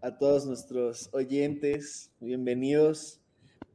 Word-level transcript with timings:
a 0.00 0.16
todos 0.16 0.46
nuestros 0.46 1.10
oyentes, 1.12 2.12
bienvenidos. 2.20 3.20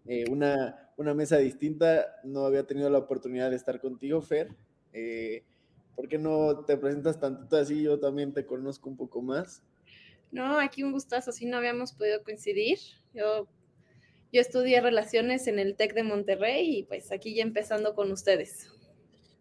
Eh, 0.05 0.23
una, 0.29 0.89
una 0.97 1.13
mesa 1.13 1.37
distinta, 1.37 2.05
no 2.23 2.45
había 2.45 2.65
tenido 2.65 2.89
la 2.89 2.99
oportunidad 2.99 3.49
de 3.49 3.57
estar 3.57 3.81
contigo, 3.81 4.21
Fer. 4.21 4.55
Eh, 4.93 5.43
¿Por 5.95 6.07
qué 6.07 6.17
no 6.17 6.63
te 6.65 6.77
presentas 6.77 7.19
tantito 7.19 7.57
así? 7.57 7.83
Yo 7.83 7.99
también 7.99 8.33
te 8.33 8.45
conozco 8.45 8.89
un 8.89 8.95
poco 8.95 9.21
más. 9.21 9.63
No, 10.31 10.59
aquí 10.59 10.83
un 10.83 10.93
gustazo, 10.93 11.31
así 11.31 11.45
no 11.45 11.57
habíamos 11.57 11.93
podido 11.93 12.23
coincidir. 12.23 12.79
Yo, 13.13 13.47
yo 14.31 14.41
estudié 14.41 14.81
relaciones 14.81 15.47
en 15.47 15.59
el 15.59 15.75
TEC 15.75 15.93
de 15.93 16.03
Monterrey 16.03 16.79
y 16.79 16.83
pues 16.83 17.11
aquí 17.11 17.35
ya 17.35 17.43
empezando 17.43 17.95
con 17.95 18.11
ustedes. 18.11 18.71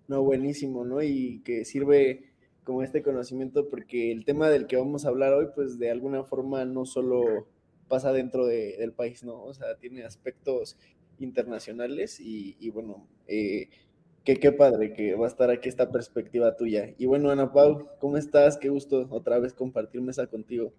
No, 0.08 0.22
buenísimo, 0.22 0.84
¿no? 0.84 1.00
Y 1.00 1.42
que 1.44 1.64
sirve 1.64 2.31
como 2.64 2.82
este 2.82 3.02
conocimiento 3.02 3.68
porque 3.68 4.12
el 4.12 4.24
tema 4.24 4.48
del 4.48 4.66
que 4.66 4.76
vamos 4.76 5.04
a 5.04 5.08
hablar 5.08 5.32
hoy, 5.32 5.48
pues 5.54 5.78
de 5.78 5.90
alguna 5.90 6.24
forma 6.24 6.64
no 6.64 6.86
solo 6.86 7.46
pasa 7.88 8.12
dentro 8.12 8.46
de, 8.46 8.76
del 8.78 8.92
país, 8.92 9.24
¿no? 9.24 9.42
O 9.42 9.52
sea, 9.52 9.76
tiene 9.76 10.04
aspectos 10.04 10.76
internacionales 11.18 12.20
y, 12.20 12.56
y 12.58 12.70
bueno, 12.70 13.06
eh, 13.26 13.68
que 14.24 14.36
qué 14.36 14.52
padre 14.52 14.92
que 14.92 15.14
va 15.14 15.26
a 15.26 15.28
estar 15.28 15.50
aquí 15.50 15.68
esta 15.68 15.90
perspectiva 15.90 16.56
tuya. 16.56 16.90
Y 16.98 17.06
bueno, 17.06 17.30
Ana 17.30 17.52
Pau, 17.52 17.88
¿cómo 17.98 18.16
estás? 18.16 18.56
Qué 18.56 18.68
gusto 18.68 19.06
otra 19.10 19.38
vez 19.38 19.52
compartir 19.52 20.00
mesa 20.00 20.26
contigo. 20.26 20.72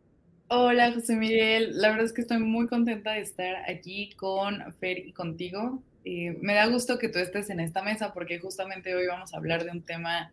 Hola, 0.47 0.92
José 0.94 1.16
Miguel. 1.16 1.80
La 1.80 1.90
verdad 1.90 2.06
es 2.06 2.14
que 2.14 2.22
estoy 2.22 2.40
muy 2.40 2.68
contenta 2.68 3.14
de 3.14 3.22
estar 3.22 3.56
aquí 3.70 4.12
con 4.16 4.73
Fer 4.80 5.00
y 5.00 5.12
contigo. 5.12 5.81
Eh, 6.06 6.38
me 6.42 6.53
da 6.53 6.68
gusto 6.68 7.00
que 7.00 7.09
tú 7.09 7.20
estés 7.20 7.50
en 7.50 7.59
esta 7.59 7.81
mesa 7.81 8.14
porque 8.14 8.40
justamente 8.40 8.94
hoy 8.94 9.08
vamos 9.08 9.34
a 9.34 9.38
hablar 9.38 9.64
de 9.64 9.72
un 9.72 9.81
tema 9.81 10.31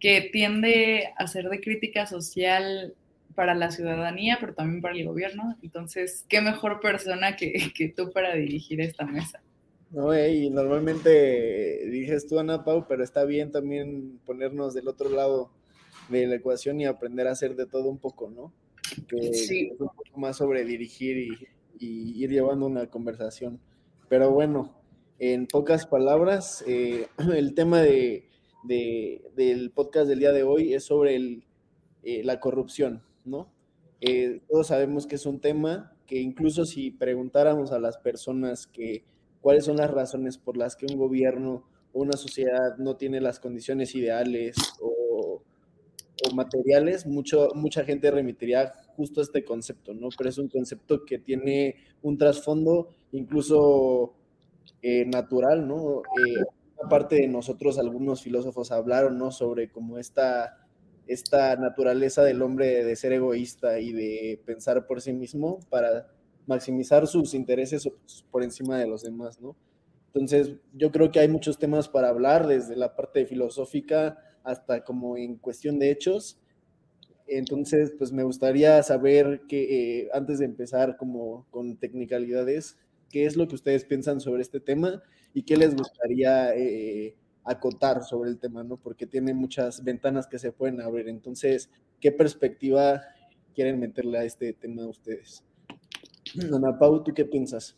que 0.00 0.28
tiende 0.32 1.12
a 1.16 1.26
ser 1.26 1.48
de 1.48 1.60
crítica 1.60 2.06
social 2.06 2.94
para 3.34 3.54
la 3.54 3.70
ciudadanía, 3.70 4.38
pero 4.40 4.54
también 4.54 4.82
para 4.82 4.96
el 4.96 5.06
gobierno. 5.06 5.56
Entonces, 5.62 6.24
¿qué 6.28 6.40
mejor 6.40 6.80
persona 6.80 7.36
que, 7.36 7.72
que 7.74 7.88
tú 7.88 8.10
para 8.10 8.34
dirigir 8.34 8.80
esta 8.80 9.06
mesa? 9.06 9.40
No, 9.90 10.16
y 10.18 10.50
normalmente 10.50 11.86
dices 11.86 12.26
tú, 12.26 12.38
Ana 12.38 12.64
Pau, 12.64 12.86
pero 12.88 13.02
está 13.02 13.24
bien 13.24 13.50
también 13.50 14.20
ponernos 14.26 14.74
del 14.74 14.88
otro 14.88 15.08
lado 15.08 15.50
de 16.10 16.26
la 16.26 16.36
ecuación 16.36 16.80
y 16.80 16.86
aprender 16.86 17.26
a 17.26 17.32
hacer 17.32 17.56
de 17.56 17.66
todo 17.66 17.88
un 17.88 17.98
poco, 17.98 18.28
¿no? 18.28 18.52
Que 19.06 19.32
sí. 19.32 19.70
un 19.78 19.88
poco 19.88 20.02
más 20.16 20.36
sobre 20.36 20.64
dirigir 20.64 21.16
y, 21.18 21.28
y, 21.78 22.22
ir 22.22 22.30
llevando 22.30 22.66
una 22.66 22.86
conversación. 22.88 23.60
Pero 24.08 24.30
bueno, 24.30 24.74
en 25.18 25.46
pocas 25.46 25.86
palabras, 25.86 26.64
eh, 26.66 27.06
el 27.34 27.54
tema 27.54 27.80
de, 27.80 28.27
de, 28.68 29.22
del 29.34 29.70
podcast 29.72 30.08
del 30.08 30.20
día 30.20 30.32
de 30.32 30.44
hoy 30.44 30.74
es 30.74 30.84
sobre 30.84 31.40
eh, 32.04 32.22
la 32.22 32.38
corrupción, 32.38 33.02
¿no? 33.24 33.50
Eh, 34.00 34.42
todos 34.48 34.68
sabemos 34.68 35.06
que 35.06 35.16
es 35.16 35.26
un 35.26 35.40
tema 35.40 35.96
que 36.06 36.20
incluso 36.20 36.64
si 36.64 36.92
preguntáramos 36.92 37.72
a 37.72 37.80
las 37.80 37.98
personas 37.98 38.66
que 38.68 39.02
cuáles 39.40 39.64
son 39.64 39.78
las 39.78 39.90
razones 39.90 40.38
por 40.38 40.56
las 40.56 40.76
que 40.76 40.86
un 40.86 40.96
gobierno 40.96 41.64
o 41.92 42.02
una 42.02 42.16
sociedad 42.16 42.76
no 42.78 42.96
tiene 42.96 43.20
las 43.20 43.40
condiciones 43.40 43.94
ideales 43.96 44.56
o, 44.80 45.42
o 46.24 46.34
materiales, 46.34 47.06
mucho, 47.06 47.48
mucha 47.54 47.84
gente 47.84 48.10
remitiría 48.10 48.74
justo 48.96 49.20
a 49.20 49.24
este 49.24 49.44
concepto, 49.44 49.94
¿no? 49.94 50.08
Pero 50.16 50.30
es 50.30 50.38
un 50.38 50.48
concepto 50.48 51.04
que 51.04 51.18
tiene 51.18 51.76
un 52.02 52.18
trasfondo 52.18 52.88
incluso 53.12 54.14
eh, 54.82 55.04
natural, 55.06 55.66
¿no? 55.66 56.02
Aparte 56.82 57.16
de 57.16 57.28
nosotros, 57.28 57.78
algunos 57.78 58.22
filósofos 58.22 58.70
hablaron, 58.70 59.18
¿no? 59.18 59.30
Sobre 59.30 59.70
cómo 59.70 59.98
esta, 59.98 60.66
esta 61.06 61.56
naturaleza 61.56 62.22
del 62.22 62.42
hombre 62.42 62.84
de 62.84 62.96
ser 62.96 63.12
egoísta 63.12 63.80
y 63.80 63.92
de 63.92 64.40
pensar 64.44 64.86
por 64.86 65.00
sí 65.00 65.12
mismo 65.12 65.60
para 65.70 66.08
maximizar 66.46 67.06
sus 67.06 67.34
intereses 67.34 67.88
por 68.30 68.42
encima 68.42 68.78
de 68.78 68.86
los 68.86 69.02
demás, 69.02 69.40
¿no? 69.40 69.56
Entonces, 70.06 70.56
yo 70.72 70.90
creo 70.90 71.10
que 71.10 71.20
hay 71.20 71.28
muchos 71.28 71.58
temas 71.58 71.88
para 71.88 72.08
hablar, 72.08 72.46
desde 72.46 72.74
la 72.76 72.96
parte 72.96 73.26
filosófica 73.26 74.18
hasta 74.42 74.82
como 74.82 75.16
en 75.16 75.36
cuestión 75.36 75.78
de 75.78 75.90
hechos. 75.90 76.40
Entonces, 77.26 77.92
pues 77.98 78.10
me 78.12 78.22
gustaría 78.22 78.82
saber 78.82 79.42
que 79.46 80.00
eh, 80.00 80.08
antes 80.14 80.38
de 80.38 80.46
empezar 80.46 80.96
como 80.96 81.46
con 81.50 81.76
tecnicalidades, 81.76 82.78
qué 83.10 83.26
es 83.26 83.36
lo 83.36 83.48
que 83.48 83.54
ustedes 83.54 83.84
piensan 83.84 84.20
sobre 84.20 84.42
este 84.42 84.60
tema 84.60 85.02
y 85.34 85.42
qué 85.42 85.56
les 85.56 85.74
gustaría 85.74 86.54
eh, 86.54 87.16
acotar 87.44 88.02
sobre 88.02 88.30
el 88.30 88.38
tema, 88.38 88.62
¿no? 88.64 88.76
Porque 88.76 89.06
tiene 89.06 89.34
muchas 89.34 89.82
ventanas 89.82 90.26
que 90.26 90.38
se 90.38 90.52
pueden 90.52 90.80
abrir. 90.80 91.08
Entonces, 91.08 91.70
¿qué 92.00 92.12
perspectiva 92.12 93.02
quieren 93.54 93.80
meterle 93.80 94.18
a 94.18 94.24
este 94.24 94.52
tema 94.52 94.86
ustedes? 94.86 95.44
Ana 96.54 96.78
Pau, 96.78 97.02
¿tú 97.02 97.14
qué 97.14 97.24
piensas? 97.24 97.76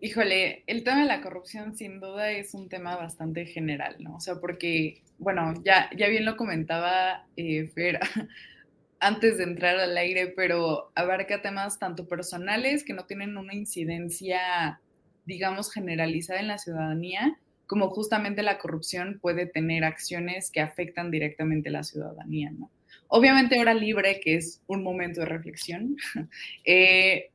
Híjole, 0.00 0.64
el 0.66 0.84
tema 0.84 1.00
de 1.00 1.06
la 1.06 1.22
corrupción 1.22 1.76
sin 1.76 2.00
duda 2.00 2.30
es 2.30 2.54
un 2.54 2.68
tema 2.68 2.96
bastante 2.96 3.46
general, 3.46 3.96
¿no? 4.00 4.16
O 4.16 4.20
sea, 4.20 4.40
porque, 4.40 5.02
bueno, 5.18 5.54
ya, 5.64 5.88
ya 5.96 6.08
bien 6.08 6.24
lo 6.24 6.36
comentaba 6.36 7.26
eh, 7.36 7.66
Fer 7.68 8.00
antes 9.00 9.38
de 9.38 9.44
entrar 9.44 9.78
al 9.78 9.96
aire, 9.96 10.28
pero 10.28 10.90
abarca 10.94 11.42
temas 11.42 11.78
tanto 11.78 12.08
personales 12.08 12.84
que 12.84 12.94
no 12.94 13.04
tienen 13.06 13.36
una 13.36 13.54
incidencia, 13.54 14.80
digamos, 15.24 15.72
generalizada 15.72 16.40
en 16.40 16.48
la 16.48 16.58
ciudadanía, 16.58 17.38
como 17.66 17.88
justamente 17.90 18.42
la 18.42 18.58
corrupción 18.58 19.18
puede 19.20 19.46
tener 19.46 19.84
acciones 19.84 20.50
que 20.50 20.60
afectan 20.60 21.10
directamente 21.10 21.68
a 21.68 21.72
la 21.72 21.82
ciudadanía, 21.82 22.50
¿no? 22.50 22.70
Obviamente 23.08 23.60
hora 23.60 23.74
libre, 23.74 24.20
que 24.20 24.36
es 24.36 24.62
un 24.66 24.82
momento 24.82 25.20
de 25.20 25.26
reflexión, 25.26 25.96
eh, 26.64 27.30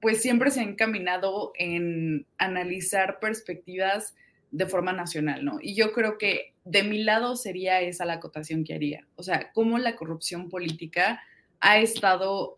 pues 0.00 0.22
siempre 0.22 0.50
se 0.50 0.60
ha 0.60 0.64
encaminado 0.64 1.52
en 1.58 2.26
analizar 2.38 3.18
perspectivas 3.20 4.14
de 4.50 4.66
forma 4.66 4.92
nacional, 4.92 5.44
¿no? 5.44 5.58
Y 5.60 5.74
yo 5.74 5.92
creo 5.92 6.18
que 6.18 6.54
de 6.64 6.82
mi 6.82 7.04
lado 7.04 7.36
sería 7.36 7.80
esa 7.80 8.04
la 8.04 8.14
acotación 8.14 8.64
que 8.64 8.74
haría. 8.74 9.06
O 9.16 9.22
sea, 9.22 9.52
cómo 9.52 9.78
la 9.78 9.96
corrupción 9.96 10.48
política 10.48 11.22
ha 11.60 11.78
estado 11.78 12.56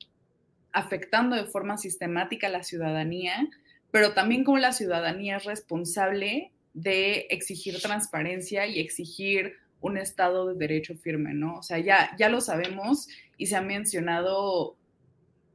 afectando 0.73 1.37
de 1.37 1.45
forma 1.45 1.77
sistemática 1.77 2.47
a 2.47 2.51
la 2.51 2.63
ciudadanía, 2.63 3.49
pero 3.91 4.15
también 4.15 4.45
cómo 4.45 4.59
la 4.59 4.73
ciudadanía 4.73 5.37
es 5.37 5.45
responsable 5.45 6.53
de 6.73 7.27
exigir 7.31 7.81
transparencia 7.81 8.67
y 8.67 8.81
exigir 8.81 9.55
un 9.81 9.99
estado 9.99 10.49
de 10.49 10.55
derecho 10.55 10.95
firme, 10.97 11.35
¿no? 11.35 11.57
O 11.57 11.63
sea, 11.63 11.79
ya, 11.79 12.15
ya 12.19 12.29
lo 12.29 12.41
sabemos 12.41 13.09
y 13.37 13.47
se 13.47 13.57
ha 13.57 13.61
mencionado 13.61 14.78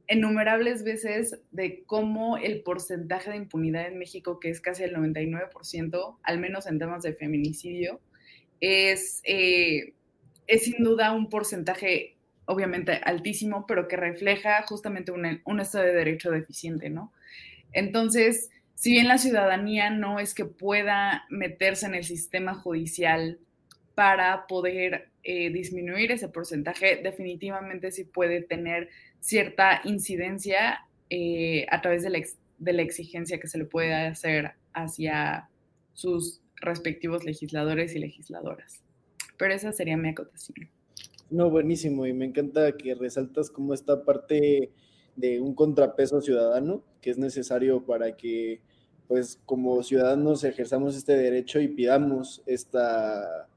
innumerables 0.08 0.84
veces 0.84 1.38
de 1.50 1.84
cómo 1.86 2.36
el 2.36 2.62
porcentaje 2.62 3.30
de 3.30 3.36
impunidad 3.36 3.86
en 3.86 3.98
México, 3.98 4.38
que 4.40 4.50
es 4.50 4.60
casi 4.60 4.82
el 4.82 4.94
99%, 4.94 6.18
al 6.22 6.38
menos 6.38 6.66
en 6.66 6.78
temas 6.78 7.02
de 7.02 7.14
feminicidio, 7.14 8.00
es, 8.60 9.20
eh, 9.24 9.94
es 10.46 10.64
sin 10.64 10.82
duda 10.84 11.12
un 11.12 11.28
porcentaje 11.28 12.16
obviamente 12.46 13.00
altísimo, 13.04 13.66
pero 13.66 13.88
que 13.88 13.96
refleja 13.96 14.62
justamente 14.66 15.12
un, 15.12 15.40
un 15.44 15.60
estado 15.60 15.84
de 15.84 15.94
derecho 15.94 16.30
deficiente, 16.30 16.90
¿no? 16.90 17.12
Entonces, 17.72 18.50
si 18.74 18.90
bien 18.90 19.08
la 19.08 19.18
ciudadanía 19.18 19.90
no 19.90 20.20
es 20.20 20.34
que 20.34 20.44
pueda 20.44 21.24
meterse 21.30 21.86
en 21.86 21.94
el 21.94 22.04
sistema 22.04 22.54
judicial 22.54 23.38
para 23.94 24.46
poder 24.46 25.10
eh, 25.26 25.50
disminuir 25.50 26.12
ese 26.12 26.28
porcentaje, 26.28 27.00
definitivamente 27.02 27.90
sí 27.90 28.04
puede 28.04 28.42
tener 28.42 28.90
cierta 29.20 29.80
incidencia 29.84 30.80
eh, 31.08 31.64
a 31.70 31.80
través 31.80 32.02
de 32.02 32.10
la, 32.10 32.82
exigencia 32.82 33.40
que 33.40 33.48
se 33.48 33.56
le 33.56 33.64
puede 33.64 33.94
hacer 33.94 34.52
hacia 34.74 35.48
sus 35.94 36.42
respectivos 36.56 37.24
legisladores 37.24 37.94
y 37.94 38.00
legisladoras. 38.00 38.82
Pero 39.38 39.54
esa 39.54 39.72
sería 39.72 39.96
mi 39.96 40.10
acotación. 40.10 40.68
No, 41.30 41.48
buenísimo, 41.48 42.06
y 42.06 42.12
me 42.12 42.26
encanta 42.26 42.76
que 42.76 42.94
resaltas 42.94 43.50
como 43.50 43.72
esta 43.72 44.04
parte 44.04 44.70
de 45.16 45.40
un 45.40 45.54
contrapeso 45.54 46.20
ciudadano 46.20 46.84
que 47.00 47.08
es 47.08 47.16
necesario 47.16 47.86
para 47.86 48.14
que, 48.14 48.60
pues, 49.08 49.40
como 49.46 49.82
ciudadanos 49.82 50.44
ejerzamos 50.44 50.96
este 50.96 51.16
derecho 51.16 51.60
y 51.60 51.68
pidamos 51.68 52.42
esta 52.44 53.48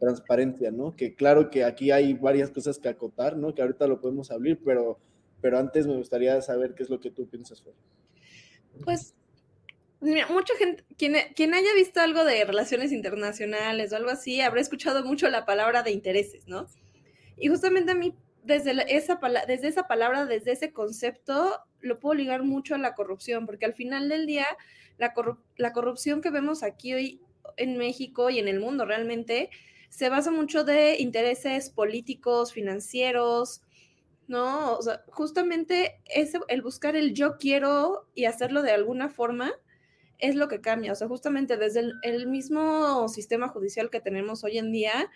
transparencia, 0.00 0.72
¿no? 0.72 0.96
Que 0.96 1.14
claro 1.14 1.50
que 1.50 1.62
aquí 1.62 1.92
hay 1.92 2.14
varias 2.14 2.50
cosas 2.50 2.78
que 2.78 2.88
acotar, 2.88 3.36
¿no? 3.36 3.54
Que 3.54 3.62
ahorita 3.62 3.86
lo 3.86 4.00
podemos 4.00 4.32
abrir, 4.32 4.58
pero, 4.64 4.98
pero 5.40 5.58
antes 5.58 5.86
me 5.86 5.96
gustaría 5.96 6.40
saber 6.42 6.74
qué 6.74 6.82
es 6.82 6.90
lo 6.90 6.98
que 6.98 7.10
tú 7.10 7.28
piensas, 7.28 7.62
Fer. 7.62 7.74
Pues 8.82 9.14
mucha 10.00 10.54
gente, 10.56 10.82
quien, 10.96 11.14
quien, 11.36 11.52
haya 11.52 11.74
visto 11.74 12.00
algo 12.00 12.24
de 12.24 12.44
relaciones 12.44 12.90
internacionales 12.90 13.92
o 13.92 13.96
algo 13.96 14.10
así, 14.10 14.40
habrá 14.40 14.60
escuchado 14.60 15.04
mucho 15.04 15.28
la 15.28 15.44
palabra 15.44 15.82
de 15.82 15.92
intereses, 15.92 16.48
¿no? 16.48 16.66
Y 17.36 17.48
justamente 17.48 17.92
a 17.92 17.94
mí, 17.94 18.14
desde, 18.42 18.72
esa, 18.96 19.20
desde 19.46 19.68
esa 19.68 19.86
palabra, 19.86 20.24
desde 20.24 20.52
ese 20.52 20.72
concepto, 20.72 21.60
lo 21.80 21.98
puedo 22.00 22.14
ligar 22.14 22.42
mucho 22.42 22.74
a 22.74 22.78
la 22.78 22.94
corrupción, 22.94 23.44
porque 23.44 23.66
al 23.66 23.74
final 23.74 24.08
del 24.08 24.26
día, 24.26 24.46
la, 24.96 25.12
la 25.56 25.72
corrupción 25.74 26.22
que 26.22 26.30
vemos 26.30 26.62
aquí 26.62 26.94
hoy 26.94 27.20
en 27.58 27.76
México 27.76 28.30
y 28.30 28.38
en 28.38 28.48
el 28.48 28.60
mundo 28.60 28.86
realmente 28.86 29.50
se 29.90 30.08
basa 30.08 30.30
mucho 30.30 30.64
de 30.64 30.96
intereses 30.98 31.68
políticos, 31.68 32.52
financieros, 32.52 33.60
¿no? 34.28 34.76
O 34.78 34.82
sea, 34.82 35.02
justamente 35.08 36.00
ese, 36.06 36.38
el 36.48 36.62
buscar 36.62 36.96
el 36.96 37.12
yo 37.12 37.36
quiero 37.36 38.06
y 38.14 38.24
hacerlo 38.24 38.62
de 38.62 38.70
alguna 38.70 39.08
forma 39.08 39.52
es 40.18 40.36
lo 40.36 40.48
que 40.48 40.60
cambia. 40.60 40.92
O 40.92 40.94
sea, 40.94 41.08
justamente 41.08 41.56
desde 41.56 41.92
el, 42.02 42.26
mismo 42.28 43.08
sistema 43.08 43.48
judicial 43.48 43.90
que 43.90 44.00
tenemos 44.00 44.44
hoy 44.44 44.58
en 44.58 44.70
día, 44.70 45.10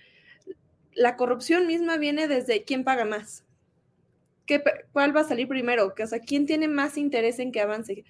la 0.93 1.17
corrupción 1.17 1.69
misma 1.69 1.97
viene 1.97 2.27
desde 2.27 2.65
quién 2.65 2.83
paga 2.83 3.05
más. 3.05 3.45
¿Qué, 4.45 4.63
¿Cuál 4.93 5.17
va 5.17 5.21
a 5.21 5.29
salir 5.29 5.47
primero? 5.47 5.95
O 5.99 6.07
sea, 6.07 6.19
¿quién 6.19 6.47
tiene 6.47 6.67
más 6.67 6.99
interés 6.99 7.39
en 7.39 7.53
que 7.53 7.61
avance? 7.61 8.05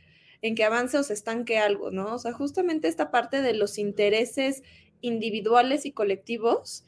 en 0.45 0.55
que 0.55 0.65
avance 0.65 0.99
o 0.99 1.03
se 1.03 1.15
estanque 1.15 1.59
algo, 1.59 1.91
¿no? 1.91 2.17
O 2.17 2.19
sea, 2.19 2.35
justamente 2.35 2.87
esta 2.87 3.11
parte 3.11 3.41
de 3.41 3.55
los 3.55 3.79
intereses 3.79 4.63
individuales 5.05 5.87
y 5.87 5.93
colectivos 5.93 6.85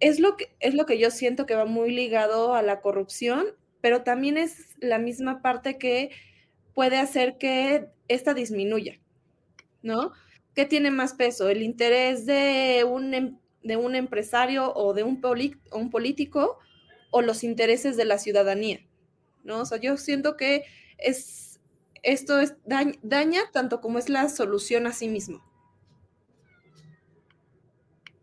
es 0.00 0.20
lo 0.20 0.36
que, 0.36 0.54
es 0.60 0.74
lo 0.74 0.86
que 0.86 0.98
yo 0.98 1.10
siento 1.10 1.46
que 1.46 1.54
va 1.54 1.64
muy 1.64 1.92
ligado 1.92 2.54
a 2.54 2.62
la 2.62 2.80
corrupción, 2.80 3.46
pero 3.80 4.02
también 4.02 4.38
es 4.38 4.76
la 4.78 4.98
misma 4.98 5.42
parte 5.42 5.78
que 5.78 6.10
puede 6.74 6.98
hacer 6.98 7.38
que 7.38 7.88
esta 8.08 8.34
disminuya. 8.34 9.00
¿no? 9.82 10.12
¿Qué 10.54 10.64
tiene 10.64 10.90
más 10.90 11.14
peso? 11.14 11.48
¿El 11.48 11.62
interés 11.62 12.26
de 12.26 12.84
un, 12.84 13.14
em, 13.14 13.38
de 13.62 13.76
un 13.76 13.94
empresario 13.94 14.72
o 14.74 14.92
de 14.94 15.02
un, 15.02 15.20
un 15.72 15.90
político 15.90 16.58
o 17.10 17.22
los 17.22 17.44
intereses 17.44 17.96
de 17.96 18.04
la 18.04 18.18
ciudadanía? 18.18 18.80
¿No? 19.44 19.60
O 19.60 19.64
sea, 19.64 19.78
yo 19.78 19.96
siento 19.96 20.36
que 20.36 20.64
es, 20.98 21.60
esto 22.02 22.40
es, 22.40 22.54
daña, 22.64 23.42
tanto 23.52 23.80
como 23.80 23.98
es 23.98 24.08
la 24.08 24.28
solución 24.28 24.86
a 24.86 24.92
sí 24.92 25.08
mismo. 25.08 25.44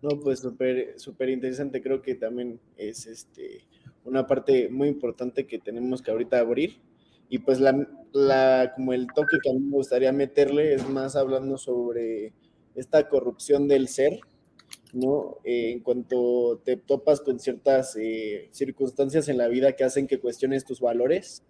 No, 0.05 0.19
pues 0.19 0.39
súper 0.39 0.99
súper 0.99 1.29
interesante. 1.29 1.81
Creo 1.81 2.01
que 2.03 2.13
también 2.15 2.59
es 2.77 3.07
este, 3.07 3.65
una 4.03 4.27
parte 4.27 4.69
muy 4.69 4.87
importante 4.87 5.47
que 5.47 5.57
tenemos 5.57 6.01
que 6.03 6.11
ahorita 6.11 6.39
abrir 6.39 6.79
y 7.27 7.39
pues 7.39 7.59
la, 7.59 7.87
la, 8.13 8.73
como 8.75 8.93
el 8.93 9.07
toque 9.15 9.37
que 9.41 9.49
a 9.49 9.53
mí 9.53 9.61
me 9.61 9.71
gustaría 9.77 10.11
meterle 10.11 10.75
es 10.75 10.87
más 10.87 11.15
hablando 11.15 11.57
sobre 11.57 12.33
esta 12.75 13.09
corrupción 13.09 13.67
del 13.67 13.87
ser, 13.87 14.19
¿no? 14.93 15.37
Eh, 15.43 15.71
en 15.71 15.81
cuanto 15.81 16.61
te 16.63 16.77
topas 16.77 17.21
con 17.21 17.39
ciertas 17.39 17.95
eh, 17.97 18.49
circunstancias 18.51 19.27
en 19.29 19.37
la 19.39 19.47
vida 19.47 19.73
que 19.75 19.85
hacen 19.85 20.07
que 20.07 20.19
cuestiones 20.19 20.65
tus 20.65 20.81
valores 20.81 21.43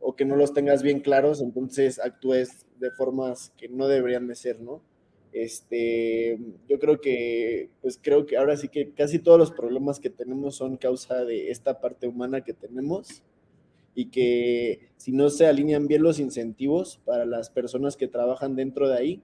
o 0.00 0.16
que 0.16 0.24
no 0.26 0.36
los 0.36 0.54
tengas 0.54 0.82
bien 0.82 1.00
claros, 1.00 1.40
entonces 1.42 1.98
actúes 2.00 2.66
de 2.78 2.90
formas 2.92 3.52
que 3.56 3.68
no 3.68 3.88
deberían 3.88 4.28
de 4.28 4.34
ser, 4.36 4.60
¿no? 4.60 4.82
Este, 5.32 6.38
yo 6.68 6.78
creo 6.78 7.00
que, 7.00 7.70
pues 7.80 7.98
creo 8.00 8.26
que 8.26 8.36
ahora 8.36 8.56
sí 8.56 8.68
que 8.68 8.90
casi 8.92 9.18
todos 9.18 9.38
los 9.38 9.50
problemas 9.50 9.98
que 9.98 10.10
tenemos 10.10 10.56
son 10.56 10.76
causa 10.76 11.24
de 11.24 11.50
esta 11.50 11.80
parte 11.80 12.06
humana 12.06 12.42
que 12.42 12.52
tenemos 12.52 13.22
y 13.94 14.06
que 14.06 14.90
si 14.96 15.12
no 15.12 15.30
se 15.30 15.46
alinean 15.46 15.86
bien 15.88 16.02
los 16.02 16.18
incentivos 16.18 17.00
para 17.04 17.24
las 17.24 17.48
personas 17.48 17.96
que 17.96 18.08
trabajan 18.08 18.56
dentro 18.56 18.88
de 18.88 18.96
ahí, 18.96 19.22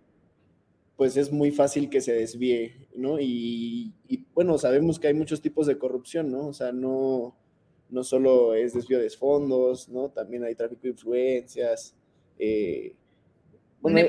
pues 0.96 1.16
es 1.16 1.30
muy 1.30 1.50
fácil 1.50 1.90
que 1.90 2.00
se 2.00 2.12
desvíe, 2.12 2.88
¿no? 2.94 3.20
Y, 3.20 3.94
bueno, 4.34 4.58
sabemos 4.58 4.98
que 4.98 5.08
hay 5.08 5.14
muchos 5.14 5.40
tipos 5.40 5.66
de 5.66 5.78
corrupción, 5.78 6.30
¿no? 6.30 6.48
O 6.48 6.52
sea, 6.52 6.72
no, 6.72 7.36
no 7.90 8.02
solo 8.02 8.54
es 8.54 8.72
desvío 8.72 8.98
de 8.98 9.10
fondos, 9.10 9.88
¿no? 9.88 10.08
También 10.08 10.42
hay 10.42 10.54
tráfico 10.54 10.82
de 10.82 10.88
influencias, 10.88 11.94
eh, 12.38 12.94
bueno, 13.80 14.00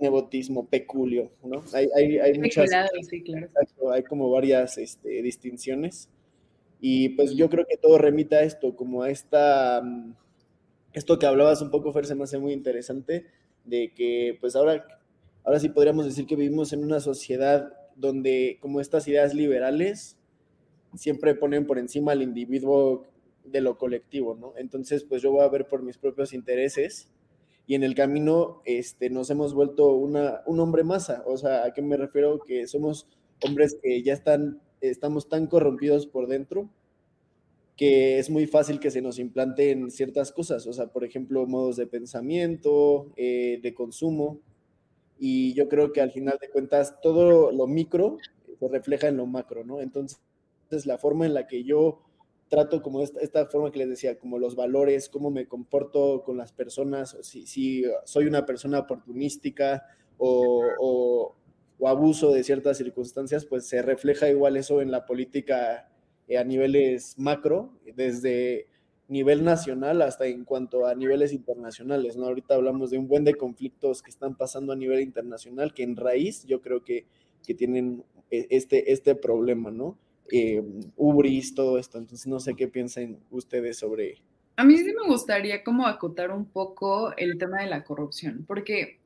nepotismo, 0.00 0.66
peculio, 0.66 1.30
¿no? 1.42 1.62
Hay, 1.72 1.88
hay, 1.96 2.18
hay 2.18 2.38
muchas... 2.38 2.70
Sí, 3.08 3.22
claro. 3.22 3.48
Hay 3.92 4.02
como 4.02 4.30
varias 4.30 4.78
este, 4.78 5.22
distinciones 5.22 6.08
y 6.80 7.10
pues 7.10 7.34
yo 7.34 7.50
creo 7.50 7.66
que 7.66 7.76
todo 7.76 7.98
remita 7.98 8.36
a 8.36 8.42
esto, 8.42 8.74
como 8.74 9.02
a 9.02 9.10
esta, 9.10 9.82
mm, 9.82 10.14
esto 10.94 11.18
que 11.18 11.26
hablabas 11.26 11.60
un 11.60 11.70
poco, 11.70 11.92
Fer, 11.92 12.06
se 12.06 12.14
me 12.14 12.24
hace 12.24 12.38
muy 12.38 12.52
interesante, 12.52 13.26
de 13.64 13.92
que 13.94 14.38
pues 14.40 14.56
ahora, 14.56 14.86
ahora 15.44 15.60
sí 15.60 15.68
podríamos 15.68 16.06
decir 16.06 16.26
que 16.26 16.36
vivimos 16.36 16.72
en 16.72 16.82
una 16.82 17.00
sociedad 17.00 17.72
donde 17.96 18.58
como 18.60 18.80
estas 18.80 19.06
ideas 19.08 19.34
liberales 19.34 20.16
siempre 20.94 21.34
ponen 21.34 21.66
por 21.66 21.78
encima 21.78 22.12
al 22.12 22.22
individuo 22.22 23.06
de 23.44 23.60
lo 23.60 23.76
colectivo, 23.76 24.34
¿no? 24.34 24.54
Entonces, 24.56 25.04
pues 25.04 25.22
yo 25.22 25.30
voy 25.32 25.44
a 25.44 25.48
ver 25.48 25.66
por 25.66 25.82
mis 25.82 25.98
propios 25.98 26.32
intereses 26.32 27.10
y 27.66 27.74
en 27.74 27.82
el 27.82 27.94
camino 27.94 28.62
este, 28.64 29.10
nos 29.10 29.30
hemos 29.30 29.54
vuelto 29.54 29.94
una, 29.94 30.42
un 30.46 30.60
hombre 30.60 30.84
masa. 30.84 31.22
O 31.26 31.36
sea, 31.36 31.64
¿a 31.64 31.72
qué 31.72 31.82
me 31.82 31.96
refiero? 31.96 32.40
Que 32.40 32.66
somos 32.66 33.06
hombres 33.44 33.78
que 33.82 34.02
ya 34.02 34.12
están 34.12 34.60
estamos 34.80 35.28
tan 35.28 35.46
corrompidos 35.46 36.06
por 36.06 36.26
dentro 36.26 36.70
que 37.80 38.18
es 38.18 38.28
muy 38.28 38.46
fácil 38.46 38.78
que 38.78 38.90
se 38.90 39.00
nos 39.00 39.18
implanten 39.18 39.90
ciertas 39.90 40.32
cosas, 40.32 40.66
o 40.66 40.72
sea, 40.74 40.88
por 40.88 41.02
ejemplo, 41.02 41.46
modos 41.46 41.76
de 41.76 41.86
pensamiento, 41.86 43.10
eh, 43.16 43.58
de 43.62 43.72
consumo, 43.72 44.38
y 45.18 45.54
yo 45.54 45.66
creo 45.66 45.90
que 45.90 46.02
al 46.02 46.10
final 46.10 46.36
de 46.38 46.50
cuentas 46.50 47.00
todo 47.00 47.50
lo 47.50 47.66
micro 47.66 48.18
se 48.58 48.68
refleja 48.68 49.08
en 49.08 49.16
lo 49.16 49.24
macro, 49.24 49.64
¿no? 49.64 49.80
Entonces, 49.80 50.20
la 50.84 50.98
forma 50.98 51.24
en 51.24 51.32
la 51.32 51.46
que 51.46 51.64
yo 51.64 52.02
trato 52.50 52.82
como 52.82 53.00
esta, 53.00 53.20
esta 53.20 53.46
forma 53.46 53.72
que 53.72 53.78
les 53.78 53.88
decía, 53.88 54.18
como 54.18 54.38
los 54.38 54.56
valores, 54.56 55.08
cómo 55.08 55.30
me 55.30 55.48
comporto 55.48 56.22
con 56.22 56.36
las 56.36 56.52
personas, 56.52 57.16
si, 57.22 57.46
si 57.46 57.84
soy 58.04 58.26
una 58.26 58.44
persona 58.44 58.80
oportunística 58.80 59.86
o, 60.18 61.34
o 61.80 61.88
abuso 61.88 62.30
de 62.30 62.44
ciertas 62.44 62.76
circunstancias, 62.76 63.46
pues 63.46 63.66
se 63.66 63.80
refleja 63.80 64.28
igual 64.28 64.56
eso 64.58 64.82
en 64.82 64.90
la 64.90 65.06
política 65.06 65.88
eh, 66.28 66.36
a 66.36 66.44
niveles 66.44 67.18
macro, 67.18 67.72
desde 67.96 68.68
nivel 69.08 69.42
nacional 69.42 70.02
hasta 70.02 70.26
en 70.26 70.44
cuanto 70.44 70.86
a 70.86 70.94
niveles 70.94 71.32
internacionales, 71.32 72.16
¿no? 72.16 72.26
Ahorita 72.26 72.54
hablamos 72.54 72.90
de 72.90 72.98
un 72.98 73.08
buen 73.08 73.24
de 73.24 73.34
conflictos 73.34 74.02
que 74.02 74.10
están 74.10 74.36
pasando 74.36 74.72
a 74.72 74.76
nivel 74.76 75.00
internacional, 75.00 75.74
que 75.74 75.82
en 75.82 75.96
raíz 75.96 76.44
yo 76.44 76.60
creo 76.60 76.84
que, 76.84 77.06
que 77.44 77.54
tienen 77.54 78.04
eh, 78.30 78.46
este, 78.50 78.92
este 78.92 79.14
problema, 79.14 79.70
¿no? 79.70 79.98
Eh, 80.30 80.62
Ubris, 80.96 81.54
todo 81.54 81.78
esto, 81.78 81.98
entonces 81.98 82.26
no 82.26 82.40
sé 82.40 82.54
qué 82.54 82.68
piensan 82.68 83.18
ustedes 83.30 83.78
sobre... 83.78 84.18
A 84.56 84.64
mí 84.64 84.76
sí 84.76 84.92
me 84.92 85.06
gustaría 85.06 85.64
como 85.64 85.86
acotar 85.86 86.30
un 86.30 86.44
poco 86.44 87.16
el 87.16 87.38
tema 87.38 87.62
de 87.62 87.66
la 87.66 87.82
corrupción, 87.82 88.44
porque 88.46 88.98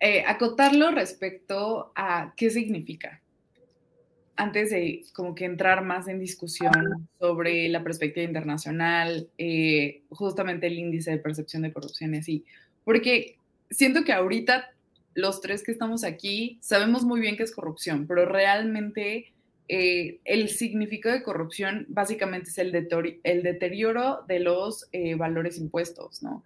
eh, 0.00 0.24
acotarlo 0.26 0.90
respecto 0.90 1.92
a 1.94 2.32
qué 2.36 2.48
significa. 2.50 3.20
Antes 4.34 4.70
de 4.70 5.04
como 5.12 5.34
que 5.34 5.44
entrar 5.44 5.84
más 5.84 6.08
en 6.08 6.18
discusión 6.18 7.08
sobre 7.18 7.68
la 7.68 7.84
perspectiva 7.84 8.24
internacional, 8.24 9.28
eh, 9.36 10.02
justamente 10.08 10.66
el 10.66 10.78
índice 10.78 11.10
de 11.10 11.18
percepción 11.18 11.62
de 11.62 11.72
corrupción 11.74 12.14
y 12.14 12.18
así, 12.18 12.44
porque 12.84 13.36
siento 13.68 14.02
que 14.02 14.14
ahorita 14.14 14.70
los 15.14 15.42
tres 15.42 15.62
que 15.62 15.72
estamos 15.72 16.04
aquí 16.04 16.58
sabemos 16.62 17.04
muy 17.04 17.20
bien 17.20 17.36
qué 17.36 17.42
es 17.42 17.54
corrupción, 17.54 18.06
pero 18.06 18.24
realmente 18.24 19.32
eh, 19.72 20.20
el 20.24 20.48
significado 20.48 21.14
de 21.14 21.22
corrupción 21.22 21.86
básicamente 21.88 22.50
es 22.50 22.58
el, 22.58 22.72
deterioro 22.72 24.24
de 24.26 24.40
los 24.40 24.88
valores 25.16 25.58
impuestos, 25.58 26.22
¿no? 26.22 26.42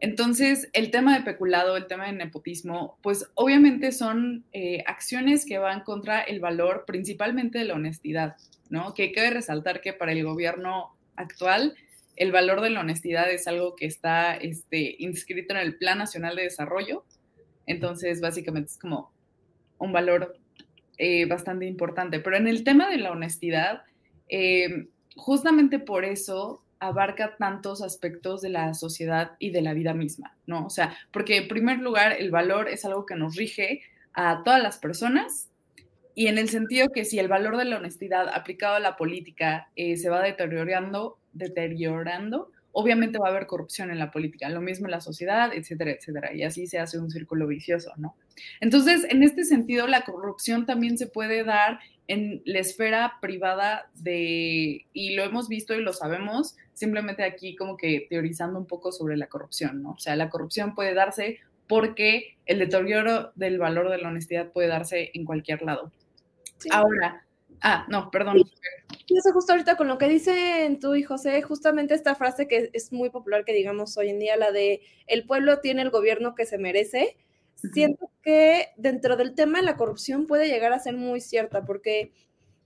Entonces, 0.00 0.70
el 0.72 0.90
tema 0.90 1.16
de 1.16 1.24
peculado, 1.24 1.76
el 1.76 1.86
tema 1.86 2.06
de 2.06 2.12
nepotismo, 2.12 2.98
pues 3.02 3.30
obviamente 3.34 3.92
son 3.92 4.44
eh, 4.52 4.82
acciones 4.86 5.44
que 5.44 5.58
van 5.58 5.82
contra 5.82 6.22
el 6.22 6.40
valor 6.40 6.84
principalmente 6.86 7.58
de 7.58 7.66
la 7.66 7.74
honestidad, 7.74 8.36
¿no? 8.70 8.94
Que 8.94 9.12
cabe 9.12 9.30
resaltar 9.30 9.82
que 9.82 9.92
para 9.92 10.12
el 10.12 10.24
gobierno 10.24 10.96
actual, 11.16 11.74
el 12.16 12.32
valor 12.32 12.62
de 12.62 12.70
la 12.70 12.80
honestidad 12.80 13.30
es 13.30 13.46
algo 13.46 13.76
que 13.76 13.84
está 13.84 14.34
este, 14.36 14.96
inscrito 14.98 15.52
en 15.52 15.60
el 15.60 15.76
Plan 15.76 15.98
Nacional 15.98 16.34
de 16.34 16.44
Desarrollo. 16.44 17.04
Entonces, 17.66 18.22
básicamente 18.22 18.70
es 18.70 18.78
como 18.78 19.12
un 19.78 19.92
valor 19.92 20.38
eh, 21.02 21.24
bastante 21.24 21.64
importante. 21.64 22.20
Pero 22.20 22.36
en 22.36 22.46
el 22.46 22.62
tema 22.62 22.90
de 22.90 22.98
la 22.98 23.10
honestidad, 23.10 23.84
eh, 24.28 24.88
justamente 25.16 25.78
por 25.78 26.04
eso 26.04 26.62
abarca 26.78 27.36
tantos 27.38 27.80
aspectos 27.80 28.42
de 28.42 28.50
la 28.50 28.74
sociedad 28.74 29.32
y 29.38 29.50
de 29.50 29.62
la 29.62 29.72
vida 29.72 29.94
misma, 29.94 30.36
¿no? 30.46 30.66
O 30.66 30.68
sea, 30.68 30.94
porque 31.10 31.38
en 31.38 31.48
primer 31.48 31.78
lugar 31.78 32.12
el 32.18 32.30
valor 32.30 32.68
es 32.68 32.84
algo 32.84 33.06
que 33.06 33.14
nos 33.14 33.36
rige 33.36 33.80
a 34.12 34.42
todas 34.44 34.62
las 34.62 34.76
personas 34.76 35.48
y 36.14 36.26
en 36.26 36.36
el 36.36 36.50
sentido 36.50 36.90
que 36.90 37.06
si 37.06 37.18
el 37.18 37.28
valor 37.28 37.56
de 37.56 37.64
la 37.64 37.78
honestidad 37.78 38.28
aplicado 38.28 38.74
a 38.74 38.80
la 38.80 38.98
política 38.98 39.70
eh, 39.76 39.96
se 39.96 40.10
va 40.10 40.20
deteriorando, 40.20 41.16
deteriorando, 41.32 42.50
obviamente 42.72 43.18
va 43.18 43.28
a 43.28 43.30
haber 43.30 43.46
corrupción 43.46 43.90
en 43.90 43.98
la 43.98 44.10
política, 44.10 44.48
lo 44.48 44.60
mismo 44.60 44.86
en 44.86 44.92
la 44.92 45.00
sociedad, 45.00 45.52
etcétera, 45.52 45.92
etcétera, 45.92 46.34
y 46.34 46.42
así 46.44 46.66
se 46.66 46.78
hace 46.78 46.98
un 46.98 47.10
círculo 47.10 47.46
vicioso, 47.46 47.92
¿no? 47.96 48.14
Entonces, 48.60 49.06
en 49.08 49.22
este 49.22 49.44
sentido, 49.44 49.86
la 49.86 50.02
corrupción 50.02 50.66
también 50.66 50.96
se 50.98 51.06
puede 51.06 51.44
dar 51.44 51.80
en 52.06 52.42
la 52.44 52.58
esfera 52.58 53.14
privada 53.20 53.88
de, 53.94 54.86
y 54.92 55.14
lo 55.14 55.24
hemos 55.24 55.48
visto 55.48 55.74
y 55.74 55.82
lo 55.82 55.92
sabemos, 55.92 56.56
simplemente 56.72 57.24
aquí 57.24 57.54
como 57.54 57.76
que 57.76 58.06
teorizando 58.10 58.58
un 58.58 58.66
poco 58.66 58.90
sobre 58.92 59.16
la 59.16 59.28
corrupción, 59.28 59.82
¿no? 59.82 59.92
O 59.92 59.98
sea, 59.98 60.16
la 60.16 60.28
corrupción 60.28 60.74
puede 60.74 60.94
darse 60.94 61.38
porque 61.68 62.36
el 62.46 62.58
deterioro 62.58 63.30
del 63.36 63.58
valor 63.58 63.90
de 63.90 63.98
la 63.98 64.08
honestidad 64.08 64.50
puede 64.50 64.66
darse 64.66 65.10
en 65.14 65.24
cualquier 65.24 65.62
lado. 65.62 65.92
Ahora, 66.72 67.24
ah, 67.62 67.86
no, 67.88 68.10
perdón. 68.10 68.42
Pienso 69.06 69.32
justo 69.32 69.52
ahorita 69.52 69.76
con 69.76 69.88
lo 69.88 69.98
que 69.98 70.08
dicen 70.08 70.78
tú 70.78 70.94
y 70.94 71.02
José, 71.02 71.42
justamente 71.42 71.94
esta 71.94 72.14
frase 72.14 72.48
que 72.48 72.70
es 72.72 72.92
muy 72.92 73.10
popular 73.10 73.44
que 73.44 73.52
digamos 73.52 73.96
hoy 73.96 74.10
en 74.10 74.18
día, 74.18 74.36
la 74.36 74.52
de 74.52 74.82
el 75.06 75.26
pueblo 75.26 75.60
tiene 75.60 75.82
el 75.82 75.90
gobierno 75.90 76.34
que 76.34 76.46
se 76.46 76.58
merece 76.58 77.16
siento 77.72 78.10
que 78.22 78.68
dentro 78.76 79.16
del 79.16 79.34
tema 79.34 79.58
de 79.58 79.64
la 79.64 79.76
corrupción 79.76 80.26
puede 80.26 80.48
llegar 80.48 80.72
a 80.72 80.78
ser 80.78 80.96
muy 80.96 81.20
cierta, 81.20 81.64
porque, 81.64 82.12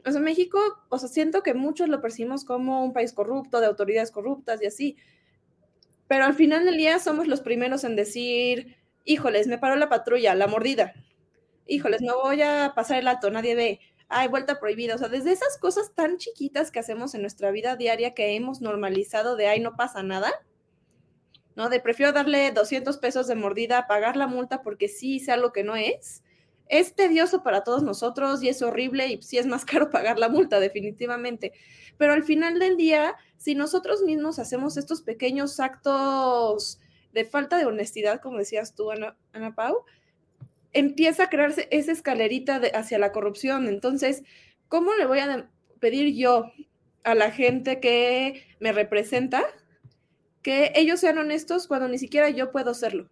o 0.07 0.11
sea, 0.11 0.21
México, 0.21 0.59
o 0.89 0.99
sea, 0.99 1.09
siento 1.09 1.43
que 1.43 1.55
muchos 1.55 1.89
lo 1.89 2.01
percibimos 2.01 2.45
como 2.45 2.85
un 2.85 2.93
país 2.93 3.13
corrupto, 3.13 3.61
de 3.61 3.67
autoridades 3.67 4.11
corruptas 4.11 4.63
y 4.63 4.67
así, 4.67 4.97
pero 6.07 6.25
al 6.25 6.35
final 6.35 6.65
del 6.65 6.77
día 6.77 6.99
somos 6.99 7.27
los 7.27 7.41
primeros 7.41 7.85
en 7.85 7.97
decir, 7.97 8.77
híjoles, 9.05 9.47
me 9.47 9.59
paró 9.59 9.77
la 9.77 9.89
patrulla, 9.89 10.35
la 10.35 10.47
mordida, 10.47 10.95
híjoles, 11.67 12.03
no 12.03 12.21
voy 12.21 12.43
a 12.43 12.73
pasar 12.75 12.99
el 12.99 13.09
alto, 13.09 13.31
nadie 13.31 13.55
ve, 13.55 13.81
hay 14.09 14.29
vuelta 14.29 14.61
prohibida, 14.61 14.95
o 14.95 14.99
sea, 14.99 15.09
desde 15.09 15.33
esas 15.33 15.59
cosas 15.59 15.93
tan 15.95 16.19
chiquitas 16.19 16.71
que 16.71 16.79
hacemos 16.79 17.15
en 17.15 17.23
nuestra 17.23 17.51
vida 17.51 17.77
diaria 17.77 18.15
que 18.15 18.37
hemos 18.37 18.61
normalizado 18.61 19.37
de, 19.37 19.49
ay, 19.49 19.61
no 19.61 19.77
pasa 19.77 20.03
nada, 20.03 20.31
¿no? 21.57 21.69
De 21.69 21.81
prefiero 21.81 22.13
darle 22.13 22.51
200 22.53 22.99
pesos 22.99 23.27
de 23.27 23.35
mordida, 23.35 23.87
pagar 23.87 24.17
la 24.17 24.27
multa 24.27 24.63
porque 24.63 24.89
sí 24.89 25.17
hice 25.17 25.33
algo 25.33 25.53
que 25.53 25.65
no 25.65 25.77
es. 25.77 26.23
Es 26.67 26.95
tedioso 26.95 27.43
para 27.43 27.63
todos 27.63 27.83
nosotros 27.83 28.43
y 28.43 28.49
es 28.49 28.63
horrible 28.63 29.07
y 29.09 29.23
sí 29.23 29.39
es 29.39 29.47
más 29.47 29.65
caro 29.65 29.91
pagar 29.91 30.19
la 30.19 30.29
multa, 30.29 30.61
definitivamente. 30.61 31.53
Pero 31.97 32.13
al 32.13 32.25
final 32.25 32.59
del 32.59 32.77
día, 32.77 33.17
si 33.37 33.55
nosotros 33.55 34.03
mismos 34.03 34.39
hacemos 34.39 34.77
estos 34.77 35.03
pequeños 35.03 35.61
actos 35.61 36.81
de 37.13 37.25
falta 37.25 37.57
de 37.59 37.67
honestidad, 37.67 38.21
como 38.21 38.39
decías 38.39 38.75
tú, 38.75 38.91
Ana, 38.91 39.55
Pau, 39.55 39.85
empieza 40.75 41.25
a 41.25 41.29
crearse 41.31 41.69
esa 41.71 41.93
escalerita 41.93 42.61
hacia 42.75 42.99
la 42.99 43.13
corrupción. 43.13 43.69
Entonces, 43.69 44.23
¿cómo 44.69 44.95
le 44.95 45.07
voy 45.07 45.21
a 45.21 45.49
pedir 45.81 46.15
yo 46.15 46.53
a 47.05 47.15
la 47.15 47.31
gente 47.31 47.81
que 47.81 48.47
me 48.61 48.73
representa 48.73 49.45
que 50.45 50.73
ellos 50.75 51.01
sean 51.01 51.19
honestos 51.19 51.67
cuando 51.67 51.89
ni 51.89 51.99
siquiera 51.99 52.29
yo 52.31 52.53
puedo 52.53 52.75
serlo. 52.75 53.09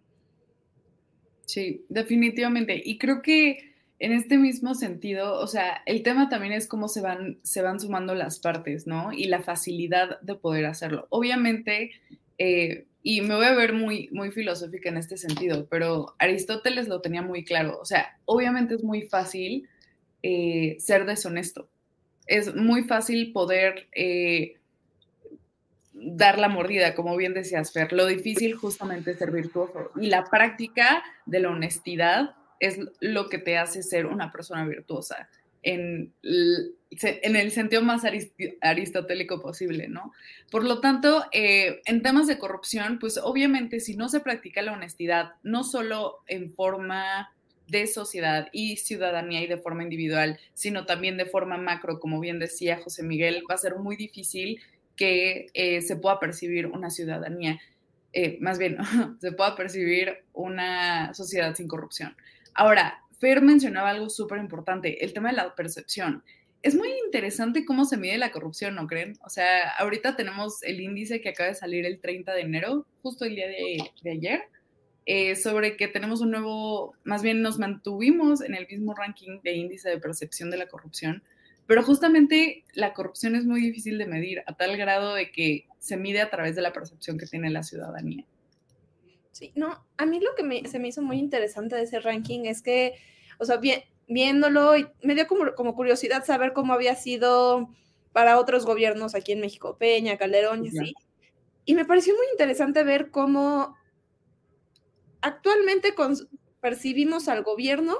Sí, 1.45 1.85
definitivamente. 1.89 2.81
Y 2.83 2.97
creo 2.97 3.21
que 3.21 3.73
en 3.99 4.11
este 4.11 4.37
mismo 4.37 4.75
sentido, 4.75 5.39
o 5.39 5.47
sea, 5.47 5.81
el 5.85 6.03
tema 6.03 6.29
también 6.29 6.53
es 6.53 6.67
cómo 6.67 6.87
se 6.87 7.01
van, 7.01 7.39
se 7.41 7.61
van 7.61 7.79
sumando 7.79 8.13
las 8.15 8.39
partes, 8.39 8.85
¿no? 8.85 9.11
Y 9.13 9.25
la 9.25 9.41
facilidad 9.41 10.21
de 10.21 10.35
poder 10.35 10.65
hacerlo. 10.65 11.07
Obviamente, 11.09 11.91
eh, 12.37 12.85
y 13.03 13.19
me 13.19 13.35
voy 13.35 13.45
a 13.45 13.53
ver 13.53 13.73
muy, 13.73 14.07
muy 14.13 14.31
filosófica 14.31 14.87
en 14.87 14.95
este 14.95 15.17
sentido, 15.17 15.67
pero 15.69 16.15
Aristóteles 16.19 16.87
lo 16.87 17.01
tenía 17.01 17.21
muy 17.21 17.43
claro. 17.43 17.77
O 17.79 17.85
sea, 17.85 18.17
obviamente 18.23 18.75
es 18.75 18.83
muy 18.83 19.03
fácil 19.03 19.67
eh, 20.23 20.77
ser 20.79 21.05
deshonesto. 21.05 21.67
Es 22.25 22.55
muy 22.55 22.85
fácil 22.85 23.33
poder 23.33 23.87
eh, 23.93 24.55
dar 25.91 26.39
la 26.39 26.47
mordida, 26.47 26.95
como 26.95 27.17
bien 27.17 27.33
decías, 27.33 27.73
Fer. 27.73 27.91
Lo 27.91 28.05
difícil 28.05 28.55
justamente 28.55 29.11
es 29.11 29.17
ser 29.17 29.31
virtuoso. 29.31 29.91
Y 29.99 30.07
la 30.07 30.23
práctica 30.23 31.03
de 31.25 31.41
la 31.41 31.49
honestidad 31.49 32.35
es 32.61 32.79
lo 33.01 33.27
que 33.27 33.37
te 33.37 33.57
hace 33.57 33.83
ser 33.83 34.05
una 34.05 34.31
persona 34.31 34.65
virtuosa 34.65 35.27
en, 35.63 36.13
el 36.21 37.51
sentido 37.51 37.81
más 37.81 38.03
aristotélico 38.61 39.41
posible, 39.41 39.87
¿no? 39.87 40.13
Por 40.51 40.63
lo 40.63 40.79
tanto, 40.79 41.25
eh, 41.31 41.81
en 41.85 42.01
temas 42.03 42.27
de 42.27 42.37
corrupción, 42.37 42.99
pues 42.99 43.17
obviamente 43.17 43.79
si 43.79 43.95
no 43.95 44.09
se 44.09 44.19
practica 44.19 44.61
la 44.61 44.73
honestidad, 44.73 45.31
no 45.41 45.63
solo 45.63 46.19
en 46.27 46.53
forma 46.53 47.33
de 47.67 47.87
sociedad 47.87 48.49
y 48.51 48.77
ciudadanía 48.77 49.41
y 49.41 49.47
de 49.47 49.57
forma 49.57 49.83
individual, 49.83 50.39
sino 50.53 50.85
también 50.85 51.17
de 51.17 51.25
forma 51.25 51.57
macro, 51.57 51.99
como 51.99 52.19
bien 52.19 52.37
decía 52.37 52.77
José 52.77 53.03
Miguel, 53.03 53.43
va 53.49 53.55
a 53.55 53.57
ser 53.57 53.75
muy 53.77 53.95
difícil 53.95 54.61
que 54.95 55.47
eh, 55.53 55.81
se 55.81 55.95
pueda 55.95 56.19
percibir 56.19 56.67
una 56.67 56.89
ciudadanía, 56.89 57.59
eh, 58.11 58.37
más 58.41 58.59
bien, 58.59 58.77
se 59.21 59.31
pueda 59.31 59.55
percibir 59.55 60.23
una 60.33 61.13
sociedad 61.13 61.55
sin 61.55 61.67
corrupción. 61.67 62.15
Ahora, 62.53 63.02
Fer 63.23 63.41
mencionaba 63.41 63.91
algo 63.91 64.09
súper 64.09 64.39
importante, 64.39 65.05
el 65.05 65.13
tema 65.13 65.29
de 65.29 65.37
la 65.37 65.55
percepción. 65.55 66.25
Es 66.61 66.75
muy 66.75 66.89
interesante 67.05 67.63
cómo 67.63 67.85
se 67.85 67.95
mide 67.95 68.17
la 68.17 68.33
corrupción, 68.33 68.75
¿no 68.75 68.85
creen? 68.85 69.17
O 69.25 69.29
sea, 69.29 69.69
ahorita 69.79 70.17
tenemos 70.17 70.61
el 70.61 70.81
índice 70.81 71.21
que 71.21 71.29
acaba 71.29 71.47
de 71.47 71.55
salir 71.55 71.85
el 71.85 72.01
30 72.01 72.33
de 72.33 72.41
enero, 72.41 72.85
justo 73.01 73.23
el 73.23 73.35
día 73.35 73.47
de, 73.47 74.11
ayer, 74.11 74.41
eh, 75.05 75.37
sobre 75.37 75.77
que 75.77 75.87
tenemos 75.87 76.19
un 76.19 76.31
nuevo, 76.31 76.95
más 77.05 77.23
bien 77.23 77.41
nos 77.41 77.59
mantuvimos 77.59 78.41
en 78.41 78.55
el 78.55 78.67
mismo 78.67 78.93
ranking 78.93 79.39
de 79.41 79.53
índice 79.53 79.89
de 79.89 79.99
percepción 79.99 80.51
de 80.51 80.57
la 80.57 80.67
corrupción, 80.67 81.23
pero 81.65 81.81
justamente 81.81 82.65
la 82.73 82.91
corrupción 82.91 83.37
es 83.37 83.45
muy 83.45 83.61
difícil 83.61 83.97
de 83.97 84.05
medir 84.05 84.43
a 84.47 84.57
tal 84.57 84.75
grado 84.75 85.15
de 85.15 85.31
que 85.31 85.65
se 85.79 85.95
mide 85.95 86.19
a 86.19 86.29
través 86.29 86.57
de 86.57 86.61
la 86.61 86.73
percepción 86.73 87.17
que 87.17 87.25
tiene 87.25 87.49
la 87.51 87.63
ciudadanía. 87.63 88.25
Sí, 89.33 89.51
no, 89.55 89.83
a 89.97 90.05
mí 90.05 90.19
lo 90.19 90.35
que 90.35 90.69
se 90.69 90.77
me 90.77 90.87
hizo 90.87 91.01
muy 91.01 91.17
interesante 91.17 91.75
de 91.75 91.81
ese 91.81 91.99
ranking 91.99 92.45
es 92.45 92.61
que, 92.61 92.93
o 93.39 93.45
sea, 93.45 93.59
viéndolo, 94.07 94.73
me 95.01 95.15
dio 95.15 95.27
como, 95.27 95.55
como, 95.55 95.73
curiosidad 95.75 96.23
saber 96.23 96.53
cómo 96.53 96.71
había 96.71 96.95
sido 96.95 97.67
para 98.11 98.39
otros 98.39 98.63
gobiernos 98.63 99.15
aquí 99.15 99.31
en 99.31 99.41
México, 99.41 99.75
Peña, 99.79 100.17
Calderón 100.17 100.63
y 100.63 100.67
así. 100.69 100.93
Y 101.65 101.73
me 101.73 101.83
pareció 101.83 102.13
muy 102.13 102.27
interesante 102.31 102.83
ver 102.83 103.09
cómo 103.09 103.75
actualmente 105.21 105.95
percibimos 106.59 107.27
al 107.27 107.41
gobierno 107.41 107.97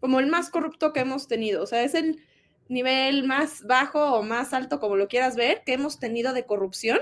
como 0.00 0.18
el 0.18 0.26
más 0.26 0.50
corrupto 0.50 0.92
que 0.92 1.00
hemos 1.00 1.28
tenido. 1.28 1.62
O 1.62 1.66
sea, 1.66 1.84
es 1.84 1.94
el 1.94 2.20
nivel 2.68 3.24
más 3.24 3.62
bajo 3.64 4.14
o 4.14 4.24
más 4.24 4.52
alto, 4.52 4.80
como 4.80 4.96
lo 4.96 5.06
quieras 5.06 5.36
ver, 5.36 5.62
que 5.64 5.74
hemos 5.74 6.00
tenido 6.00 6.32
de 6.32 6.46
corrupción, 6.46 6.98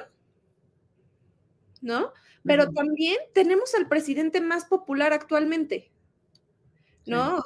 ¿no? 1.81 2.13
Pero 2.45 2.71
también 2.71 3.17
tenemos 3.35 3.75
al 3.75 3.89
presidente 3.89 4.41
más 4.41 4.65
popular 4.65 5.13
actualmente, 5.13 5.91
¿no? 7.07 7.43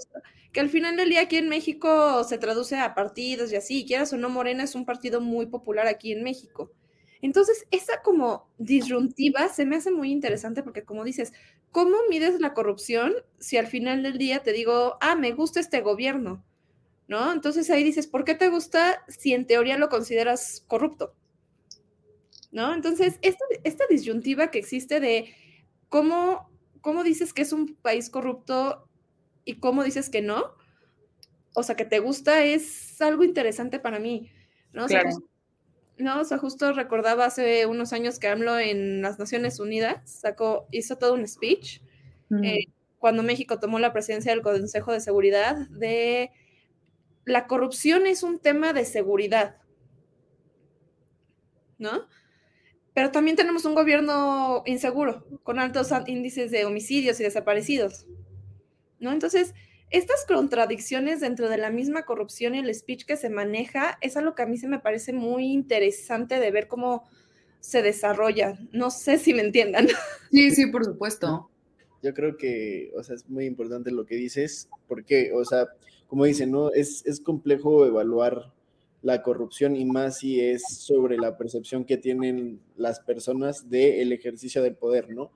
que 0.53 0.61
al 0.61 0.71
final 0.71 0.97
del 0.97 1.11
día 1.11 1.21
aquí 1.21 1.37
en 1.37 1.51
México 1.51 2.25
se 2.25 2.39
traduce 2.39 2.79
a 2.79 2.95
partidos 2.95 3.53
y 3.53 3.57
así, 3.57 3.85
quieras 3.85 4.15
o 4.15 4.17
no, 4.17 4.31
Morena 4.31 4.65
es 4.65 4.75
un 4.75 4.87
partido 4.87 5.21
muy 5.21 5.47
popular 5.47 5.87
aquí 5.87 6.13
en 6.13 6.23
México. 6.23 6.73
Entonces, 7.21 7.67
esa 7.71 8.01
como 8.03 8.49
disruptiva 8.57 9.49
se 9.49 9.67
me 9.67 9.77
hace 9.77 9.91
muy 9.91 10.11
interesante 10.11 10.63
porque 10.63 10.85
como 10.85 11.05
dices, 11.05 11.35
¿cómo 11.73 11.99
mides 12.09 12.41
la 12.41 12.55
corrupción 12.55 13.13
si 13.39 13.59
al 13.59 13.67
final 13.67 14.03
del 14.03 14.17
día 14.17 14.43
te 14.43 14.53
digo, 14.53 14.97
ah, 15.03 15.15
me 15.15 15.33
gusta 15.33 15.61
este 15.61 15.83
gobierno? 15.83 16.43
¿no? 17.09 17.33
Entonces 17.33 17.71
ahí 17.71 17.85
dices, 17.85 18.07
¿por 18.07 18.25
qué 18.25 18.35
te 18.35 18.49
gusta 18.49 19.05
si 19.09 19.33
en 19.33 19.47
teoría 19.47 19.79
lo 19.79 19.89
consideras 19.89 20.65
corrupto? 20.67 21.15
¿No? 22.53 22.73
Entonces, 22.73 23.19
esta, 23.23 23.85
disyuntiva 23.91 24.51
que 24.51 24.59
existe 24.59 25.01
de 25.01 25.35
cómo, 25.89 26.51
cómo 26.81 27.05
dices 27.05 27.33
que 27.33 27.43
es 27.43 27.53
un 27.53 27.75
país 27.77 28.11
corrupto 28.11 28.89
y 29.45 29.59
cómo 29.59 29.85
dices 29.85 30.11
que 30.11 30.23
no, 30.23 30.55
o 31.55 31.63
sea, 31.63 31.77
que 31.77 31.85
te 31.85 31.99
gusta, 31.99 32.45
es 32.45 33.01
algo 33.01 33.25
interesante 33.25 33.79
para 33.79 33.99
mí, 33.99 34.31
¿no? 34.73 34.87
no, 35.99 36.21
o 36.21 36.25
sea, 36.25 36.39
justo 36.39 36.73
recordaba 36.73 37.25
hace 37.25 37.67
unos 37.67 37.93
años 37.93 38.19
que 38.19 38.29
AMLO 38.29 38.59
en 38.59 39.03
las 39.03 39.19
Naciones 39.19 39.61
Unidas 39.61 40.03
sacó, 40.11 40.67
hizo 40.71 40.97
todo 40.97 41.15
un 41.15 41.27
speech 41.27 41.81
eh, 42.43 42.67
cuando 42.99 43.23
México 43.23 43.59
tomó 43.59 43.79
la 43.79 43.93
presidencia 43.93 44.33
del 44.33 44.43
Consejo 44.43 44.93
de 44.93 45.01
Seguridad 45.01 45.69
de 45.69 46.33
la 47.25 47.47
corrupción 47.47 48.07
es 48.07 48.23
un 48.23 48.39
tema 48.39 48.73
de 48.73 48.85
seguridad, 48.85 49.57
¿no? 51.77 52.09
Pero 52.97 53.11
también 53.11 53.37
tenemos 53.37 53.67
un 53.67 53.75
gobierno 53.75 54.63
inseguro, 54.65 55.27
con 55.43 55.59
altos 55.59 55.91
índices 56.07 56.51
de 56.51 56.65
homicidios 56.65 57.21
y 57.21 57.25
desaparecidos. 57.25 58.07
¿No? 59.01 59.13
Entonces, 59.13 59.53
estas 59.91 60.25
contradicciones 60.25 61.21
dentro 61.21 61.51
de 61.51 61.59
la 61.59 61.69
misma 61.69 62.07
corrupción 62.07 62.55
y 62.55 62.61
el 62.61 62.75
speech 62.75 63.05
que 63.05 63.19
se 63.19 63.29
maneja 63.29 63.99
es 64.01 64.17
algo 64.17 64.35
que 64.35 64.45
a 64.45 64.47
mí 64.47 64.57
se 64.57 64.67
me 64.67 64.79
parece 64.79 65.13
muy 65.13 65.53
interesante 65.53 66.41
de 66.41 66.51
ver 66.51 66.69
cómo 66.69 67.07
se 67.61 67.83
desarrolla. 67.83 68.59
No 68.73 68.91
sé 68.91 69.19
si 69.19 69.35
me 69.35 69.43
entiendan. 69.43 69.89
Sí, 70.31 70.51
sí, 70.53 70.67
por 70.69 70.83
supuesto. 70.87 71.51
Yo 72.03 72.15
creo 72.15 72.39
que, 72.39 72.93
o 72.97 73.03
sea, 73.03 73.15
es 73.15 73.29
muy 73.29 73.45
importante 73.45 73.91
lo 73.91 74.07
que 74.07 74.15
dices, 74.15 74.71
porque, 74.89 75.33
o 75.35 75.45
sea, 75.45 75.67
como 76.07 76.25
dicen, 76.25 76.51
¿no? 76.51 76.73
Es, 76.73 77.05
es 77.05 77.21
complejo 77.21 77.85
evaluar 77.85 78.55
la 79.07 79.23
corrupción 79.23 79.77
y 79.77 79.85
más 79.85 80.19
si 80.19 80.41
es 80.41 80.65
sobre 80.69 81.17
la 81.17 81.39
percepción 81.39 81.85
que 81.85 81.97
tienen 81.97 82.59
las 82.77 82.99
personas 82.99 83.71
del 83.71 84.11
ejercicio 84.11 84.65
del 84.65 84.75
poder, 84.75 85.11
¿no? 85.11 85.31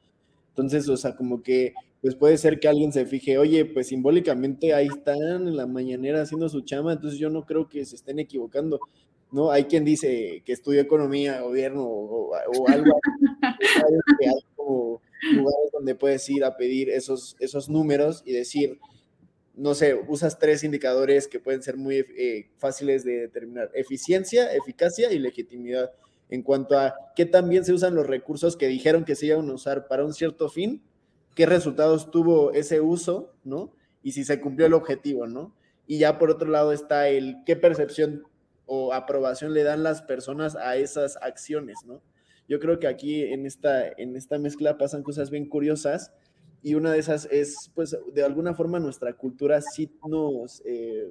Entonces, 0.49 0.89
o 0.89 0.97
sea, 0.97 1.15
como 1.15 1.41
que 1.41 1.75
pues 2.03 2.17
puede 2.17 2.37
ser 2.37 2.59
que 2.59 2.67
alguien 2.67 2.93
se 2.93 3.07
fije, 3.07 3.39
oye, 3.39 3.65
pues 3.65 3.87
simbólicamente 3.87 4.75
ahí 4.75 4.89
están 4.89 5.47
en 5.47 5.57
la 5.57 5.69
mañanera 5.69 6.23
haciendo 6.23 6.49
su 6.49 6.63
chama, 6.63 6.95
entonces 6.95 7.21
yo 7.21 7.31
no 7.31 7.47
creo 7.47 7.69
que 7.69 7.85
se 7.85 7.95
estén 7.95 8.19
equivocando, 8.19 8.81
¿no? 9.31 9.53
Hay 9.53 9.67
quien 9.67 9.85
dice 9.85 10.43
que 10.45 10.53
estudió 10.53 10.81
economía, 10.81 11.41
gobierno 11.41 11.85
o, 11.85 12.35
algo 12.67 13.01
que 14.21 14.29
hay 14.29 14.45
como 14.57 15.01
lugares 15.33 15.71
donde 15.73 15.95
puedes 15.95 16.29
ir 16.29 16.43
a 16.43 16.57
pedir 16.57 16.91
esos, 16.91 17.37
esos 17.39 17.69
números 17.69 18.25
y 18.27 18.33
decir, 18.33 18.81
no 19.55 19.75
sé, 19.75 19.95
usas 20.09 20.39
tres 20.39 20.65
indicadores 20.65 21.29
que 21.29 21.41
pueden 21.41 21.63
ser 21.63 21.77
muy 21.77 21.97
eh, 21.97 22.51
fáciles 22.57 23.05
de 23.05 23.21
determinar, 23.21 23.71
eficiencia, 23.75 24.53
eficacia 24.55 25.13
y 25.13 25.19
legitimidad, 25.19 25.91
en 26.29 26.43
cuanto 26.43 26.79
a 26.79 26.95
qué 27.17 27.27
también 27.27 27.65
se 27.65 27.73
usan 27.73 27.95
los 27.95 28.07
recursos 28.07 28.57
que 28.57 28.69
dijeron 28.69 29.05
que 29.05 29.17
se 29.17 29.27
iban 29.27 29.49
a 29.51 29.55
usar 29.55 29.89
para 29.89 30.05
un 30.05 30.15
cierto 30.15 30.49
fin 30.49 30.83
qué 31.35 31.47
resultados 31.47 32.11
tuvo 32.11 32.53
ese 32.53 32.81
uso, 32.81 33.35
¿no? 33.45 33.73
Y 34.03 34.13
si 34.13 34.25
se 34.25 34.41
cumplió 34.41 34.67
el 34.67 34.75
objetivo, 34.75 35.27
¿no? 35.27 35.55
Y 35.87 35.99
ya 35.99 36.19
por 36.19 36.31
otro 36.31 36.49
lado 36.49 36.73
está 36.73 37.09
el 37.09 37.37
qué 37.45 37.57
percepción 37.57 38.23
o 38.67 38.93
aprobación 38.93 39.53
le 39.53 39.65
dan 39.65 39.83
las 39.83 40.03
personas 40.03 40.55
a 40.55 40.77
esas 40.77 41.17
acciones, 41.17 41.79
¿no? 41.85 42.03
Yo 42.49 42.61
creo 42.61 42.79
que 42.79 42.87
aquí 42.87 43.23
en 43.23 43.47
esta, 43.47 43.89
en 43.89 44.17
esta 44.17 44.39
mezcla 44.39 44.79
pasan 44.79 45.03
cosas 45.03 45.31
bien 45.31 45.49
curiosas 45.49 46.13
y 46.63 46.75
una 46.75 46.93
de 46.93 46.99
esas 46.99 47.27
es, 47.31 47.71
pues, 47.75 47.97
de 48.13 48.23
alguna 48.23 48.55
forma 48.55 48.79
nuestra 48.79 49.15
cultura 49.15 49.61
sí 49.63 49.91
nos, 50.07 50.63
eh, 50.65 51.11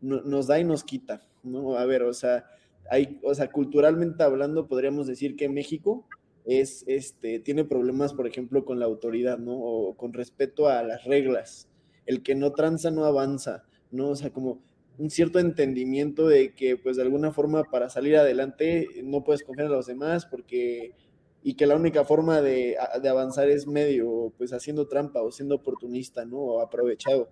nos 0.00 0.46
da 0.46 0.58
y 0.58 0.64
nos 0.64 0.84
quita, 0.84 1.22
¿no? 1.42 1.76
A 1.76 1.84
ver, 1.86 2.02
o 2.02 2.12
sea, 2.12 2.44
hay, 2.90 3.20
o 3.22 3.34
sea, 3.34 3.50
culturalmente 3.50 4.22
hablando 4.22 4.66
podríamos 4.66 5.06
decir 5.06 5.36
que 5.36 5.48
México 5.48 6.06
es, 6.44 6.84
este, 6.86 7.38
tiene 7.38 7.64
problemas, 7.64 8.12
por 8.12 8.26
ejemplo, 8.26 8.64
con 8.64 8.78
la 8.78 8.86
autoridad, 8.86 9.38
¿no? 9.38 9.56
O 9.56 9.96
con 9.96 10.12
respeto 10.12 10.68
a 10.68 10.82
las 10.82 11.04
reglas. 11.04 11.68
El 12.06 12.22
que 12.22 12.34
no 12.34 12.52
tranza 12.52 12.90
no 12.90 13.04
avanza, 13.04 13.64
¿no? 13.90 14.10
O 14.10 14.16
sea, 14.16 14.30
como 14.30 14.60
un 14.98 15.10
cierto 15.10 15.38
entendimiento 15.38 16.28
de 16.28 16.54
que, 16.54 16.76
pues, 16.76 16.96
de 16.96 17.02
alguna 17.02 17.32
forma, 17.32 17.64
para 17.64 17.88
salir 17.90 18.16
adelante, 18.16 18.88
no 19.04 19.24
puedes 19.24 19.42
confiar 19.42 19.66
en 19.66 19.72
los 19.72 19.86
demás 19.86 20.26
porque 20.26 20.94
y 21.46 21.54
que 21.54 21.66
la 21.66 21.76
única 21.76 22.04
forma 22.04 22.40
de, 22.40 22.76
avanzar 22.78 23.50
es 23.50 23.66
medio, 23.66 24.32
pues 24.38 24.54
haciendo 24.54 24.88
trampa 24.88 25.20
o 25.22 25.30
siendo 25.30 25.56
oportunista, 25.56 26.24
¿no? 26.24 26.38
O 26.38 26.60
aprovechado. 26.62 27.28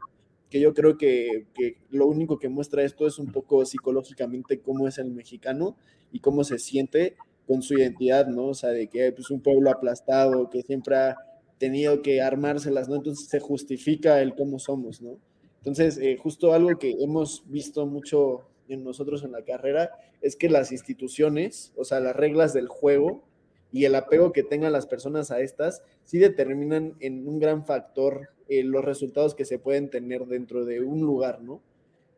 Que 0.50 0.60
yo 0.60 0.74
creo 0.74 0.98
que, 0.98 1.46
que, 1.54 1.78
lo 1.88 2.06
único 2.06 2.38
que 2.38 2.50
muestra 2.50 2.84
esto 2.84 3.06
es 3.06 3.18
un 3.18 3.32
poco 3.32 3.64
psicológicamente 3.64 4.60
cómo 4.60 4.86
es 4.86 4.98
el 4.98 5.10
mexicano 5.10 5.76
y 6.12 6.20
cómo 6.20 6.44
se 6.44 6.58
siente 6.58 7.16
con 7.46 7.62
su 7.62 7.72
identidad, 7.72 8.26
¿no? 8.26 8.48
O 8.48 8.54
sea, 8.54 8.68
de 8.68 8.88
que 8.88 9.06
es 9.06 9.14
pues, 9.14 9.30
un 9.30 9.40
pueblo 9.40 9.70
aplastado, 9.70 10.50
que 10.50 10.60
siempre 10.60 10.94
ha 10.96 11.16
tenido 11.56 12.02
que 12.02 12.20
armárselas, 12.20 12.90
¿no? 12.90 12.96
Entonces 12.96 13.28
se 13.28 13.40
justifica 13.40 14.20
el 14.20 14.34
cómo 14.34 14.58
somos, 14.58 15.00
¿no? 15.00 15.16
Entonces, 15.60 15.96
eh, 15.96 16.18
justo 16.18 16.52
algo 16.52 16.78
que 16.78 16.90
hemos 17.00 17.44
visto 17.48 17.86
mucho 17.86 18.42
en 18.68 18.84
nosotros 18.84 19.24
en 19.24 19.32
la 19.32 19.42
carrera 19.42 19.90
es 20.20 20.36
que 20.36 20.50
las 20.50 20.70
instituciones, 20.70 21.72
o 21.76 21.84
sea, 21.84 21.98
las 22.00 22.14
reglas 22.14 22.52
del 22.52 22.68
juego 22.68 23.31
y 23.72 23.84
el 23.84 23.94
apego 23.94 24.32
que 24.32 24.42
tengan 24.42 24.72
las 24.72 24.86
personas 24.86 25.30
a 25.30 25.40
estas, 25.40 25.82
sí 26.04 26.18
determinan 26.18 26.94
en 27.00 27.26
un 27.26 27.38
gran 27.38 27.64
factor 27.64 28.28
eh, 28.48 28.62
los 28.62 28.84
resultados 28.84 29.34
que 29.34 29.44
se 29.44 29.58
pueden 29.58 29.88
tener 29.90 30.26
dentro 30.26 30.64
de 30.64 30.80
un 30.80 31.00
lugar, 31.00 31.42
¿no? 31.42 31.60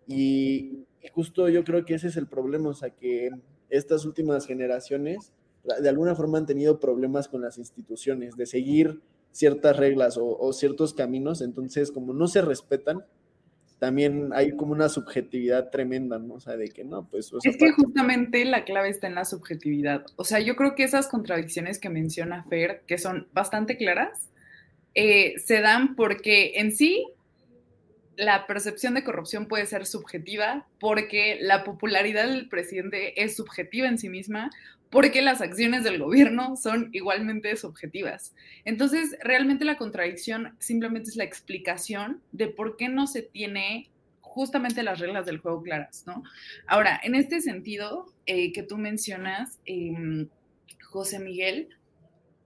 Y, 0.07 0.85
y 1.03 1.09
justo 1.13 1.49
yo 1.49 1.65
creo 1.65 1.85
que 1.85 1.95
ese 1.95 2.09
es 2.09 2.17
el 2.17 2.27
problema, 2.27 2.71
o 2.71 2.75
sea, 2.75 2.91
que 2.91 3.31
estas 3.71 4.05
últimas 4.05 4.47
generaciones 4.47 5.33
de 5.65 5.89
alguna 5.89 6.15
forma 6.15 6.39
han 6.39 6.47
tenido 6.47 6.79
problemas 6.79 7.29
con 7.29 7.41
las 7.41 7.59
instituciones, 7.59 8.37
de 8.37 8.47
seguir 8.47 9.01
ciertas 9.33 9.77
reglas 9.77 10.19
o, 10.21 10.53
ciertos 10.53 10.95
caminos, 10.95 11.41
entonces 11.41 11.91
como 11.91 12.13
no 12.13 12.29
se 12.29 12.43
respetan, 12.43 13.05
también 13.79 14.31
hay 14.33 14.57
como 14.57 14.73
una 14.73 14.89
subjetividad 14.89 15.71
tremenda, 15.71 16.19
¿no? 16.19 16.35
O 16.35 16.41
sea, 16.41 16.57
de 16.57 16.69
que 16.69 16.85
no, 16.85 17.09
pues... 17.09 17.33
es 17.43 17.57
que 17.57 17.73
justamente 17.73 18.45
la 18.45 18.65
clave 18.65 18.89
está 18.89 19.07
en 19.07 19.15
la 19.15 19.25
subjetividad. 19.25 20.07
O 20.17 20.25
sea, 20.25 20.41
yo 20.41 20.57
creo 20.57 20.75
que 20.75 20.85
esas 20.85 21.09
contradicciones 21.09 21.79
que 21.79 21.91
menciona 21.91 22.45
Fer, 22.45 22.83
que 22.87 22.99
son 22.99 23.29
bastante 23.33 23.77
claras, 23.77 24.31
eh, 24.95 25.35
se 25.39 25.61
dan 25.61 25.97
porque 25.97 26.53
en 26.61 26.75
sí 26.75 27.05
la 28.17 28.47
percepción 28.47 28.95
de 28.95 29.03
corrupción 29.03 29.47
puede 29.47 29.67
ser 29.67 29.87
subjetiva 29.87 30.67
porque 30.79 31.39
la 31.41 31.65
popularidad 31.65 32.29
del 32.29 32.49
presidente 32.49 33.23
es 33.23 33.37
subjetiva 33.37 33.89
en 33.89 33.99
sí 33.99 34.09
misma, 34.09 34.51
porque 34.95 35.23
las 35.23 35.41
acciones 35.41 35.83
del 35.83 35.99
gobierno 35.99 36.55
son 36.57 36.91
igualmente 36.93 37.57
subjetivas. 37.57 38.33
Entonces, 38.65 39.17
realmente 39.21 39.65
la 39.65 39.77
contradicción 39.77 40.55
simplemente 40.61 41.11
es 41.11 41.17
la 41.17 41.25
explicación 41.25 42.23
de 42.31 42.47
por 42.47 42.77
qué 42.77 42.89
no 42.89 43.09
se 43.09 43.23
tiene 43.23 43.91
justamente 44.21 44.85
las 44.85 45.01
reglas 45.01 45.27
del 45.27 45.39
juego 45.39 45.65
claras, 45.65 46.05
¿no? 46.07 46.23
Ahora, 46.69 47.01
en 47.03 47.17
este 47.17 47.41
sentido 47.41 48.07
eh, 48.27 48.53
que 48.53 48.63
tú 48.63 48.79
mencionas, 48.79 49.59
em, 49.67 50.29
José 50.85 51.19
Miguel, 51.19 51.71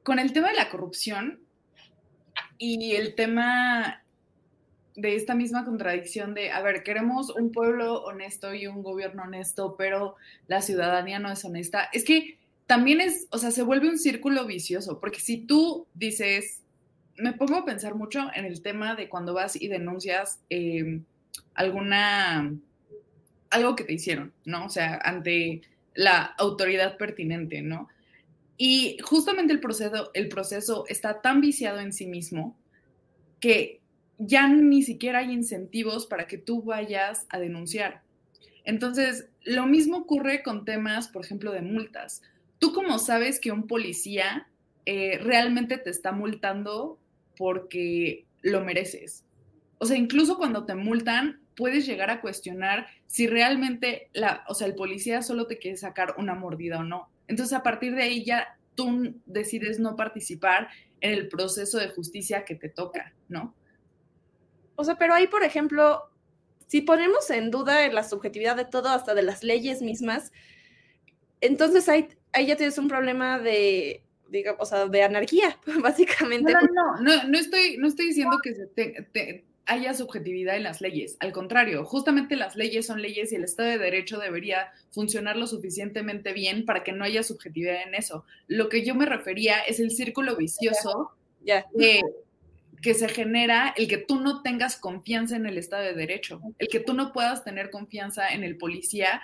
con 0.03 0.19
el 0.19 0.33
tema 0.33 0.49
de 0.49 0.57
la 0.57 0.71
corrupción 0.71 1.41
y 2.57 2.93
el 2.93 3.15
tema 3.15 4.03
de 4.97 5.17
esta 5.17 5.35
misma 5.35 5.67
contradicción 5.67 6.33
de, 6.33 6.51
a 6.51 6.63
ver, 6.63 6.83
queremos 6.83 7.29
un 7.29 7.53
pueblo 7.53 8.05
honesto 8.05 8.55
y 8.55 8.67
un 8.67 8.83
gobierno 8.83 9.25
honesto, 9.25 9.77
pero 9.77 10.17
la 10.47 10.63
ciudadanía 10.63 11.19
no 11.19 11.31
es 11.31 11.45
honesta. 11.45 11.91
Es 11.93 12.05
que 12.05 12.38
también 12.69 13.01
es, 13.01 13.27
o 13.31 13.39
sea, 13.39 13.51
se 13.51 13.63
vuelve 13.63 13.89
un 13.89 13.99
círculo 13.99 14.45
vicioso, 14.45 15.01
porque 15.01 15.21
si 15.21 15.39
tú 15.39 15.87
dices, 15.95 16.63
me 17.17 17.33
pongo 17.33 17.57
a 17.57 17.65
pensar 17.65 17.95
mucho 17.95 18.29
en 18.35 18.45
el 18.45 18.61
tema 18.61 18.95
de 18.95 19.09
cuando 19.09 19.33
vas 19.33 19.57
y 19.57 19.69
denuncias 19.69 20.41
em, 20.51 21.03
alguna, 21.55 22.55
algo 23.49 23.75
que 23.75 23.85
te 23.85 23.95
hicieron, 23.95 24.35
¿no? 24.45 24.67
O 24.67 24.69
sea, 24.69 25.01
ante 25.03 25.63
la 25.95 26.23
autoridad 26.37 26.99
pertinente, 26.99 27.63
¿no? 27.63 27.89
Y 28.59 28.99
justamente 29.03 29.55
el 29.55 29.61
proceso, 29.61 30.11
el 30.13 30.29
proceso 30.29 30.85
está 30.89 31.23
tan 31.23 31.41
viciado 31.41 31.81
en 31.81 31.95
sí 31.95 32.07
mismo 32.07 32.55
que 33.41 33.81
ya 34.19 34.47
ni 34.47 34.83
siquiera 34.83 35.21
hay 35.21 35.33
incentivos 35.33 36.05
para 36.05 36.27
que 36.27 36.37
tú 36.37 36.63
vayas 36.63 37.25
a 37.31 37.39
denunciar. 37.39 38.03
Entonces, 38.65 39.31
lo 39.45 39.65
mismo 39.65 39.97
ocurre 39.97 40.43
con 40.43 40.67
temas, 40.67 41.09
por 41.09 41.25
ejemplo, 41.25 41.51
de 41.53 41.63
multas. 41.63 42.21
¿Tú 42.59 42.73
cómo 42.73 42.99
sabes 42.99 43.41
que 43.41 43.53
un 43.53 43.67
policía 43.67 44.49
eh, 44.87 45.19
realmente 45.23 45.79
te 45.79 45.91
está 45.91 46.13
multando 46.13 46.99
porque 47.37 48.27
lo 48.43 48.65
mereces? 48.65 49.25
O 49.79 49.87
sea, 49.87 49.97
incluso 49.97 50.39
cuando 50.39 50.65
te 50.65 50.75
multan, 50.75 51.41
puedes 51.57 51.87
llegar 51.87 52.11
a 52.11 52.21
cuestionar 52.21 52.87
si 53.07 53.27
realmente 53.27 54.11
la, 54.13 54.45
o 54.49 54.55
sea, 54.55 54.67
el 54.67 54.75
policía 54.75 55.23
solo 55.23 55.47
te 55.47 55.59
quiere 55.59 55.77
sacar 55.77 56.15
una 56.19 56.35
mordida 56.35 56.79
o 56.79 56.85
no. 56.85 57.09
Entonces, 57.27 57.57
a 57.57 57.63
partir 57.63 57.95
de 57.95 58.03
ahí 58.03 58.25
ya 58.25 58.59
tú 58.75 59.15
decides 59.27 59.79
no 59.79 59.97
participar 59.97 60.69
en 61.01 61.13
el 61.13 61.29
proceso 61.29 61.79
de 61.79 61.89
justicia 61.89 62.45
que 62.45 62.55
te 62.55 62.69
toca, 62.69 63.13
¿no? 63.29 63.55
O 64.77 64.85
sea, 64.85 64.97
pero 64.97 65.15
ahí, 65.15 65.27
por 65.27 65.43
ejemplo, 65.43 66.11
si 66.69 66.83
ponemos 66.83 67.29
en 67.31 67.51
duda 67.51 67.89
la 67.89 68.05
subjetividad 68.05 68.55
de 68.55 68.65
todo, 68.65 68.91
hasta 68.91 69.15
de 69.15 69.23
las 69.23 69.43
leyes 69.43 69.83
mismas, 69.83 70.33
entonces 71.41 71.89
ahí, 71.89 72.09
ahí 72.39 72.47
ya 72.47 72.57
tienes 72.57 72.79
un 72.79 72.89
problema 72.89 73.39
de, 73.39 74.03
digamos, 74.29 74.61
o 74.61 74.67
sea, 74.67 74.87
de 74.87 75.03
anarquía, 75.03 75.59
básicamente. 75.83 76.53
No, 76.53 76.61
no, 76.61 77.01
no, 77.01 77.25
no, 77.25 77.39
estoy, 77.39 77.77
no 77.79 77.89
estoy 77.89 78.07
diciendo 78.09 78.39
que 78.43 78.55
se 78.55 79.45
haya 79.67 79.93
subjetividad 79.93 80.57
en 80.57 80.63
las 80.63 80.81
leyes. 80.81 81.17
Al 81.21 81.33
contrario, 81.33 81.85
justamente 81.85 82.37
las 82.37 82.57
leyes 82.57 82.87
son 82.87 83.03
leyes 83.03 83.33
y 83.33 83.37
el 83.37 83.45
Estado 83.45 83.69
de 83.69 83.79
Derecho 83.79 84.19
debería 84.19 84.73
funcionar 84.91 85.37
lo 85.37 85.47
suficientemente 85.47 86.33
bien 86.33 86.65
para 86.65 86.83
que 86.83 86.93
no 86.93 87.05
haya 87.05 87.23
subjetividad 87.23 87.83
en 87.83 87.95
eso. 87.95 88.25
Lo 88.47 88.71
que 88.71 88.83
yo 88.83 88.95
me 88.95 89.05
refería 89.05 89.61
es 89.61 89.79
el 89.79 89.91
círculo 89.91 90.37
vicioso 90.37 91.13
que 91.45 92.95
se 92.95 93.09
genera 93.09 93.75
el 93.77 93.89
que 93.89 93.99
tú 93.99 94.21
no 94.21 94.41
tengas 94.43 94.77
confianza 94.77 95.37
en 95.37 95.47
el 95.47 95.59
Estado 95.59 95.83
de 95.83 95.95
Derecho, 95.95 96.41
el 96.59 96.69
que 96.69 96.81
tú 96.81 96.95
no 96.95 97.13
puedas 97.13 97.45
tener 97.45 97.71
confianza 97.71 98.29
en 98.29 98.45
el 98.45 98.57
policía 98.57 99.21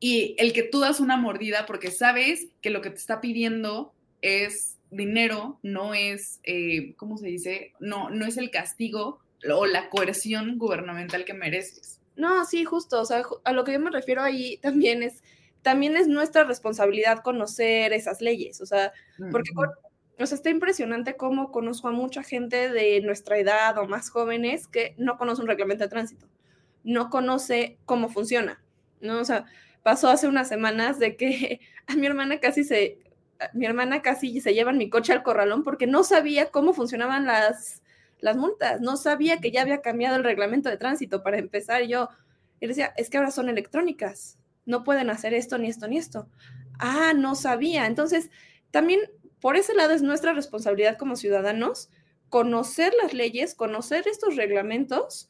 y 0.00 0.34
el 0.38 0.54
que 0.54 0.62
tú 0.62 0.80
das 0.80 0.98
una 0.98 1.18
mordida 1.18 1.66
porque 1.66 1.90
sabes 1.90 2.46
que 2.62 2.70
lo 2.70 2.80
que 2.80 2.88
te 2.88 2.96
está 2.96 3.20
pidiendo 3.20 3.92
es 4.22 4.78
dinero, 4.90 5.58
no 5.62 5.94
es, 5.94 6.40
eh, 6.42 6.94
¿cómo 6.96 7.18
se 7.18 7.26
dice? 7.26 7.74
No, 7.78 8.08
no 8.08 8.26
es 8.26 8.38
el 8.38 8.50
castigo 8.50 9.20
o 9.48 9.66
la 9.66 9.90
coerción 9.90 10.58
gubernamental 10.58 11.24
que 11.24 11.34
mereces. 11.34 12.00
No, 12.16 12.44
sí, 12.44 12.64
justo, 12.64 13.00
o 13.00 13.04
sea, 13.04 13.22
a 13.44 13.52
lo 13.52 13.64
que 13.64 13.72
yo 13.72 13.80
me 13.80 13.90
refiero 13.90 14.22
ahí 14.22 14.56
también 14.58 15.02
es, 15.02 15.22
también 15.62 15.96
es 15.96 16.08
nuestra 16.08 16.44
responsabilidad 16.44 17.22
conocer 17.22 17.92
esas 17.92 18.20
leyes, 18.20 18.60
o 18.60 18.66
sea, 18.66 18.92
porque, 19.30 19.50
o 20.18 20.26
sea, 20.26 20.36
está 20.36 20.50
impresionante 20.50 21.16
cómo 21.16 21.52
conozco 21.52 21.88
a 21.88 21.92
mucha 21.92 22.22
gente 22.22 22.70
de 22.70 23.00
nuestra 23.02 23.38
edad 23.38 23.76
o 23.78 23.86
más 23.86 24.10
jóvenes 24.10 24.66
que 24.66 24.94
no 24.98 25.18
conoce 25.18 25.42
un 25.42 25.48
reglamento 25.48 25.84
de 25.84 25.90
tránsito, 25.90 26.26
no 26.84 27.10
conoce 27.10 27.78
cómo 27.84 28.08
funciona, 28.08 28.62
¿no? 29.00 29.20
O 29.20 29.24
sea, 29.24 29.46
pasó 29.82 30.08
hace 30.08 30.28
unas 30.28 30.48
semanas 30.48 30.98
de 30.98 31.16
que 31.16 31.60
a 31.86 31.94
mi 31.96 32.06
hermana 32.06 32.40
casi 32.40 32.64
se, 32.64 32.98
mi 33.54 33.66
hermana 33.66 34.02
casi 34.02 34.40
se 34.40 34.54
lleva 34.54 34.72
mi 34.72 34.90
coche 34.90 35.12
al 35.12 35.22
corralón 35.22 35.64
porque 35.64 35.86
no 35.86 36.04
sabía 36.04 36.50
cómo 36.50 36.72
funcionaban 36.74 37.26
las, 37.26 37.82
las 38.18 38.36
multas, 38.36 38.80
no 38.80 38.96
sabía 38.96 39.38
que 39.38 39.50
ya 39.50 39.62
había 39.62 39.80
cambiado 39.80 40.16
el 40.16 40.24
reglamento 40.24 40.68
de 40.68 40.76
tránsito 40.76 41.22
para 41.22 41.38
empezar. 41.38 41.82
yo, 41.82 42.08
y 42.60 42.66
decía, 42.66 42.92
es 42.96 43.10
que 43.10 43.18
ahora 43.18 43.30
son 43.30 43.48
electrónicas, 43.48 44.38
no 44.66 44.84
pueden 44.84 45.10
hacer 45.10 45.34
esto, 45.34 45.58
ni 45.58 45.68
esto, 45.68 45.88
ni 45.88 45.96
esto. 45.98 46.28
Ah, 46.78 47.12
no 47.16 47.34
sabía. 47.34 47.86
Entonces, 47.86 48.30
también 48.70 49.00
por 49.40 49.56
ese 49.56 49.74
lado 49.74 49.92
es 49.92 50.02
nuestra 50.02 50.32
responsabilidad 50.32 50.98
como 50.98 51.16
ciudadanos 51.16 51.90
conocer 52.28 52.92
las 53.02 53.12
leyes, 53.12 53.54
conocer 53.54 54.06
estos 54.06 54.36
reglamentos, 54.36 55.28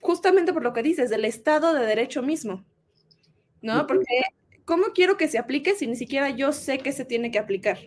justamente 0.00 0.52
por 0.52 0.62
lo 0.62 0.72
que 0.72 0.82
dices, 0.82 1.10
del 1.10 1.24
Estado 1.24 1.74
de 1.74 1.84
Derecho 1.84 2.22
mismo. 2.22 2.64
¿No? 3.66 3.86
Porque 3.86 4.22
¿cómo 4.64 4.86
quiero 4.94 5.16
que 5.16 5.28
se 5.28 5.38
aplique 5.38 5.74
si 5.74 5.86
ni 5.86 5.96
siquiera 5.96 6.30
yo 6.30 6.52
sé 6.52 6.78
que 6.78 6.92
se 6.92 7.04
tiene 7.04 7.30
que 7.30 7.38
aplicar? 7.38 7.78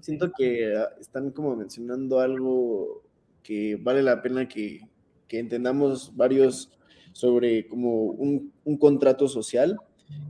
Siento 0.00 0.32
que 0.36 0.74
ah, 0.76 0.90
están 1.00 1.30
como 1.30 1.54
mencionando 1.54 2.20
algo 2.20 3.02
que 3.42 3.76
vale 3.76 4.02
la 4.02 4.20
pena 4.22 4.48
que, 4.48 4.80
que 5.26 5.38
entendamos 5.38 6.14
varios 6.16 6.70
sobre 7.12 7.66
como 7.68 8.04
un, 8.04 8.52
un, 8.64 8.76
contrato 8.76 9.28
social, 9.28 9.78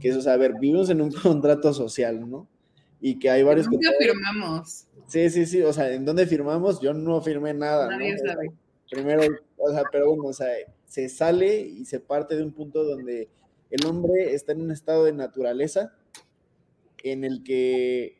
que 0.00 0.08
es, 0.08 0.16
o 0.16 0.22
sea, 0.22 0.34
a 0.34 0.36
ver, 0.36 0.54
vivimos 0.60 0.90
en 0.90 1.00
un 1.00 1.10
contrato 1.22 1.72
social, 1.72 2.28
¿no? 2.28 2.48
Y 3.00 3.18
que 3.18 3.30
hay 3.30 3.42
varios... 3.42 3.66
¿Dónde 3.66 3.88
firmamos? 3.98 4.86
Sí, 5.06 5.30
sí, 5.30 5.46
sí, 5.46 5.62
o 5.62 5.72
sea, 5.72 5.92
¿en 5.92 6.04
dónde 6.04 6.26
firmamos? 6.26 6.80
Yo 6.80 6.92
no 6.92 7.20
firmé 7.20 7.54
nada. 7.54 7.88
Nadie 7.88 8.12
¿no? 8.12 8.18
sabe. 8.18 8.52
Primero, 8.90 9.22
o 9.56 9.70
sea, 9.70 9.82
pero 9.90 10.08
bueno, 10.08 10.24
o 10.24 10.32
sea, 10.32 10.48
se 10.86 11.08
sale 11.08 11.60
y 11.60 11.84
se 11.84 12.00
parte 12.00 12.36
de 12.36 12.42
un 12.42 12.52
punto 12.52 12.82
donde 12.84 13.28
el 13.70 13.86
hombre 13.86 14.34
está 14.34 14.52
en 14.52 14.62
un 14.62 14.70
estado 14.70 15.04
de 15.04 15.12
naturaleza 15.12 15.94
en 17.02 17.24
el 17.24 17.42
que 17.42 18.18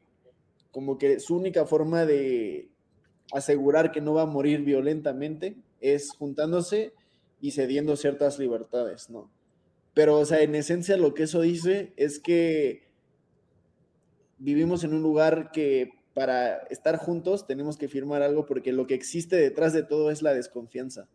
como 0.71 0.99
que 0.99 1.19
su 1.21 1.37
única 1.37 1.67
forma 1.67 2.05
de 2.05 2.69
asegurar 3.33 3.91
que 3.91 4.01
no 4.01 4.15
va 4.15 4.23
a 4.23 4.27
morir 4.27 4.63
violentamente 4.63 5.57
es 5.81 6.11
juntándose 6.11 6.93
y 7.41 7.53
cediendo 7.53 7.97
ciertas 7.97 8.39
libertades, 8.39 9.11
¿no? 9.11 9.31
Pero, 9.95 10.19
o 10.19 10.25
sea, 10.25 10.43
en 10.43 10.55
esencia 10.55 10.97
lo 10.97 11.15
que 11.15 11.25
eso 11.25 11.41
dice 11.41 11.93
es 11.97 12.21
que 12.21 12.89
vivimos 14.39 14.85
en 14.85 14.95
un 14.95 15.03
lugar 15.03 15.51
que 15.53 15.91
para 16.15 16.59
estar 16.71 16.97
juntos 16.97 17.47
tenemos 17.47 17.77
que 17.77 17.89
firmar 17.89 18.23
algo 18.23 18.47
porque 18.47 18.73
lo 18.73 18.87
que 18.87 18.95
existe 18.95 19.37
detrás 19.37 19.73
de 19.73 19.83
todo 19.83 20.11
es 20.11 20.23
la 20.23 20.35
desconfianza. 20.35 21.09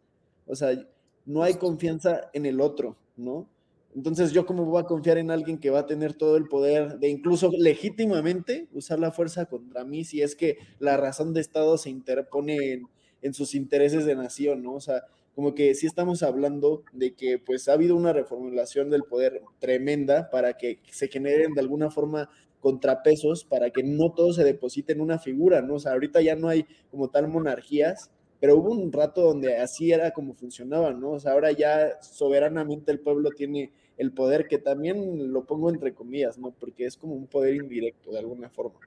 O 0.45 0.55
sea, 0.55 0.77
no 1.25 1.43
hay 1.43 1.55
confianza 1.55 2.29
en 2.33 2.45
el 2.45 2.59
otro, 2.59 2.97
¿no? 3.15 3.47
Entonces, 3.95 4.31
¿yo 4.31 4.45
cómo 4.45 4.65
voy 4.65 4.81
a 4.81 4.85
confiar 4.85 5.17
en 5.17 5.29
alguien 5.29 5.59
que 5.59 5.69
va 5.69 5.79
a 5.79 5.85
tener 5.85 6.13
todo 6.13 6.37
el 6.37 6.47
poder 6.47 6.99
de 6.99 7.09
incluso 7.09 7.51
legítimamente 7.57 8.67
usar 8.73 8.99
la 8.99 9.11
fuerza 9.11 9.45
contra 9.45 9.83
mí 9.83 10.03
si 10.03 10.21
es 10.21 10.35
que 10.35 10.57
la 10.79 10.97
razón 10.97 11.33
de 11.33 11.41
Estado 11.41 11.77
se 11.77 11.89
interpone 11.89 12.81
en, 13.21 13.33
sus 13.33 13.55
intereses 13.55 14.05
de 14.05 14.15
nación, 14.15 14.63
¿no? 14.63 14.73
O 14.73 14.81
sea, 14.81 15.03
como 15.35 15.55
que 15.55 15.73
sí 15.75 15.87
estamos 15.87 16.23
hablando 16.23 16.83
de 16.91 17.13
que 17.13 17.39
pues 17.39 17.69
ha 17.69 17.73
habido 17.73 17.95
una 17.95 18.13
reformulación 18.13 18.89
del 18.89 19.03
poder 19.03 19.41
tremenda 19.59 20.29
para 20.29 20.57
que 20.57 20.79
se 20.91 21.07
generen 21.07 21.53
de 21.53 21.61
alguna 21.61 21.89
forma 21.89 22.29
contrapesos 22.59 23.43
para 23.43 23.69
que 23.71 23.83
no 23.83 24.13
todo 24.13 24.33
se 24.33 24.43
deposite 24.43 24.93
en 24.93 25.01
una 25.01 25.19
figura, 25.19 25.61
¿no? 25.61 25.75
O 25.75 25.79
sea, 25.79 25.91
ahorita 25.93 26.21
ya 26.21 26.35
no 26.35 26.47
hay 26.47 26.65
como 26.89 27.09
tal 27.09 27.27
monarquías, 27.27 28.09
pero 28.39 28.57
hubo 28.57 28.71
un 28.71 28.91
rato 28.91 29.21
donde 29.21 29.57
así 29.57 29.91
era 29.91 30.11
como 30.11 30.33
funcionaba, 30.33 30.93
¿no? 30.93 31.11
O 31.11 31.19
sea, 31.19 31.33
ahora 31.33 31.51
ya 31.51 32.01
soberanamente 32.01 32.91
el 32.91 32.99
pueblo 32.99 33.31
tiene 33.31 33.71
el 33.97 34.11
poder 34.11 34.47
que 34.47 34.57
también 34.57 35.31
lo 35.31 35.45
pongo 35.45 35.69
entre 35.69 35.93
comillas, 35.93 36.37
¿no? 36.37 36.51
Porque 36.51 36.85
es 36.85 36.97
como 36.97 37.13
un 37.15 37.27
poder 37.27 37.55
indirecto 37.55 38.11
de 38.11 38.19
alguna 38.19 38.49
forma. 38.49 38.79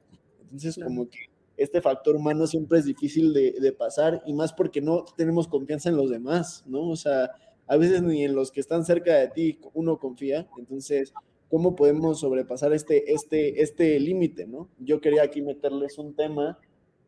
Entonces, 0.43 0.83
como 0.83 1.09
que 1.09 1.19
este 1.57 1.81
factor 1.81 2.17
humano 2.17 2.47
siempre 2.47 2.79
es 2.79 2.85
difícil 2.85 3.33
de, 3.33 3.73
pasar 3.73 4.23
y 4.27 4.33
más 4.33 4.53
porque 4.53 4.81
no 4.81 5.05
tenemos 5.17 5.49
confianza 5.49 5.89
en 5.89 5.97
los 5.97 6.11
demás, 6.11 6.65
¿no? 6.67 6.89
O 6.89 6.97
sea, 6.97 7.31
a 7.67 7.77
veces 7.77 8.03
ni 8.03 8.25
en 8.25 8.35
los 8.35 8.51
que 8.51 8.61
están 8.61 8.85
cerca 8.85 9.15
de 9.15 9.29
ti 9.29 9.59
uno 9.75 9.99
confía, 9.99 10.49
entonces, 10.59 11.13
¿cómo 11.49 11.75
podemos 11.75 12.21
sobrepasar 12.21 12.73
este, 12.73 13.13
este, 13.13 13.63
este 13.63 13.99
límite, 14.01 14.47
¿no? 14.47 14.69
Yo 14.79 15.01
quería 15.01 15.23
aquí 15.23 15.43
meterles 15.43 15.99
un 15.99 16.15
tema 16.15 16.59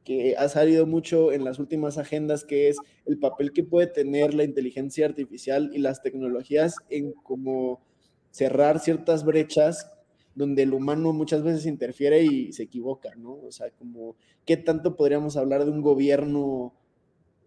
que 0.05 0.37
ha 0.37 0.49
salido 0.49 0.87
mucho 0.87 1.33
en 1.33 1.45
las 1.45 1.59
últimas 1.59 1.99
agendas, 1.99 2.45
que 2.45 2.69
es 2.69 2.79
el 3.05 3.19
papel 3.19 3.53
que 3.53 3.63
puede 3.63 3.89
tener 3.89 4.33
la 4.33 4.45
inteligencia 4.45 5.05
artificial 5.05 5.71
y 5.75 5.79
las 5.79 6.01
tecnologías 6.01 6.77
en 6.89 7.13
cómo 7.13 7.83
cerrar 8.31 8.79
ciertas 8.81 9.25
brechas 9.25 9.91
donde 10.35 10.63
el 10.63 10.73
humano 10.73 11.13
muchas 11.13 11.43
veces 11.43 11.67
interfiere 11.67 12.23
y 12.23 12.53
se 12.53 12.63
equivoca, 12.63 13.15
¿no? 13.17 13.35
O 13.43 13.51
sea, 13.51 13.71
como, 13.71 14.15
¿qué 14.47 14.57
tanto 14.57 14.95
podríamos 14.95 15.37
hablar 15.37 15.65
de 15.65 15.73
un 15.73 15.83
gobierno 15.83 16.75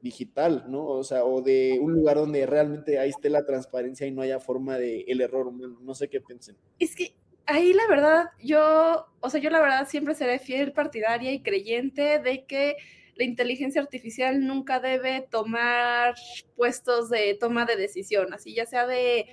digital, 0.01 0.65
¿no? 0.67 0.85
O 0.85 1.03
sea, 1.03 1.23
o 1.23 1.41
de 1.41 1.79
un 1.81 1.93
lugar 1.93 2.17
donde 2.17 2.45
realmente 2.45 2.99
ahí 2.99 3.09
esté 3.09 3.29
la 3.29 3.45
transparencia 3.45 4.07
y 4.07 4.11
no 4.11 4.21
haya 4.21 4.39
forma 4.39 4.77
de 4.77 5.05
el 5.07 5.21
error 5.21 5.47
humano, 5.47 5.79
no 5.81 5.95
sé 5.95 6.09
qué 6.09 6.19
piensen. 6.19 6.57
Es 6.79 6.95
que 6.95 7.13
ahí 7.45 7.73
la 7.73 7.87
verdad, 7.87 8.25
yo, 8.43 9.05
o 9.19 9.29
sea, 9.29 9.39
yo 9.39 9.49
la 9.49 9.61
verdad 9.61 9.87
siempre 9.87 10.15
seré 10.15 10.39
fiel 10.39 10.73
partidaria 10.73 11.31
y 11.31 11.41
creyente 11.41 12.19
de 12.19 12.45
que 12.45 12.75
la 13.15 13.23
inteligencia 13.23 13.81
artificial 13.81 14.45
nunca 14.45 14.79
debe 14.79 15.27
tomar 15.29 16.15
puestos 16.55 17.09
de 17.09 17.37
toma 17.39 17.65
de 17.65 17.75
decisión, 17.75 18.33
así 18.33 18.53
ya 18.53 18.65
sea 18.65 18.87
de 18.87 19.27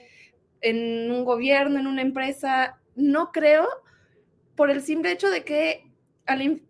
en 0.60 1.10
un 1.10 1.24
gobierno, 1.24 1.78
en 1.78 1.86
una 1.86 2.02
empresa, 2.02 2.78
no 2.96 3.32
creo, 3.32 3.66
por 4.56 4.70
el 4.70 4.82
simple 4.82 5.12
hecho 5.12 5.30
de 5.30 5.44
que, 5.44 5.90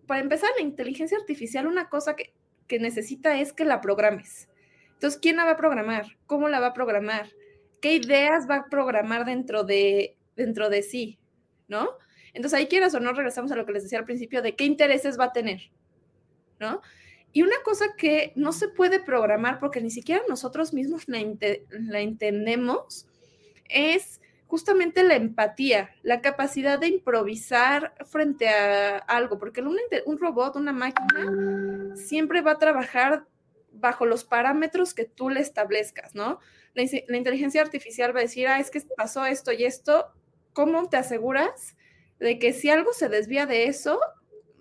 para 0.07 0.21
empezar, 0.21 0.51
la 0.57 0.63
inteligencia 0.63 1.19
artificial, 1.19 1.67
una 1.67 1.89
cosa 1.89 2.15
que, 2.17 2.33
que 2.67 2.79
necesita 2.79 3.41
es 3.41 3.53
que 3.53 3.65
la 3.65 3.81
programes. 3.81 4.49
Entonces, 4.95 5.19
¿quién 5.21 5.37
la 5.37 5.45
va 5.45 5.53
a 5.53 5.57
programar? 5.57 6.17
¿Cómo 6.27 6.49
la 6.49 6.61
va 6.61 6.69
a 6.69 6.75
programar? 6.75 7.29
¿Qué 7.81 7.95
ideas 7.95 8.49
va 8.49 8.57
a 8.57 8.69
programar 8.69 9.25
dentro 9.25 9.65
de, 9.65 10.17
dentro 10.37 10.69
de 10.69 10.83
sí? 10.83 11.19
¿No? 11.67 11.91
Entonces, 12.35 12.59
ahí 12.59 12.67
quieras 12.67 12.95
o 12.95 13.01
no, 13.01 13.13
regresamos 13.13 13.51
a 13.53 13.57
lo 13.57 13.65
que 13.67 13.73
les 13.73 13.85
decía 13.85 13.99
al 13.99 14.05
principio 14.05 14.43
de 14.43 14.55
qué 14.55 14.65
intereses 14.65 15.19
va 15.19 15.25
a 15.25 15.33
tener, 15.33 15.71
¿no? 16.61 16.83
Y 17.33 17.43
una 17.43 17.57
cosa 17.65 17.95
que 17.97 18.33
no 18.37 18.53
se 18.53 18.69
puede 18.69 19.01
programar 19.01 19.59
porque 19.59 19.81
ni 19.81 19.91
siquiera 19.91 20.23
nosotros 20.29 20.73
mismos 20.73 21.09
la, 21.09 21.19
la 21.71 22.01
entendemos 22.01 23.08
es 23.69 24.21
justamente 24.49 25.03
la 25.03 25.15
empatía, 25.15 25.91
la 26.03 26.23
capacidad 26.23 26.79
de 26.79 26.89
improvisar 26.89 27.95
frente 28.07 28.49
a 28.49 28.97
algo, 28.97 29.39
porque 29.39 29.61
un, 29.61 29.77
un, 30.07 30.19
robot, 30.19 30.57
una 30.57 30.73
máquina, 30.73 31.95
siempre 31.95 32.41
va 32.41 32.53
a 32.53 32.59
trabajar 32.59 33.27
bajo 33.73 34.07
los 34.07 34.25
parámetros 34.25 34.95
que 34.95 35.05
tú 35.05 35.29
le 35.29 35.41
establezcas, 35.41 36.15
¿no? 36.15 36.41
La, 36.75 36.83
la, 37.09 37.17
inteligencia 37.17 37.61
artificial 37.61 38.15
va 38.15 38.21
a 38.21 38.23
decir, 38.23 38.49
ah, 38.49 38.59
es 38.59 38.71
que 38.71 38.81
pasó 38.97 39.27
esto 39.27 39.53
y 39.53 39.65
esto, 39.65 40.07
¿cómo 40.55 40.89
te 40.89 40.97
aseguras 40.97 41.77
de 42.19 42.39
que 42.39 42.55
si 42.55 42.71
algo 42.71 42.93
se 42.93 43.11
desvía 43.11 43.45
de 43.45 43.67
eso, 43.67 44.01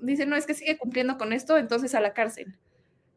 dice, 0.02 0.26
no, 0.26 0.36
es 0.36 0.46
que 0.46 0.54
sigue 0.54 0.78
cumpliendo 0.78 1.18
con 1.18 1.32
esto, 1.32 1.58
entonces 1.58 1.96
a 1.96 2.02
la 2.02 2.14
cárcel? 2.14 2.58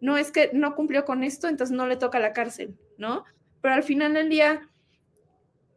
No, 0.01 0.17
es 0.17 0.31
que 0.31 0.51
no 0.53 0.77
cumplió 0.77 1.05
con 1.05 1.25
esto, 1.25 1.49
entonces 1.49 1.77
no 1.77 1.87
le 1.87 1.97
toca 1.97 2.19
a 2.19 2.23
la 2.23 2.33
cárcel, 2.33 2.77
¿no? 2.97 3.25
Pero 3.61 3.75
al 3.75 3.83
final 3.83 4.15
del 4.15 4.31
día, 4.31 4.69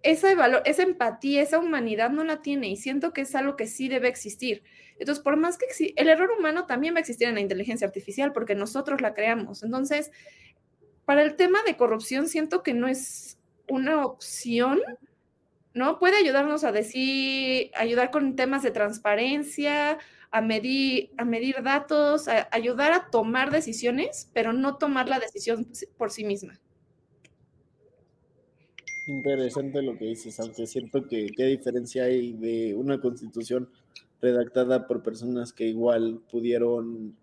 esa, 0.03 0.35
valor, 0.35 0.61
esa 0.65 0.83
empatía, 0.83 1.41
esa 1.41 1.59
humanidad 1.59 2.09
no 2.09 2.23
la 2.23 2.41
tiene 2.41 2.67
y 2.67 2.75
siento 2.75 3.13
que 3.13 3.21
es 3.21 3.33
algo 3.35 3.55
que 3.55 3.67
sí 3.67 3.87
debe 3.87 4.09
existir. 4.09 4.63
Entonces, 4.99 5.23
por 5.23 5.37
más 5.37 5.57
que 5.57 5.93
el 5.95 6.09
error 6.09 6.29
humano 6.37 6.65
también 6.65 6.93
va 6.93 6.97
a 6.97 7.01
existir 7.01 7.27
en 7.27 7.35
la 7.35 7.41
inteligencia 7.41 7.87
artificial 7.87 8.33
porque 8.33 8.53
nosotros 8.53 9.01
la 9.01 9.13
creamos. 9.13 9.63
Entonces, 9.63 10.11
para 11.05 11.23
el 11.23 11.35
tema 11.35 11.59
de 11.65 11.77
corrupción 11.77 12.27
siento 12.27 12.63
que 12.63 12.73
no 12.73 12.87
es 12.87 13.39
una 13.67 14.05
opción, 14.05 14.81
¿no? 15.73 15.99
Puede 15.99 16.17
ayudarnos 16.17 16.63
a 16.63 16.71
decir, 16.71 17.71
ayudar 17.75 18.11
con 18.11 18.35
temas 18.35 18.61
de 18.61 18.71
transparencia, 18.71 19.97
a 20.31 20.41
medir, 20.41 21.11
a 21.17 21.25
medir 21.25 21.63
datos, 21.63 22.27
a 22.27 22.47
ayudar 22.51 22.91
a 22.91 23.09
tomar 23.09 23.51
decisiones, 23.51 24.29
pero 24.33 24.51
no 24.51 24.77
tomar 24.77 25.07
la 25.07 25.19
decisión 25.19 25.67
por 25.97 26.11
sí 26.11 26.25
misma. 26.25 26.59
Interesante 29.07 29.81
lo 29.81 29.97
que 29.97 30.05
dices, 30.05 30.39
aunque 30.39 30.65
siento 30.65 31.07
que 31.07 31.27
qué 31.35 31.45
diferencia 31.45 32.05
hay 32.05 32.31
de 32.33 32.73
una 32.73 33.01
constitución 33.01 33.69
redactada 34.21 34.87
por 34.87 35.03
personas 35.03 35.51
que 35.51 35.67
igual 35.67 36.21
pudieron 36.31 37.17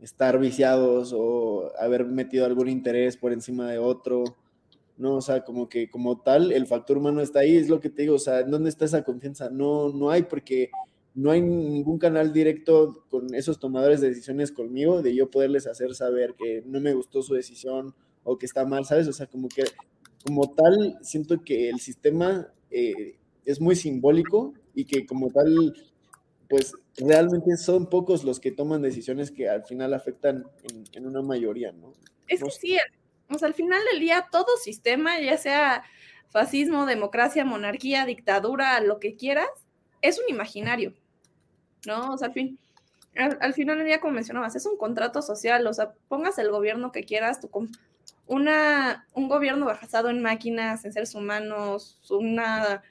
estar 0.00 0.38
viciados 0.38 1.14
o 1.16 1.72
haber 1.78 2.04
metido 2.04 2.44
algún 2.44 2.68
interés 2.68 3.16
por 3.16 3.32
encima 3.32 3.70
de 3.70 3.78
otro, 3.78 4.24
¿no? 4.98 5.16
O 5.16 5.20
sea, 5.22 5.42
como 5.42 5.70
que 5.70 5.88
como 5.88 6.20
tal, 6.20 6.52
el 6.52 6.66
factor 6.66 6.98
humano 6.98 7.22
está 7.22 7.40
ahí, 7.40 7.56
es 7.56 7.70
lo 7.70 7.80
que 7.80 7.88
te 7.88 8.02
digo, 8.02 8.16
o 8.16 8.18
sea, 8.18 8.42
¿dónde 8.42 8.68
está 8.68 8.84
esa 8.84 9.02
confianza? 9.02 9.48
No, 9.48 9.88
no 9.88 10.10
hay 10.10 10.24
porque 10.24 10.70
no 11.14 11.30
hay 11.30 11.40
ningún 11.40 11.98
canal 11.98 12.34
directo 12.34 13.06
con 13.08 13.34
esos 13.34 13.58
tomadores 13.58 14.02
de 14.02 14.08
decisiones 14.10 14.52
conmigo, 14.52 15.00
de 15.00 15.14
yo 15.14 15.30
poderles 15.30 15.66
hacer 15.66 15.94
saber 15.94 16.34
que 16.34 16.62
no 16.66 16.78
me 16.78 16.92
gustó 16.92 17.22
su 17.22 17.32
decisión 17.32 17.94
o 18.22 18.36
que 18.36 18.44
está 18.44 18.66
mal, 18.66 18.84
¿sabes? 18.84 19.08
O 19.08 19.14
sea, 19.14 19.26
como 19.26 19.48
que 19.48 19.64
como 20.26 20.52
tal, 20.54 20.98
siento 21.02 21.42
que 21.42 21.68
el 21.68 21.80
sistema 21.80 22.48
eh, 22.70 23.16
es 23.44 23.60
muy 23.60 23.76
simbólico 23.76 24.54
y 24.74 24.84
que 24.84 25.06
como 25.06 25.30
tal, 25.30 25.74
pues 26.48 26.74
realmente 26.96 27.56
son 27.56 27.88
pocos 27.88 28.24
los 28.24 28.40
que 28.40 28.50
toman 28.50 28.82
decisiones 28.82 29.30
que 29.30 29.48
al 29.48 29.64
final 29.64 29.94
afectan 29.94 30.44
en, 30.92 31.06
una 31.06 31.22
mayoría, 31.22 31.72
¿no? 31.72 31.92
Es 32.28 32.42
que 32.42 32.50
sí, 32.50 32.76
o 33.30 33.38
sea, 33.38 33.48
al 33.48 33.54
final 33.54 33.80
del 33.92 34.00
día 34.00 34.26
todo 34.30 34.56
sistema, 34.62 35.20
ya 35.20 35.36
sea 35.36 35.84
fascismo, 36.28 36.86
democracia, 36.86 37.44
monarquía, 37.44 38.04
dictadura, 38.04 38.80
lo 38.80 38.98
que 38.98 39.16
quieras, 39.16 39.48
es 40.02 40.18
un 40.18 40.28
imaginario. 40.28 40.92
¿no? 41.86 42.12
O 42.12 42.18
sea, 42.18 42.28
al 42.28 42.34
fin, 42.34 42.58
al, 43.16 43.54
final 43.54 43.78
del 43.78 43.86
día, 43.86 44.00
como 44.00 44.14
mencionabas, 44.14 44.56
es 44.56 44.66
un 44.66 44.76
contrato 44.76 45.22
social, 45.22 45.66
o 45.66 45.72
sea, 45.72 45.92
pongas 46.08 46.38
el 46.38 46.50
gobierno 46.50 46.92
que 46.92 47.04
quieras, 47.04 47.40
tu, 47.40 47.48
una, 48.26 49.06
un 49.14 49.28
gobierno 49.28 49.66
basado 49.66 50.10
en 50.10 50.22
máquinas, 50.22 50.84
en 50.84 50.92
seres 50.92 51.14
humanos, 51.14 52.00
una, 52.10 52.82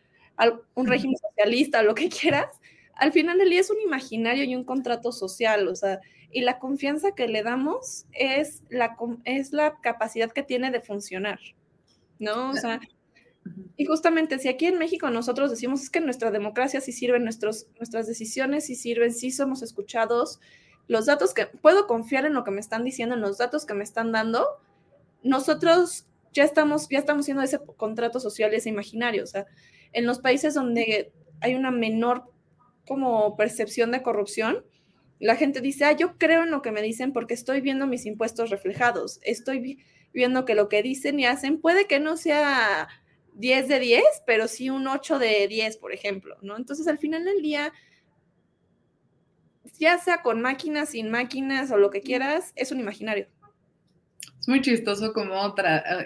un 0.73 0.87
régimen 0.87 1.17
socialista, 1.29 1.83
lo 1.83 1.95
que 1.95 2.09
quieras, 2.09 2.47
al 2.95 3.11
final 3.11 3.37
del 3.37 3.49
día 3.49 3.59
es 3.59 3.69
un 3.69 3.81
imaginario 3.81 4.43
y 4.45 4.55
un 4.55 4.63
contrato 4.63 5.11
social, 5.11 5.67
o 5.67 5.75
sea, 5.75 5.99
y 6.31 6.41
la 6.41 6.59
confianza 6.59 7.13
que 7.13 7.27
le 7.27 7.43
damos 7.43 8.05
es 8.11 8.63
la, 8.69 8.97
es 9.25 9.51
la 9.51 9.75
capacidad 9.81 10.31
que 10.31 10.43
tiene 10.43 10.71
de 10.71 10.81
funcionar, 10.81 11.39
¿no? 12.19 12.49
O 12.49 12.53
sea, 12.53 12.79
y 13.77 13.85
justamente 13.85 14.39
si 14.39 14.47
aquí 14.47 14.65
en 14.65 14.77
México 14.77 15.09
nosotros 15.09 15.51
decimos 15.51 15.81
es 15.83 15.89
que 15.89 15.99
nuestra 15.99 16.31
democracia 16.31 16.81
sí 16.81 16.91
sirve, 16.91 17.19
nuestros, 17.19 17.67
nuestras 17.77 18.07
decisiones 18.07 18.65
sí 18.65 18.75
sirven, 18.75 19.13
sí 19.13 19.31
somos 19.31 19.61
escuchados, 19.61 20.39
los 20.87 21.05
datos 21.05 21.33
que 21.33 21.47
puedo 21.47 21.87
confiar 21.87 22.25
en 22.25 22.33
lo 22.33 22.43
que 22.43 22.51
me 22.51 22.59
están 22.59 22.83
diciendo, 22.83 23.15
en 23.15 23.21
los 23.21 23.37
datos 23.37 23.65
que 23.65 23.73
me 23.73 23.83
están 23.83 24.11
dando, 24.11 24.45
nosotros 25.25 26.07
ya 26.31 26.43
estamos, 26.43 26.87
ya 26.89 26.99
estamos 26.99 27.25
haciendo 27.25 27.43
ese 27.43 27.59
contrato 27.77 28.19
social, 28.19 28.53
ese 28.53 28.69
imaginario. 28.69 29.23
O 29.23 29.27
sea, 29.27 29.45
en 29.91 30.05
los 30.05 30.19
países 30.19 30.53
donde 30.53 31.11
hay 31.41 31.55
una 31.55 31.71
menor 31.71 32.23
como 32.87 33.35
percepción 33.35 33.91
de 33.91 34.03
corrupción, 34.03 34.63
la 35.19 35.35
gente 35.35 35.61
dice, 35.61 35.85
ah, 35.85 35.93
yo 35.93 36.17
creo 36.17 36.43
en 36.43 36.51
lo 36.51 36.61
que 36.61 36.71
me 36.71 36.81
dicen 36.81 37.11
porque 37.11 37.33
estoy 37.33 37.61
viendo 37.61 37.87
mis 37.87 38.05
impuestos 38.05 38.51
reflejados, 38.51 39.19
estoy 39.23 39.79
viendo 40.13 40.45
que 40.45 40.55
lo 40.55 40.69
que 40.69 40.83
dicen 40.83 41.19
y 41.19 41.25
hacen 41.25 41.59
puede 41.59 41.87
que 41.87 41.99
no 41.99 42.17
sea 42.17 42.87
10 43.33 43.67
de 43.67 43.79
10, 43.79 44.03
pero 44.27 44.47
sí 44.47 44.69
un 44.69 44.87
8 44.87 45.17
de 45.17 45.47
10, 45.47 45.77
por 45.77 45.91
ejemplo, 45.91 46.37
¿no? 46.41 46.55
Entonces, 46.57 46.87
al 46.87 46.99
final 46.99 47.25
del 47.25 47.41
día, 47.41 47.73
ya 49.79 49.97
sea 49.97 50.21
con 50.21 50.41
máquinas, 50.41 50.89
sin 50.89 51.09
máquinas 51.09 51.71
o 51.71 51.77
lo 51.77 51.89
que 51.89 52.01
quieras, 52.01 52.51
es 52.55 52.71
un 52.71 52.79
imaginario. 52.79 53.27
Es 54.45 54.49
muy 54.49 54.61
chistoso 54.61 55.11
cómo 55.11 55.55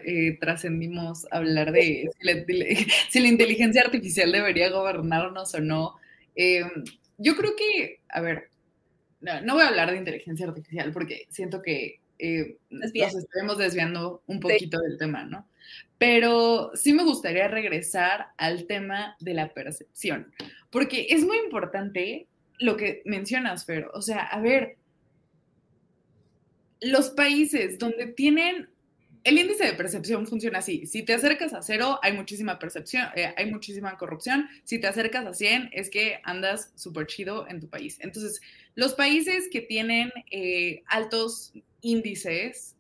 eh, 0.06 0.38
trascendimos 0.40 1.28
hablar 1.30 1.74
de 1.74 2.10
si 3.10 3.20
la, 3.20 3.28
inteligencia 3.28 3.82
artificial 3.82 4.32
debería 4.32 4.70
gobernarnos 4.70 5.54
o 5.56 5.60
no. 5.60 5.98
Eh, 6.38 6.64
yo 7.18 7.36
creo 7.36 7.54
que, 7.58 8.00
a 8.08 8.22
ver, 8.22 8.50
no, 9.20 9.56
voy 9.56 9.64
a 9.64 9.68
hablar 9.68 9.92
de 9.92 9.98
inteligencia 9.98 10.48
artificial 10.48 10.94
porque 10.94 11.28
siento 11.30 11.62
que 11.62 12.00
eh, 12.18 12.56
nos 12.70 12.94
estaremos 12.96 13.58
desviando 13.58 14.24
un 14.28 14.40
poquito 14.40 14.80
del 14.80 14.98
tema, 14.98 15.26
¿no? 15.26 15.46
Pero 15.98 16.72
sí 16.76 16.94
me 16.94 17.04
gustaría 17.04 17.50
regresar 17.50 18.28
al 18.38 18.68
tema 18.68 19.18
de 19.20 19.34
la 19.34 19.54
percepción, 19.54 20.32
porque 20.70 21.08
es 21.10 21.26
muy 21.26 21.40
importante 21.40 22.28
lo 22.58 22.78
que 22.78 23.02
mencionas, 23.04 23.66
Fer. 23.66 23.88
O 23.94 24.02
sea, 24.02 24.22
a 24.22 24.40
ver, 24.40 24.78
los 26.82 27.10
países 27.10 27.78
donde 27.80 28.08
tienen 28.08 28.70
el 29.24 29.38
índice 29.38 29.66
de 29.66 29.74
percepción 29.74 30.26
funciona 30.26 30.60
así. 30.60 30.86
Si 30.86 31.04
te 31.04 31.14
acercas 31.14 31.54
a 31.54 31.62
cero, 31.62 32.00
hay 32.02 32.14
muchísima 32.14 32.58
percepción, 32.58 33.08
eh, 33.16 33.34
hay 33.36 33.52
muchísima 33.52 33.98
corrupción. 33.98 34.48
Si 34.64 34.80
te 34.80 34.88
acercas 34.88 35.26
a 35.26 35.34
100, 35.34 35.72
es 35.74 35.90
que 35.90 36.22
andas 36.24 36.72
súper 36.76 37.06
chido 37.08 37.48
en 37.48 37.60
tu 37.60 37.68
país. 37.68 37.98
Entonces, 38.00 38.42
los 38.76 38.94
países 38.94 39.50
que 39.52 39.62
tienen 39.62 40.12
eh, 40.32 40.84
altos 40.88 41.54
índices 41.82 42.76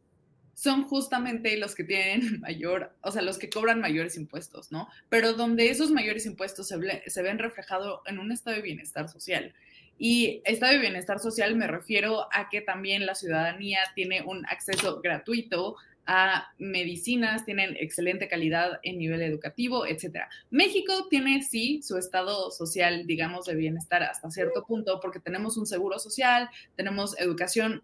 son 0.59 0.83
justamente 0.83 1.55
los 1.57 1.75
que 1.75 1.83
tienen 1.83 2.39
mayor, 2.41 2.93
o 3.01 3.11
sea, 3.11 3.21
los 3.21 3.37
que 3.37 3.49
cobran 3.49 3.79
mayores 3.79 4.17
impuestos, 4.17 4.71
¿no? 4.71 4.89
Pero 5.07 5.33
donde 5.33 5.69
esos 5.69 5.91
mayores 5.91 6.25
impuestos 6.25 6.67
se, 6.67 7.21
ven 7.21 7.39
reflejados 7.39 8.01
en 8.05 8.19
un 8.19 8.31
estado 8.31 8.55
de 8.57 8.61
bienestar 8.61 9.07
social. 9.07 9.53
Y 9.99 10.41
estado 10.45 10.73
de 10.73 10.79
bienestar 10.79 11.19
social 11.19 11.55
me 11.55 11.67
refiero 11.67 12.27
a 12.33 12.49
que 12.49 12.61
también 12.61 13.05
la 13.05 13.13
ciudadanía 13.13 13.79
tiene 13.93 14.23
un 14.23 14.45
acceso 14.47 15.01
gratuito 15.01 15.75
a 16.05 16.51
medicinas, 16.57 17.45
tienen 17.45 17.75
excelente 17.77 18.27
calidad 18.27 18.79
en 18.81 18.97
nivel 18.97 19.21
educativo, 19.21 19.85
etcétera. 19.85 20.27
México 20.49 21.07
tiene 21.07 21.43
sí 21.43 21.81
su 21.83 21.97
estado 21.97 22.49
social, 22.49 23.05
digamos, 23.05 23.45
de 23.45 23.55
bienestar 23.55 24.01
hasta 24.01 24.31
cierto 24.31 24.65
punto, 24.65 24.99
porque 24.99 25.19
tenemos 25.19 25.57
un 25.57 25.67
seguro 25.67 25.99
social, 25.99 26.49
tenemos 26.75 27.19
educación 27.19 27.83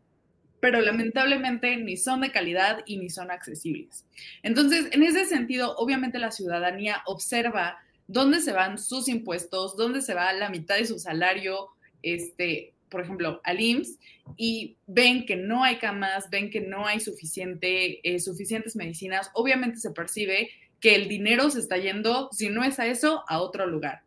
pero 0.62 0.82
lamentablemente 0.82 1.78
ni 1.78 1.96
son 1.96 2.22
de 2.22 2.32
calidad 2.32 2.80
y 2.88 2.98
ni 2.98 3.12
son 3.12 3.30
accesibles. 3.30 4.04
Entonces, 4.42 4.88
en 4.94 5.04
ese 5.04 5.26
sentido, 5.26 5.76
obviamente 5.78 6.18
la 6.18 6.32
ciudadanía 6.32 7.04
observa 7.06 7.78
dónde 8.08 8.42
se 8.42 8.52
van 8.52 8.80
sus 8.80 9.08
impuestos, 9.08 9.78
dónde 9.78 10.02
se 10.02 10.16
va 10.16 10.34
la 10.34 10.50
mitad 10.50 10.78
de 10.78 10.88
su 10.88 10.98
salario, 10.98 11.70
este, 12.06 12.74
por 12.90 13.02
ejemplo, 13.02 13.42
al 13.44 13.60
IMSS, 13.60 13.98
y 14.38 14.78
ven 14.88 15.26
que 15.26 15.36
no 15.36 15.64
hay 15.64 15.78
camas, 15.78 16.30
ven 16.30 16.50
que 16.50 16.62
no 16.62 16.86
hay 16.86 17.00
suficiente, 17.00 18.00
eh, 18.08 18.20
suficientes 18.20 18.76
medicinas, 18.76 19.32
obviamente 19.34 19.80
se 19.80 19.92
percibe 19.92 20.50
que 20.80 20.96
el 20.96 21.08
dinero 21.08 21.50
se 21.50 21.60
está 21.60 21.78
yendo, 21.78 22.30
si 22.32 22.50
no 22.50 22.64
es 22.64 22.80
a 22.80 22.88
eso, 22.88 23.24
a 23.28 23.42
otro 23.42 23.66
lugar. 23.66 24.04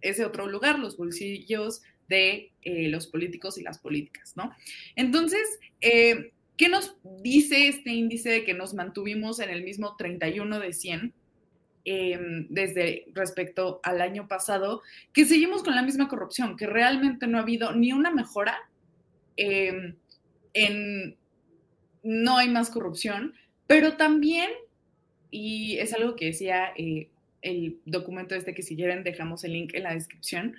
Ese 0.00 0.24
otro 0.24 0.46
lugar, 0.46 0.78
los 0.78 0.96
bolsillos 0.96 1.82
de 2.08 2.52
eh, 2.62 2.88
los 2.88 3.08
políticos 3.08 3.58
y 3.58 3.62
las 3.62 3.78
políticas, 3.78 4.36
¿no? 4.36 4.54
Entonces, 4.94 5.42
eh, 5.80 6.32
¿qué 6.56 6.68
nos 6.68 6.96
dice 7.22 7.68
este 7.68 7.90
índice 7.90 8.30
de 8.30 8.44
que 8.44 8.54
nos 8.54 8.74
mantuvimos 8.74 9.40
en 9.40 9.50
el 9.50 9.64
mismo 9.64 9.96
31 9.96 10.60
de 10.60 10.72
100? 10.72 11.12
Em, 11.88 12.48
desde 12.50 13.06
respecto 13.14 13.78
al 13.84 14.00
año 14.00 14.26
pasado, 14.26 14.82
que 15.12 15.24
seguimos 15.24 15.62
con 15.62 15.76
la 15.76 15.82
misma 15.82 16.08
corrupción, 16.08 16.56
que 16.56 16.66
realmente 16.66 17.28
no 17.28 17.38
ha 17.38 17.42
habido 17.42 17.76
ni 17.76 17.92
una 17.92 18.10
mejora 18.10 18.58
em, 19.36 19.94
en 20.52 21.16
no 22.02 22.38
hay 22.38 22.48
más 22.48 22.70
corrupción, 22.70 23.34
pero 23.68 23.96
también, 23.96 24.50
y 25.30 25.78
es 25.78 25.92
algo 25.92 26.16
que 26.16 26.24
decía 26.24 26.72
eh, 26.76 27.08
el 27.40 27.78
documento 27.84 28.34
este 28.34 28.52
que 28.52 28.62
si 28.62 28.74
quieren 28.74 29.04
dejamos 29.04 29.44
el 29.44 29.52
link 29.52 29.72
en 29.74 29.84
la 29.84 29.94
descripción, 29.94 30.56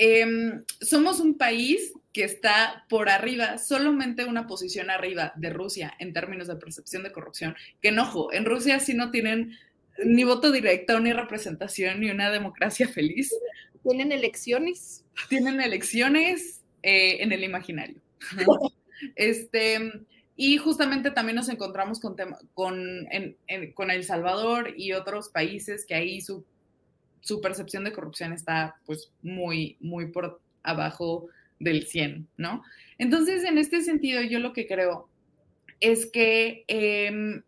Em, 0.00 0.62
somos 0.80 1.18
un 1.18 1.36
país 1.36 1.92
que 2.12 2.22
está 2.22 2.84
por 2.88 3.08
arriba, 3.08 3.58
solamente 3.58 4.24
una 4.24 4.46
posición 4.46 4.90
arriba 4.90 5.32
de 5.34 5.50
Rusia 5.50 5.92
en 5.98 6.12
términos 6.12 6.46
de 6.46 6.54
percepción 6.54 7.02
de 7.02 7.10
corrupción. 7.10 7.56
Que 7.82 7.88
enojo, 7.88 8.32
en 8.32 8.44
Rusia 8.44 8.78
sí 8.78 8.94
no 8.94 9.10
tienen 9.10 9.58
ni 10.04 10.24
voto 10.24 10.52
directo, 10.52 11.00
ni 11.00 11.12
representación, 11.12 12.00
ni 12.00 12.10
una 12.10 12.30
democracia 12.30 12.88
feliz. 12.88 13.34
Tienen 13.82 14.12
elecciones. 14.12 15.04
Tienen 15.28 15.60
elecciones 15.60 16.62
eh, 16.82 17.22
en 17.22 17.32
el 17.32 17.44
imaginario. 17.44 18.00
este, 19.16 19.78
y 20.36 20.56
justamente 20.58 21.10
también 21.10 21.36
nos 21.36 21.48
encontramos 21.48 22.00
con, 22.00 22.16
con, 22.54 23.06
con 23.74 23.90
El 23.90 24.04
Salvador 24.04 24.74
y 24.76 24.92
otros 24.92 25.28
países 25.28 25.84
que 25.86 25.94
ahí 25.94 26.20
su 26.20 26.44
su 27.20 27.40
percepción 27.40 27.84
de 27.84 27.92
corrupción 27.92 28.32
está 28.32 28.76
pues 28.86 29.12
muy, 29.22 29.76
muy 29.80 30.06
por 30.06 30.40
abajo 30.62 31.28
del 31.58 31.86
100, 31.86 32.28
¿no? 32.36 32.62
Entonces, 32.98 33.44
en 33.44 33.58
este 33.58 33.82
sentido, 33.82 34.22
yo 34.22 34.38
lo 34.38 34.52
que 34.52 34.66
creo 34.66 35.08
es 35.80 36.06
que... 36.06 36.64
Eh, 36.68 37.42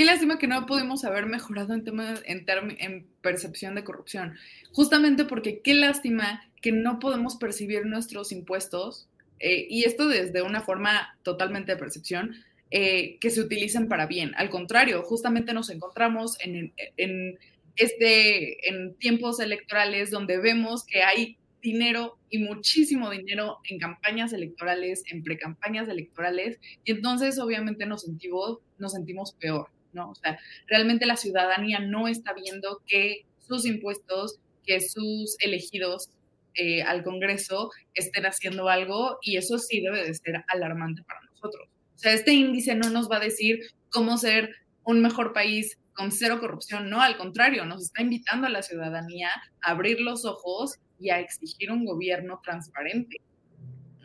qué 0.00 0.06
lástima 0.06 0.38
que 0.38 0.46
no 0.46 0.64
pudimos 0.64 1.04
haber 1.04 1.26
mejorado 1.26 1.74
en 1.74 1.84
temas 1.84 2.22
en, 2.24 3.06
percepción 3.20 3.74
de 3.74 3.84
corrupción. 3.84 4.34
Justamente 4.72 5.26
porque 5.26 5.60
qué 5.60 5.74
lástima 5.74 6.42
que 6.62 6.72
no 6.72 6.98
podemos 7.00 7.36
percibir 7.36 7.84
nuestros 7.84 8.32
impuestos, 8.32 9.10
eh, 9.40 9.66
y 9.68 9.84
esto 9.84 10.08
desde 10.08 10.40
una 10.40 10.62
forma 10.62 11.18
totalmente 11.22 11.72
de 11.72 11.78
percepción, 11.78 12.34
eh, 12.70 13.18
que 13.20 13.28
se 13.28 13.42
utilicen 13.42 13.88
para 13.88 14.06
bien. 14.06 14.32
Al 14.36 14.48
contrario, 14.48 15.02
justamente 15.02 15.52
nos 15.52 15.68
encontramos 15.68 16.38
en, 16.40 16.72
en, 16.96 17.38
este, 17.76 18.70
en 18.70 18.94
tiempos 18.94 19.38
electorales 19.38 20.10
donde 20.10 20.38
vemos 20.38 20.82
que 20.86 21.02
hay 21.02 21.36
dinero 21.60 22.16
y 22.30 22.38
muchísimo 22.38 23.10
dinero 23.10 23.58
en 23.68 23.78
campañas 23.78 24.32
electorales, 24.32 25.04
en 25.10 25.22
precampañas 25.22 25.90
electorales, 25.90 26.58
y 26.86 26.92
entonces 26.92 27.38
obviamente 27.38 27.84
nos 27.84 28.00
sentimos, 28.00 28.60
nos 28.78 28.92
sentimos 28.92 29.34
peor, 29.34 29.68
¿no? 29.92 30.10
O 30.10 30.14
sea, 30.14 30.38
realmente 30.66 31.06
la 31.06 31.16
ciudadanía 31.16 31.80
no 31.80 32.08
está 32.08 32.32
viendo 32.32 32.82
que 32.86 33.26
sus 33.38 33.66
impuestos, 33.66 34.38
que 34.64 34.80
sus 34.80 35.36
elegidos 35.40 36.10
eh, 36.54 36.82
al 36.82 37.02
Congreso 37.02 37.70
estén 37.94 38.26
haciendo 38.26 38.68
algo, 38.68 39.18
y 39.22 39.36
eso 39.36 39.58
sí 39.58 39.80
debe 39.80 40.04
de 40.04 40.14
ser 40.14 40.44
alarmante 40.48 41.02
para 41.02 41.20
nosotros. 41.22 41.68
O 41.94 41.98
sea, 41.98 42.12
este 42.12 42.32
índice 42.32 42.74
no 42.74 42.90
nos 42.90 43.10
va 43.10 43.16
a 43.16 43.20
decir 43.20 43.60
cómo 43.90 44.16
ser 44.16 44.50
un 44.84 45.02
mejor 45.02 45.32
país 45.32 45.78
con 45.92 46.12
cero 46.12 46.38
corrupción, 46.40 46.88
no, 46.88 47.02
al 47.02 47.18
contrario, 47.18 47.64
nos 47.66 47.82
está 47.82 48.02
invitando 48.02 48.46
a 48.46 48.50
la 48.50 48.62
ciudadanía 48.62 49.28
a 49.62 49.72
abrir 49.72 50.00
los 50.00 50.24
ojos 50.24 50.76
y 50.98 51.10
a 51.10 51.20
exigir 51.20 51.70
un 51.70 51.84
gobierno 51.84 52.40
transparente. 52.42 53.16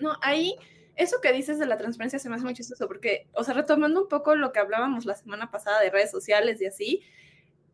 No, 0.02 0.18
ahí 0.22 0.56
eso 0.96 1.22
que 1.22 1.34
dices 1.34 1.60
de 1.60 1.66
la 1.66 1.78
transparencia 1.78 2.20
se 2.20 2.30
me 2.30 2.36
hace 2.36 2.46
muy 2.46 2.54
chistoso 2.54 2.88
porque, 2.88 3.28
o 3.34 3.44
sea, 3.44 3.54
retomando 3.54 4.02
un 4.02 4.10
poco 4.10 4.36
lo 4.36 4.52
que 4.52 4.60
hablábamos 4.60 5.06
la 5.06 5.16
semana 5.16 5.52
pasada 5.52 5.82
de 5.82 5.90
redes 5.90 6.12
sociales 6.12 6.62
y 6.62 6.66
así, 6.66 7.02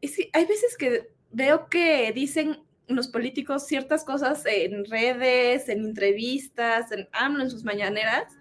es 0.02 0.18
hay 0.34 0.46
veces 0.46 0.76
que 0.78 1.10
veo 1.32 1.68
que 1.70 2.12
dicen 2.14 2.64
los 2.88 3.08
políticos 3.08 3.68
ciertas 3.68 4.04
cosas 4.04 4.44
en 4.46 4.86
redes, 4.86 5.70
en 5.70 5.86
entrevistas, 5.86 6.92
en 6.92 7.08
AMLO, 7.14 7.44
en 7.44 7.50
sus 7.50 7.64
mañaneras, 7.64 8.38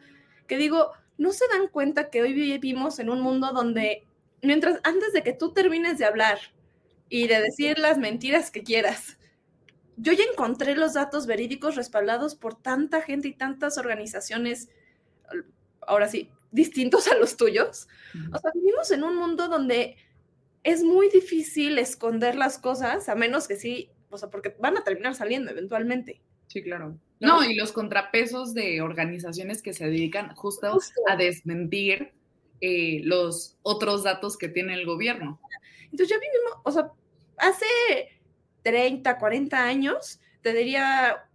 que 0.47 0.57
digo, 0.57 0.93
no 1.19 1.33
se 1.33 1.47
dan 1.49 1.69
cuenta 1.69 2.11
que 2.11 2.23
hoy 2.23 2.33
vivimos 2.33 2.99
en 2.99 3.11
un 3.11 3.21
mundo 3.21 3.53
donde, 3.53 4.05
mientras 4.43 4.81
antes 4.83 5.13
de 5.13 5.23
que 5.23 5.35
tú 5.35 5.53
termines 5.53 5.99
de 5.99 6.07
hablar 6.07 6.39
y 7.09 7.27
de 7.29 7.41
decir 7.41 7.79
las 7.79 7.99
mentiras 7.99 8.51
que 8.51 8.63
quieras, 8.63 9.19
yo 10.01 10.13
ya 10.13 10.25
encontré 10.25 10.75
los 10.75 10.95
datos 10.95 11.27
verídicos 11.27 11.77
respaldados 11.77 12.35
por 12.35 12.55
tanta 12.55 13.03
gente 13.03 13.29
y 13.29 13.35
tantas 13.35 13.77
organizaciones, 13.77 14.71
ahora 15.87 16.09
sí, 16.09 16.31
distintos 16.51 17.07
a 17.09 17.17
los 17.17 17.37
tuyos. 17.37 17.89
O 18.33 18.39
sea, 18.39 18.51
vivimos 18.55 18.91
en 18.91 19.05
un 19.05 19.17
mundo 19.17 19.49
donde 19.49 19.97
es 20.65 20.83
muy 20.83 21.09
difícil 21.11 21.79
esconder 21.79 22.35
las 22.35 22.59
cosas, 22.59 23.09
a 23.09 23.15
menos 23.15 23.47
que 23.47 23.57
sí, 23.57 23.91
o 24.11 24.19
sea, 24.19 24.31
porque 24.31 24.55
van 24.59 24.77
a 24.77 24.85
terminar 24.85 25.15
saliendo 25.15 25.51
eventualmente. 25.51 26.21
Sí, 26.47 26.63
claro. 26.63 26.99
No, 27.21 27.45
y 27.45 27.55
los 27.55 27.73
contrapesos 27.73 28.55
de 28.55 28.81
organizaciones 28.81 29.63
que 29.63 29.75
se 29.75 29.85
dedican 29.85 30.35
justo, 30.35 30.79
a 31.09 31.17
desmentir 31.17 32.11
eh, 32.63 33.01
los 33.05 33.57
otros 33.63 34.03
datos 34.05 34.39
que 34.39 34.49
tiene 34.49 34.75
el 34.75 34.87
gobierno. 34.87 35.39
Entonces 35.85 36.09
ya 36.09 36.17
vivimos, 36.17 36.61
o 36.65 36.73
sea, 36.73 36.91
hace 37.37 37.67
30, 38.63 39.19
40 39.19 39.65
años, 39.65 40.21
te 40.43 40.53
diría, 40.53 41.29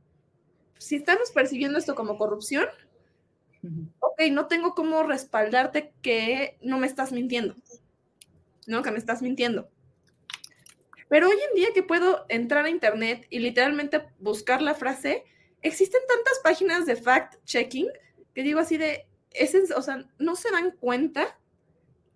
si 0.77 0.95
estamos 0.95 1.31
percibiendo 1.31 1.77
esto 1.77 1.95
como 1.95 2.17
corrupción, 2.17 2.67
ok, 3.99 4.21
no 4.31 4.47
tengo 4.47 4.75
cómo 4.75 5.03
respaldarte 5.03 5.93
que 6.01 6.57
no 6.61 6.77
me 6.77 6.87
estás 6.87 7.11
mintiendo, 7.11 7.55
¿no? 8.67 8.83
Que 8.83 8.91
me 8.91 8.99
estás 8.99 9.21
mintiendo. 9.21 9.69
Pero 11.07 11.29
hoy 11.29 11.37
en 11.49 11.55
día 11.55 11.69
que 11.73 11.83
puedo 11.83 12.25
entrar 12.29 12.65
a 12.65 12.69
internet 12.69 13.27
y 13.29 13.39
literalmente 13.39 14.07
buscar 14.19 14.61
la 14.61 14.73
frase, 14.73 15.23
existen 15.61 16.01
tantas 16.07 16.39
páginas 16.43 16.85
de 16.85 16.95
fact-checking 16.95 17.91
que 18.33 18.43
digo 18.43 18.59
así 18.59 18.77
de, 18.77 19.07
o 19.75 19.81
sea, 19.81 20.05
no 20.17 20.35
se 20.35 20.51
dan 20.51 20.71
cuenta 20.71 21.39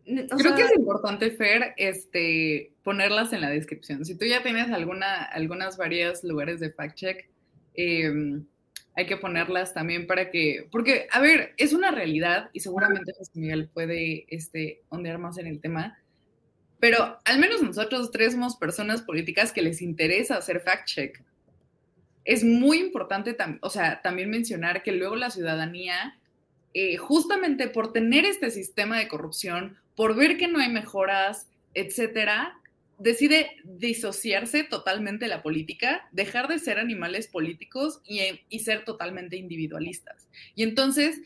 Creo 0.10 0.56
que 0.56 0.64
es 0.64 0.76
importante, 0.76 1.32
Fer, 1.32 1.74
este, 1.78 2.74
ponerlas 2.84 3.32
en 3.34 3.42
la 3.42 3.50
descripción. 3.50 4.04
Si 4.06 4.16
tú 4.16 4.26
ya 4.26 4.42
tienes 4.42 4.72
alguna, 4.72 5.24
algunas 5.24 5.78
varias 5.78 6.24
lugares 6.24 6.60
de 6.60 6.72
fact 6.72 6.96
check, 6.96 7.30
em, 7.76 8.46
hay 8.96 9.06
que 9.06 9.18
ponerlas 9.18 9.74
también 9.74 10.08
para 10.08 10.32
que, 10.32 10.68
porque, 10.72 11.08
a 11.12 11.22
ver, 11.22 11.54
es 11.58 11.74
una 11.74 11.92
realidad 11.92 12.50
y 12.54 12.60
seguramente 12.60 13.14
José 13.18 13.32
Miguel 13.36 13.70
puede 13.70 14.26
este, 14.30 14.82
ondear 14.90 15.20
más 15.20 15.38
en 15.38 15.48
el 15.48 15.62
tema, 15.62 15.98
pero 16.80 17.20
al 17.26 17.40
menos 17.40 17.62
nosotros 17.62 18.12
tres 18.12 18.34
somos 18.34 18.56
personas 18.56 19.02
políticas 19.02 19.52
que 19.52 19.62
les 19.62 19.82
interesa 19.82 20.38
hacer 20.38 20.62
fact 20.62 20.86
check. 20.86 21.24
Es 22.26 22.44
muy 22.44 22.80
importante, 22.80 23.36
o 23.62 23.70
sea, 23.70 24.02
también 24.02 24.30
mencionar 24.30 24.84
que 24.84 24.92
luego 24.92 25.16
la 25.16 25.30
ciudadanía, 25.30 26.19
eh, 26.74 26.98
justamente 26.98 27.68
por 27.68 27.94
tener 27.94 28.26
este 28.26 28.52
sistema 28.52 29.00
de 29.00 29.08
corrupción, 29.08 29.78
por 29.96 30.16
ver 30.16 30.38
que 30.38 30.48
no 30.48 30.60
hay 30.60 30.70
mejoras, 30.70 31.48
etcétera, 31.74 32.60
decide 33.00 33.52
disociarse 33.64 34.64
totalmente 34.64 35.26
de 35.26 35.30
la 35.30 35.42
política, 35.42 36.08
dejar 36.12 36.48
de 36.48 36.60
ser 36.60 36.78
animales 36.78 37.28
políticos 37.28 38.02
y, 38.06 38.60
ser 38.60 38.84
totalmente 38.84 39.38
individualistas. 39.38 40.28
Y 40.54 40.64
entonces, 40.64 41.22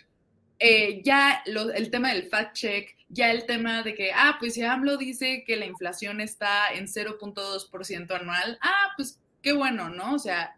eh, 0.60 1.02
ya 1.04 1.44
el 1.46 1.90
tema 1.90 2.14
del 2.14 2.30
fact 2.30 2.56
check, 2.56 2.96
ya 3.10 3.32
el 3.32 3.46
tema 3.46 3.84
de 3.84 3.96
que, 3.96 4.12
ah, 4.14 4.38
pues 4.40 4.54
si 4.54 4.62
AMLO 4.62 4.98
dice 4.98 5.44
que 5.46 5.56
la 5.56 5.66
inflación 5.66 6.22
está 6.22 6.74
en 6.74 6.88
0.2% 6.88 8.12
anual, 8.16 8.58
ah, 8.62 8.94
pues 8.96 9.20
qué 9.42 9.52
bueno, 9.52 9.90
¿no? 9.90 10.14
O 10.14 10.20
sea, 10.20 10.56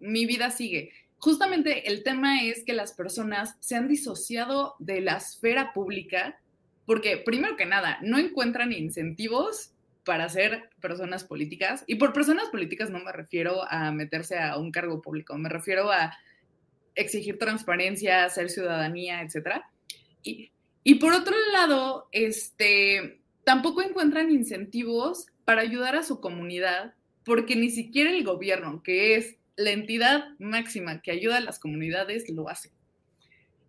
mi 0.00 0.26
vida 0.26 0.50
sigue. 0.50 0.92
Justamente 1.22 1.88
el 1.88 2.02
tema 2.02 2.42
es 2.42 2.64
que 2.64 2.72
las 2.72 2.94
personas 2.94 3.56
se 3.60 3.76
han 3.76 3.86
disociado 3.86 4.74
de 4.80 5.00
la 5.00 5.18
esfera 5.18 5.72
pública 5.72 6.42
porque 6.84 7.16
primero 7.16 7.56
que 7.56 7.64
nada, 7.64 7.98
no 8.02 8.18
encuentran 8.18 8.72
incentivos 8.72 9.70
para 10.04 10.28
ser 10.28 10.70
personas 10.80 11.22
políticas. 11.22 11.84
Y 11.86 11.94
por 11.94 12.12
personas 12.12 12.48
políticas 12.48 12.90
no 12.90 12.98
me 12.98 13.12
refiero 13.12 13.62
a 13.70 13.92
meterse 13.92 14.36
a 14.38 14.56
un 14.58 14.72
cargo 14.72 15.00
público, 15.00 15.38
me 15.38 15.48
refiero 15.48 15.92
a 15.92 16.12
exigir 16.94 17.38
transparencia, 17.38 18.28
ser 18.28 18.50
ciudadanía, 18.50 19.22
etc. 19.22 19.62
Y, 20.24 20.50
y 20.82 20.96
por 20.96 21.12
otro 21.12 21.36
lado, 21.52 22.08
este, 22.10 23.20
tampoco 23.44 23.80
encuentran 23.82 24.32
incentivos 24.32 25.26
para 25.44 25.62
ayudar 25.62 25.94
a 25.94 26.02
su 26.02 26.20
comunidad, 26.20 26.94
porque 27.24 27.54
ni 27.54 27.70
siquiera 27.70 28.10
el 28.10 28.24
gobierno, 28.24 28.82
que 28.82 29.14
es 29.14 29.36
la 29.56 29.70
entidad 29.70 30.24
máxima 30.38 31.02
que 31.02 31.10
ayuda 31.10 31.38
a 31.38 31.40
las 31.40 31.58
comunidades, 31.58 32.28
lo 32.30 32.48
hace. 32.48 32.70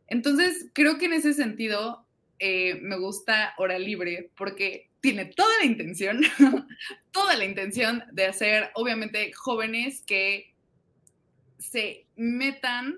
Entonces, 0.08 0.70
creo 0.74 0.98
que 0.98 1.06
en 1.06 1.14
ese 1.14 1.34
sentido, 1.34 2.06
eh, 2.40 2.76
me 2.82 2.98
gusta 2.98 3.54
Hora 3.58 3.80
Libre 3.80 4.32
porque 4.38 4.90
tiene 5.02 5.26
toda 5.26 5.50
la 5.60 5.66
intención, 5.66 6.22
toda 7.12 7.36
la 7.36 7.46
intención 7.46 8.04
de 8.12 8.26
hacer, 8.26 8.70
obviamente, 8.76 9.32
jóvenes 9.34 10.04
que 10.06 10.54
se 11.58 12.06
metan 12.16 12.98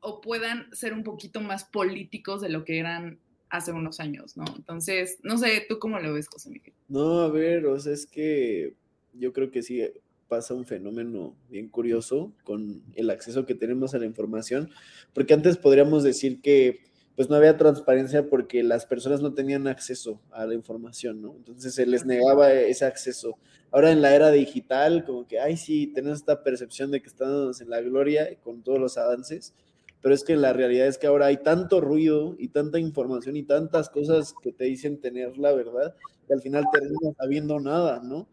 o 0.00 0.20
puedan 0.20 0.74
ser 0.74 0.92
un 0.92 1.02
poquito 1.02 1.40
más 1.40 1.64
políticos 1.64 2.40
de 2.40 2.48
lo 2.48 2.64
que 2.64 2.78
eran 2.78 3.18
hace 3.48 3.72
unos 3.72 4.00
años, 4.00 4.36
¿no? 4.36 4.44
Entonces, 4.56 5.18
no 5.22 5.38
sé, 5.38 5.64
¿tú 5.68 5.78
cómo 5.78 5.98
lo 5.98 6.14
ves, 6.14 6.28
José 6.28 6.50
Miguel? 6.50 6.74
No, 6.88 7.20
a 7.20 7.28
ver, 7.28 7.66
o 7.66 7.78
sea, 7.78 7.92
es 7.92 8.06
que 8.06 8.74
yo 9.14 9.32
creo 9.32 9.50
que 9.50 9.62
sí 9.62 9.82
pasa 10.28 10.54
un 10.54 10.64
fenómeno 10.64 11.36
bien 11.48 11.68
curioso 11.68 12.32
con 12.44 12.82
el 12.94 13.10
acceso 13.10 13.46
que 13.46 13.54
tenemos 13.54 13.94
a 13.94 13.98
la 13.98 14.06
información, 14.06 14.70
porque 15.14 15.34
antes 15.34 15.56
podríamos 15.56 16.02
decir 16.02 16.40
que 16.40 16.80
pues 17.16 17.30
no 17.30 17.36
había 17.36 17.56
transparencia 17.56 18.28
porque 18.28 18.62
las 18.62 18.84
personas 18.84 19.22
no 19.22 19.32
tenían 19.32 19.66
acceso 19.66 20.20
a 20.30 20.44
la 20.44 20.54
información, 20.54 21.22
¿no? 21.22 21.34
Entonces 21.34 21.74
se 21.74 21.86
les 21.86 22.04
negaba 22.04 22.52
ese 22.52 22.84
acceso. 22.84 23.38
Ahora 23.70 23.90
en 23.90 24.02
la 24.02 24.14
era 24.14 24.30
digital, 24.30 25.04
como 25.04 25.26
que, 25.26 25.40
ay, 25.40 25.56
sí, 25.56 25.86
tenemos 25.86 26.18
esta 26.18 26.42
percepción 26.42 26.90
de 26.90 27.00
que 27.00 27.08
estamos 27.08 27.62
en 27.62 27.70
la 27.70 27.80
gloria 27.80 28.28
con 28.42 28.62
todos 28.62 28.78
los 28.78 28.98
avances, 28.98 29.54
pero 30.02 30.14
es 30.14 30.24
que 30.24 30.36
la 30.36 30.52
realidad 30.52 30.86
es 30.88 30.98
que 30.98 31.06
ahora 31.06 31.26
hay 31.26 31.38
tanto 31.38 31.80
ruido 31.80 32.36
y 32.38 32.48
tanta 32.48 32.78
información 32.78 33.34
y 33.36 33.42
tantas 33.44 33.88
cosas 33.88 34.34
que 34.42 34.52
te 34.52 34.64
dicen 34.64 35.00
tener 35.00 35.38
la 35.38 35.52
verdad, 35.52 35.96
que 36.28 36.34
al 36.34 36.42
final 36.42 36.64
terminas 36.70 37.16
sabiendo 37.16 37.58
nada, 37.60 38.02
¿no? 38.04 38.28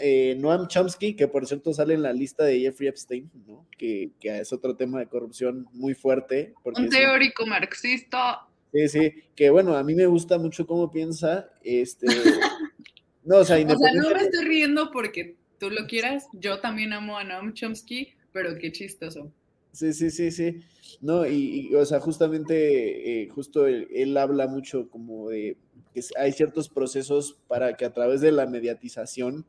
Eh, 0.00 0.36
Noam 0.38 0.68
Chomsky, 0.68 1.14
que 1.14 1.28
por 1.28 1.46
cierto 1.46 1.72
sale 1.72 1.94
en 1.94 2.02
la 2.02 2.12
lista 2.12 2.44
de 2.44 2.60
Jeffrey 2.60 2.88
Epstein, 2.88 3.30
¿no? 3.46 3.66
que, 3.78 4.10
es 4.22 4.52
otro 4.52 4.76
tema 4.76 4.98
de 4.98 5.06
corrupción 5.06 5.66
muy 5.72 5.94
fuerte. 5.94 6.54
un 6.64 6.88
teórico 6.88 7.46
marxista. 7.46 8.46
Sí, 8.72 8.88
sí, 8.88 9.12
que 9.34 9.50
bueno, 9.50 9.76
a 9.76 9.82
mí 9.82 9.94
me 9.94 10.06
gusta 10.06 10.38
mucho 10.38 10.66
cómo 10.66 10.90
piensa. 10.90 11.50
Este, 11.62 12.06
no, 13.24 13.38
o 13.38 13.44
sea, 13.44 13.56
o 13.56 13.78
sea, 13.78 13.94
no 13.94 14.10
me 14.14 14.22
estoy 14.22 14.44
riendo 14.44 14.90
porque 14.92 15.36
tú 15.58 15.70
lo 15.70 15.86
quieras. 15.86 16.26
Yo 16.34 16.60
también 16.60 16.92
amo 16.92 17.16
a 17.18 17.24
Noam 17.24 17.54
Chomsky, 17.54 18.12
pero 18.32 18.56
qué 18.58 18.70
chistoso. 18.70 19.32
Sí, 19.72 19.92
sí, 19.92 20.10
sí, 20.10 20.30
sí. 20.30 20.62
No, 21.00 21.26
y, 21.26 21.74
o 21.74 21.84
sea, 21.86 22.00
justamente, 22.00 23.22
eh, 23.22 23.28
justo 23.28 23.66
él, 23.66 24.16
habla 24.16 24.46
mucho 24.48 24.88
como 24.90 25.30
de 25.30 25.56
que 25.94 26.02
hay 26.18 26.32
ciertos 26.32 26.68
procesos 26.68 27.38
para 27.48 27.76
que 27.76 27.84
a 27.84 27.92
través 27.92 28.20
de 28.20 28.32
la 28.32 28.46
mediatización 28.46 29.46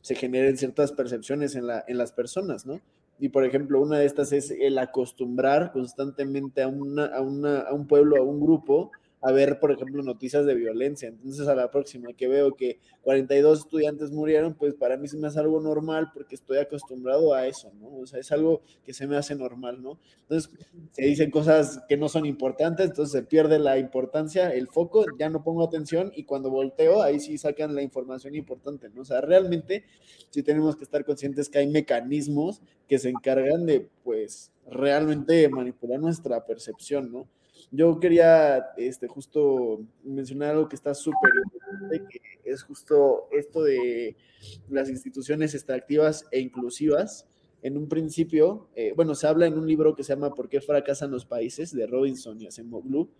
se 0.00 0.14
generen 0.14 0.56
ciertas 0.56 0.92
percepciones 0.92 1.54
en, 1.54 1.66
la, 1.66 1.84
en 1.86 1.98
las 1.98 2.12
personas, 2.12 2.66
¿no? 2.66 2.80
Y 3.18 3.28
por 3.28 3.44
ejemplo, 3.44 3.80
una 3.80 3.98
de 3.98 4.06
estas 4.06 4.32
es 4.32 4.50
el 4.50 4.78
acostumbrar 4.78 5.72
constantemente 5.72 6.62
a, 6.62 6.68
una, 6.68 7.06
a, 7.06 7.20
una, 7.20 7.60
a 7.60 7.74
un 7.74 7.86
pueblo, 7.86 8.16
a 8.16 8.22
un 8.22 8.40
grupo, 8.40 8.90
a 9.22 9.32
ver, 9.32 9.60
por 9.60 9.70
ejemplo, 9.70 10.02
noticias 10.02 10.46
de 10.46 10.54
violencia. 10.54 11.08
Entonces, 11.08 11.46
a 11.46 11.54
la 11.54 11.70
próxima 11.70 12.12
que 12.14 12.26
veo 12.26 12.54
que 12.56 12.78
42 13.02 13.60
estudiantes 13.60 14.10
murieron, 14.10 14.54
pues 14.54 14.74
para 14.74 14.96
mí 14.96 15.08
se 15.08 15.18
me 15.18 15.26
hace 15.26 15.40
algo 15.40 15.60
normal 15.60 16.10
porque 16.14 16.34
estoy 16.34 16.58
acostumbrado 16.58 17.34
a 17.34 17.46
eso, 17.46 17.70
¿no? 17.78 17.98
O 17.98 18.06
sea, 18.06 18.18
es 18.18 18.32
algo 18.32 18.62
que 18.82 18.94
se 18.94 19.06
me 19.06 19.16
hace 19.16 19.34
normal, 19.34 19.82
¿no? 19.82 19.98
Entonces, 20.22 20.50
se 20.92 21.02
dicen 21.02 21.30
cosas 21.30 21.82
que 21.88 21.98
no 21.98 22.08
son 22.08 22.24
importantes, 22.24 22.86
entonces 22.86 23.12
se 23.12 23.22
pierde 23.22 23.58
la 23.58 23.78
importancia, 23.78 24.50
el 24.50 24.68
foco, 24.68 25.04
ya 25.18 25.28
no 25.28 25.44
pongo 25.44 25.64
atención 25.64 26.12
y 26.14 26.24
cuando 26.24 26.50
volteo, 26.50 27.02
ahí 27.02 27.20
sí 27.20 27.36
sacan 27.36 27.74
la 27.74 27.82
información 27.82 28.34
importante, 28.34 28.88
¿no? 28.88 29.02
O 29.02 29.04
sea, 29.04 29.20
realmente 29.20 29.84
sí 30.30 30.42
tenemos 30.42 30.76
que 30.76 30.84
estar 30.84 31.04
conscientes 31.04 31.50
que 31.50 31.58
hay 31.58 31.68
mecanismos 31.68 32.62
que 32.88 32.98
se 32.98 33.10
encargan 33.10 33.66
de, 33.66 33.88
pues, 34.02 34.50
realmente 34.66 35.48
manipular 35.48 36.00
nuestra 36.00 36.44
percepción, 36.46 37.12
¿no? 37.12 37.28
Yo 37.72 38.00
quería 38.00 38.72
este, 38.76 39.06
justo 39.06 39.86
mencionar 40.02 40.50
algo 40.50 40.68
que 40.68 40.76
está 40.76 40.92
súper 40.94 41.30
importante, 41.44 42.02
que 42.10 42.50
es 42.50 42.62
justo 42.64 43.28
esto 43.30 43.62
de 43.62 44.16
las 44.68 44.88
instituciones 44.88 45.54
extractivas 45.54 46.26
e 46.32 46.40
inclusivas. 46.40 47.28
En 47.62 47.76
un 47.76 47.88
principio, 47.88 48.68
eh, 48.74 48.92
bueno, 48.96 49.14
se 49.14 49.26
habla 49.26 49.46
en 49.46 49.56
un 49.56 49.66
libro 49.66 49.94
que 49.94 50.02
se 50.02 50.14
llama 50.14 50.34
¿Por 50.34 50.48
qué 50.48 50.60
fracasan 50.60 51.10
los 51.10 51.26
países? 51.26 51.72
de 51.72 51.86
Robinson 51.86 52.40
y 52.40 52.46
Acemoglu. 52.46 53.10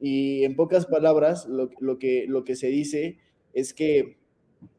Y 0.00 0.44
en 0.44 0.56
pocas 0.56 0.86
palabras, 0.86 1.46
lo, 1.46 1.70
lo, 1.80 1.98
que, 1.98 2.24
lo 2.28 2.44
que 2.44 2.56
se 2.56 2.68
dice 2.68 3.18
es 3.52 3.74
que 3.74 4.18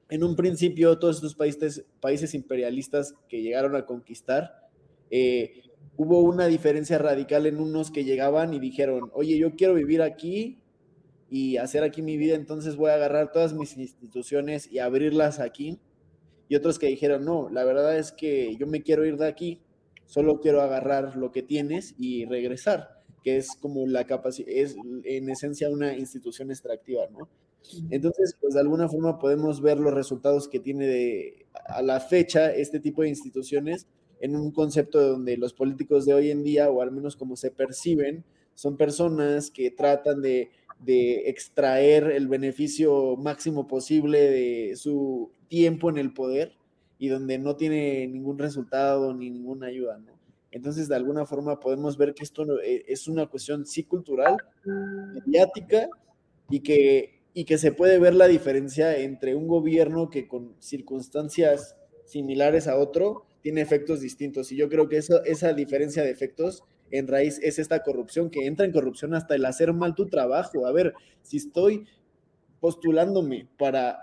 en 0.10 0.24
un 0.24 0.36
principio 0.36 0.98
todos 0.98 1.18
estos 1.18 1.36
países, 1.36 1.86
países 2.00 2.34
imperialistas 2.34 3.14
que 3.28 3.42
llegaron 3.42 3.76
a 3.76 3.86
conquistar, 3.86 4.70
eh, 5.12 5.62
hubo 6.00 6.22
una 6.22 6.48
diferencia 6.48 6.98
radical 6.98 7.46
en 7.46 7.60
unos 7.60 7.92
que 7.92 8.06
llegaban 8.06 8.54
y 8.54 8.60
dijeron, 8.60 9.12
oye, 9.14 9.38
yo 9.38 9.58
quiero 9.58 9.74
vivir 9.74 10.02
aquí 10.02 10.58
y 11.30 11.58
hacer 11.58 11.84
aquí 11.84 12.02
mi 12.02 12.16
vida, 12.16 12.36
entonces 12.36 12.78
voy 12.78 12.90
a 12.90 12.94
agarrar 12.94 13.34
todas 13.34 13.54
mis 13.54 13.76
instituciones 13.76 14.72
y 14.72 14.80
abrirlas 14.80 15.42
aquí. 15.42 15.78
Y 16.48 16.56
otros 16.56 16.80
que 16.80 16.88
dijeron, 16.88 17.26
no, 17.26 17.50
la 17.50 17.66
verdad 17.66 17.98
es 17.98 18.14
que 18.14 18.56
yo 18.56 18.66
me 18.66 18.82
quiero 18.82 19.06
ir 19.06 19.18
de 19.18 19.28
aquí, 19.28 19.62
solo 20.06 20.40
quiero 20.40 20.62
agarrar 20.62 21.18
lo 21.18 21.34
que 21.34 21.44
tienes 21.44 21.96
y 22.00 22.24
regresar, 22.24 23.04
que 23.22 23.36
es 23.36 23.58
como 23.60 23.86
la 23.86 24.06
capacidad, 24.06 24.48
es 24.48 24.78
en 25.04 25.30
esencia 25.30 25.70
una 25.70 25.98
institución 25.98 26.50
extractiva, 26.50 27.08
¿no? 27.12 27.28
Entonces, 27.92 28.38
pues 28.40 28.54
de 28.54 28.62
alguna 28.62 28.88
forma 28.88 29.20
podemos 29.20 29.62
ver 29.62 29.78
los 29.78 29.94
resultados 29.94 30.48
que 30.48 30.62
tiene 30.62 30.88
de, 30.88 31.46
a 31.66 31.82
la 31.82 32.00
fecha 32.00 32.54
este 32.54 32.80
tipo 32.80 33.02
de 33.02 33.10
instituciones 33.10 33.86
en 34.20 34.36
un 34.36 34.52
concepto 34.52 35.02
donde 35.02 35.38
los 35.38 35.54
políticos 35.54 36.06
de 36.06 36.14
hoy 36.14 36.32
en 36.32 36.44
día, 36.44 36.70
o 36.70 36.82
al 36.82 36.92
menos 36.92 37.16
como 37.16 37.36
se 37.36 37.52
perciben, 37.52 38.24
son 38.54 38.78
personas 38.78 39.52
que 39.52 39.72
tratan 39.72 40.22
de, 40.22 40.52
extraer 40.86 42.06
el 42.06 42.30
beneficio 42.30 43.18
máximo 43.18 43.68
posible 43.68 44.20
de 44.20 44.76
su 44.78 45.30
tiempo 45.50 45.90
en 45.90 45.98
el 45.98 46.14
poder 46.14 46.54
y 46.98 47.10
donde 47.10 47.38
no 47.38 47.58
tiene 47.58 48.08
ningún 48.08 48.40
resultado 48.40 49.14
ni 49.14 49.30
ninguna 49.30 49.68
ayuda, 49.68 49.98
¿no? 49.98 50.18
Entonces, 50.52 50.88
de 50.88 50.96
alguna 50.96 51.26
forma 51.26 51.60
podemos 51.60 51.98
ver 51.98 52.14
que 52.14 52.24
esto 52.24 52.60
eh, 52.62 52.86
es 52.88 53.08
una 53.08 53.28
cuestión 53.28 53.66
sí 53.66 53.84
cultural, 53.84 54.38
mediática, 55.14 55.90
y 56.50 56.62
que, 56.62 57.22
y 57.34 57.46
que 57.46 57.58
se 57.58 57.72
puede 57.72 58.00
ver 58.00 58.16
la 58.16 58.28
diferencia 58.28 58.98
entre 58.98 59.36
un 59.36 59.48
gobierno 59.48 60.10
que 60.10 60.28
con 60.28 60.56
circunstancias 60.60 61.76
similares 62.06 62.68
a 62.68 62.78
otro 62.78 63.26
tiene 63.42 63.62
efectos 63.62 64.02
distintos. 64.02 64.52
Y 64.52 64.58
yo 64.58 64.70
creo 64.70 64.90
que 64.90 64.98
eso, 64.98 65.24
esa 65.24 65.54
diferencia 65.54 66.04
de 66.04 66.12
efectos 66.12 66.64
en 66.92 67.08
raíz 67.08 67.40
es 67.42 67.60
esta 67.60 67.84
corrupción, 67.84 68.30
que 68.30 68.46
entra 68.46 68.66
en 68.66 68.72
corrupción 68.72 69.14
hasta 69.14 69.36
el 69.36 69.46
hacer 69.46 69.74
mal 69.74 69.96
tu 69.96 70.08
trabajo. 70.08 70.66
A 70.66 70.72
ver, 70.72 70.94
si 71.22 71.38
estoy 71.38 71.86
postulándome 72.60 73.48
para, 73.58 74.00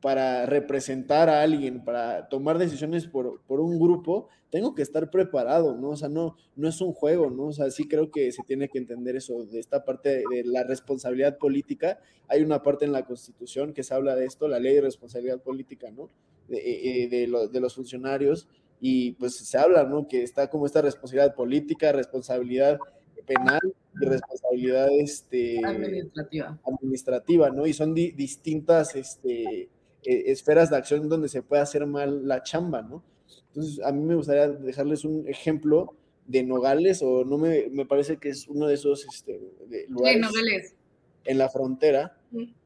para 0.00 0.46
representar 0.46 1.28
a 1.28 1.42
alguien, 1.42 1.84
para 1.84 2.28
tomar 2.28 2.58
decisiones 2.58 3.06
por, 3.06 3.42
por, 3.46 3.60
un 3.60 3.78
grupo, 3.78 4.28
tengo 4.50 4.74
que 4.74 4.82
estar 4.82 5.10
preparado, 5.10 5.76
¿no? 5.76 5.90
O 5.90 5.96
sea, 5.96 6.08
no, 6.08 6.36
no 6.56 6.68
es 6.68 6.80
un 6.80 6.92
juego, 6.92 7.30
¿no? 7.30 7.46
O 7.46 7.52
sea, 7.52 7.70
sí 7.70 7.86
creo 7.86 8.10
que 8.10 8.32
se 8.32 8.42
tiene 8.44 8.68
que 8.68 8.78
entender 8.78 9.16
eso, 9.16 9.44
de 9.44 9.58
esta 9.58 9.84
parte 9.84 10.22
de, 10.30 10.44
la 10.44 10.64
responsabilidad 10.64 11.38
política. 11.38 11.98
Hay 12.28 12.42
una 12.42 12.62
parte 12.62 12.84
en 12.84 12.92
la 12.92 13.04
Constitución 13.04 13.72
que 13.72 13.82
se 13.82 13.94
habla 13.94 14.16
de 14.16 14.24
esto, 14.24 14.48
la 14.48 14.60
ley 14.60 14.74
de 14.74 14.82
responsabilidad 14.82 15.42
política, 15.42 15.90
¿no? 15.90 16.08
De, 16.48 16.58
eh, 17.04 17.08
de, 17.08 17.48
de 17.48 17.60
los 17.60 17.74
funcionarios 17.74 18.48
y 18.80 19.12
pues 19.12 19.36
se 19.36 19.58
habla, 19.58 19.84
¿no? 19.84 20.08
Que 20.08 20.22
está 20.22 20.48
como 20.48 20.66
esta 20.66 20.82
responsabilidad 20.82 21.34
política, 21.34 21.92
responsabilidad 21.92 22.78
penal 23.26 23.60
y 24.00 24.06
responsabilidad 24.06 24.88
este, 24.98 25.60
administrativa. 25.64 26.58
administrativa, 26.64 27.50
¿no? 27.50 27.66
Y 27.66 27.72
son 27.72 27.94
distintas 27.94 28.96
este, 28.96 29.68
e, 30.02 30.30
esferas 30.32 30.70
de 30.70 30.76
acción 30.76 31.08
donde 31.08 31.28
se 31.28 31.42
puede 31.42 31.62
hacer 31.62 31.86
mal 31.86 32.26
la 32.26 32.42
chamba, 32.42 32.82
¿no? 32.82 33.04
Entonces, 33.48 33.84
a 33.84 33.92
mí 33.92 34.02
me 34.02 34.14
gustaría 34.14 34.48
dejarles 34.48 35.04
un 35.04 35.28
ejemplo 35.28 35.94
de 36.26 36.42
Nogales, 36.42 37.02
o 37.02 37.24
no 37.24 37.38
me, 37.38 37.68
me 37.70 37.86
parece 37.86 38.16
que 38.16 38.30
es 38.30 38.46
uno 38.48 38.66
de 38.66 38.74
esos 38.74 39.04
este, 39.06 39.40
lugares 39.88 40.76
en 41.24 41.38
la 41.38 41.48
frontera, 41.48 42.16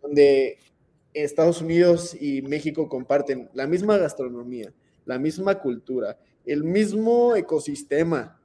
donde 0.03 0.59
Estados 1.15 1.62
Unidos 1.62 2.17
y 2.21 2.43
México 2.43 2.89
comparten 2.89 3.49
la 3.55 3.67
misma 3.67 3.97
gastronomía, 3.97 4.73
la 5.05 5.18
misma 5.18 5.61
cultura, 5.61 6.18
el 6.44 6.64
mismo 6.64 7.36
ecosistema. 7.36 8.40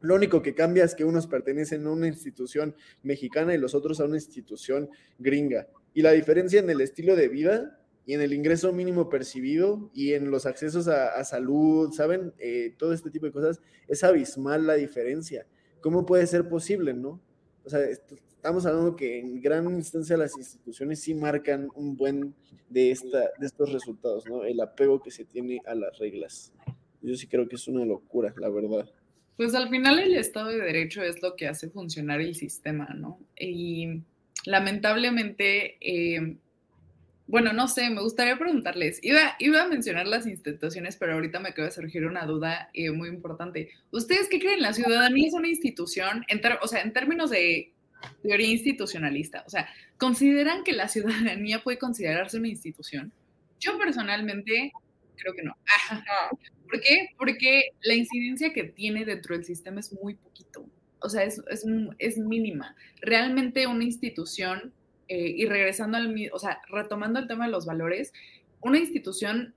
Lo 0.00 0.14
único 0.14 0.42
que 0.42 0.54
cambia 0.54 0.84
es 0.84 0.94
que 0.94 1.04
unos 1.04 1.26
pertenecen 1.26 1.86
a 1.86 1.90
una 1.90 2.06
institución 2.06 2.74
mexicana 3.02 3.54
y 3.54 3.58
los 3.58 3.74
otros 3.74 4.00
a 4.00 4.04
una 4.04 4.16
institución 4.16 4.90
gringa. 5.18 5.68
Y 5.94 6.02
la 6.02 6.12
diferencia 6.12 6.60
en 6.60 6.68
el 6.68 6.80
estilo 6.80 7.16
de 7.16 7.28
vida 7.28 7.80
y 8.06 8.14
en 8.14 8.20
el 8.20 8.34
ingreso 8.34 8.72
mínimo 8.72 9.08
percibido 9.08 9.90
y 9.94 10.12
en 10.12 10.30
los 10.30 10.44
accesos 10.44 10.88
a, 10.88 11.24
salud, 11.24 11.90
¿saben? 11.92 12.34
Eh, 12.38 12.74
todo 12.76 12.92
este 12.92 13.10
tipo 13.10 13.26
de 13.26 13.32
cosas, 13.32 13.60
es 13.88 14.04
abismal 14.04 14.66
la 14.66 14.74
diferencia. 14.74 15.46
¿Cómo 15.80 16.04
puede 16.04 16.26
ser 16.26 16.48
posible, 16.48 16.92
no? 16.92 17.20
O 17.64 17.70
sea, 17.70 17.80
estamos 18.44 18.66
hablando 18.66 18.94
que 18.94 19.20
en 19.20 19.40
gran 19.40 19.64
instancia 19.70 20.18
las 20.18 20.36
instituciones 20.36 21.00
sí 21.00 21.14
marcan 21.14 21.70
un 21.74 21.96
buen 21.96 22.34
de, 22.68 22.90
esta, 22.90 23.30
de 23.38 23.46
estos 23.46 23.72
resultados, 23.72 24.26
¿no? 24.26 24.44
El 24.44 24.60
apego 24.60 25.00
que 25.00 25.10
se 25.10 25.24
tiene 25.24 25.62
a 25.64 25.74
las 25.74 25.98
reglas. 25.98 26.52
Yo 27.00 27.16
sí 27.16 27.26
creo 27.26 27.48
que 27.48 27.56
es 27.56 27.66
una 27.68 27.86
locura, 27.86 28.34
la 28.36 28.50
verdad. 28.50 28.86
Pues 29.38 29.54
al 29.54 29.70
final 29.70 29.98
el 29.98 30.14
Estado 30.16 30.50
de 30.50 30.58
Derecho 30.58 31.02
es 31.02 31.22
lo 31.22 31.36
que 31.36 31.48
hace 31.48 31.70
funcionar 31.70 32.20
el 32.20 32.34
sistema, 32.34 32.86
¿no? 32.94 33.18
Y 33.34 34.02
lamentablemente, 34.44 35.78
eh, 35.80 36.36
bueno, 37.26 37.54
no 37.54 37.66
sé, 37.66 37.88
me 37.88 38.02
gustaría 38.02 38.36
preguntarles, 38.36 39.00
iba, 39.02 39.36
iba 39.38 39.62
a 39.62 39.68
mencionar 39.68 40.06
las 40.06 40.26
instituciones, 40.26 40.98
pero 40.98 41.14
ahorita 41.14 41.40
me 41.40 41.48
acaba 41.48 41.68
de 41.68 41.74
surgir 41.74 42.04
una 42.04 42.26
duda 42.26 42.68
eh, 42.74 42.90
muy 42.90 43.08
importante. 43.08 43.70
¿Ustedes 43.90 44.28
qué 44.28 44.38
creen? 44.38 44.60
¿La 44.60 44.74
ciudadanía 44.74 45.28
es 45.28 45.32
una 45.32 45.48
institución? 45.48 46.26
En 46.28 46.42
o 46.60 46.68
sea, 46.68 46.82
en 46.82 46.92
términos 46.92 47.30
de 47.30 47.73
teoría 48.22 48.48
institucionalista. 48.48 49.44
O 49.46 49.50
sea, 49.50 49.68
¿consideran 49.98 50.64
que 50.64 50.72
la 50.72 50.88
ciudadanía 50.88 51.62
puede 51.62 51.78
considerarse 51.78 52.38
una 52.38 52.48
institución? 52.48 53.12
Yo 53.60 53.78
personalmente 53.78 54.72
creo 55.16 55.34
que 55.34 55.42
no. 55.42 55.56
¿Por 56.68 56.80
qué? 56.80 57.08
Porque 57.16 57.70
la 57.82 57.94
incidencia 57.94 58.52
que 58.52 58.64
tiene 58.64 59.04
dentro 59.04 59.36
del 59.36 59.44
sistema 59.44 59.80
es 59.80 59.92
muy 59.92 60.14
poquito. 60.14 60.66
O 61.00 61.08
sea, 61.08 61.24
es, 61.24 61.42
es, 61.50 61.64
es 61.98 62.18
mínima. 62.18 62.74
Realmente 63.00 63.66
una 63.66 63.84
institución, 63.84 64.72
eh, 65.08 65.34
y 65.36 65.46
regresando 65.46 65.98
al, 65.98 66.14
o 66.32 66.38
sea, 66.38 66.60
retomando 66.68 67.20
el 67.20 67.28
tema 67.28 67.44
de 67.44 67.52
los 67.52 67.66
valores, 67.66 68.12
una 68.60 68.78
institución 68.78 69.54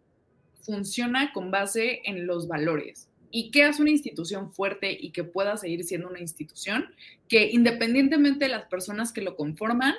funciona 0.62 1.32
con 1.34 1.52
base 1.52 2.02
en 2.04 2.28
los 2.28 2.48
valores. 2.48 3.07
¿Y 3.32 3.52
qué 3.52 3.64
hace 3.64 3.82
una 3.82 3.92
institución 3.92 4.52
fuerte 4.52 4.96
y 5.00 5.12
que 5.12 5.24
pueda 5.24 5.58
seguir 5.58 5.84
siendo 5.84 6.08
una 6.08 6.20
institución? 6.20 6.94
Que 7.28 7.50
independientemente 7.52 8.46
de 8.46 8.52
las 8.52 8.66
personas 8.66 9.12
que 9.12 9.22
lo 9.22 9.36
conforman, 9.36 9.96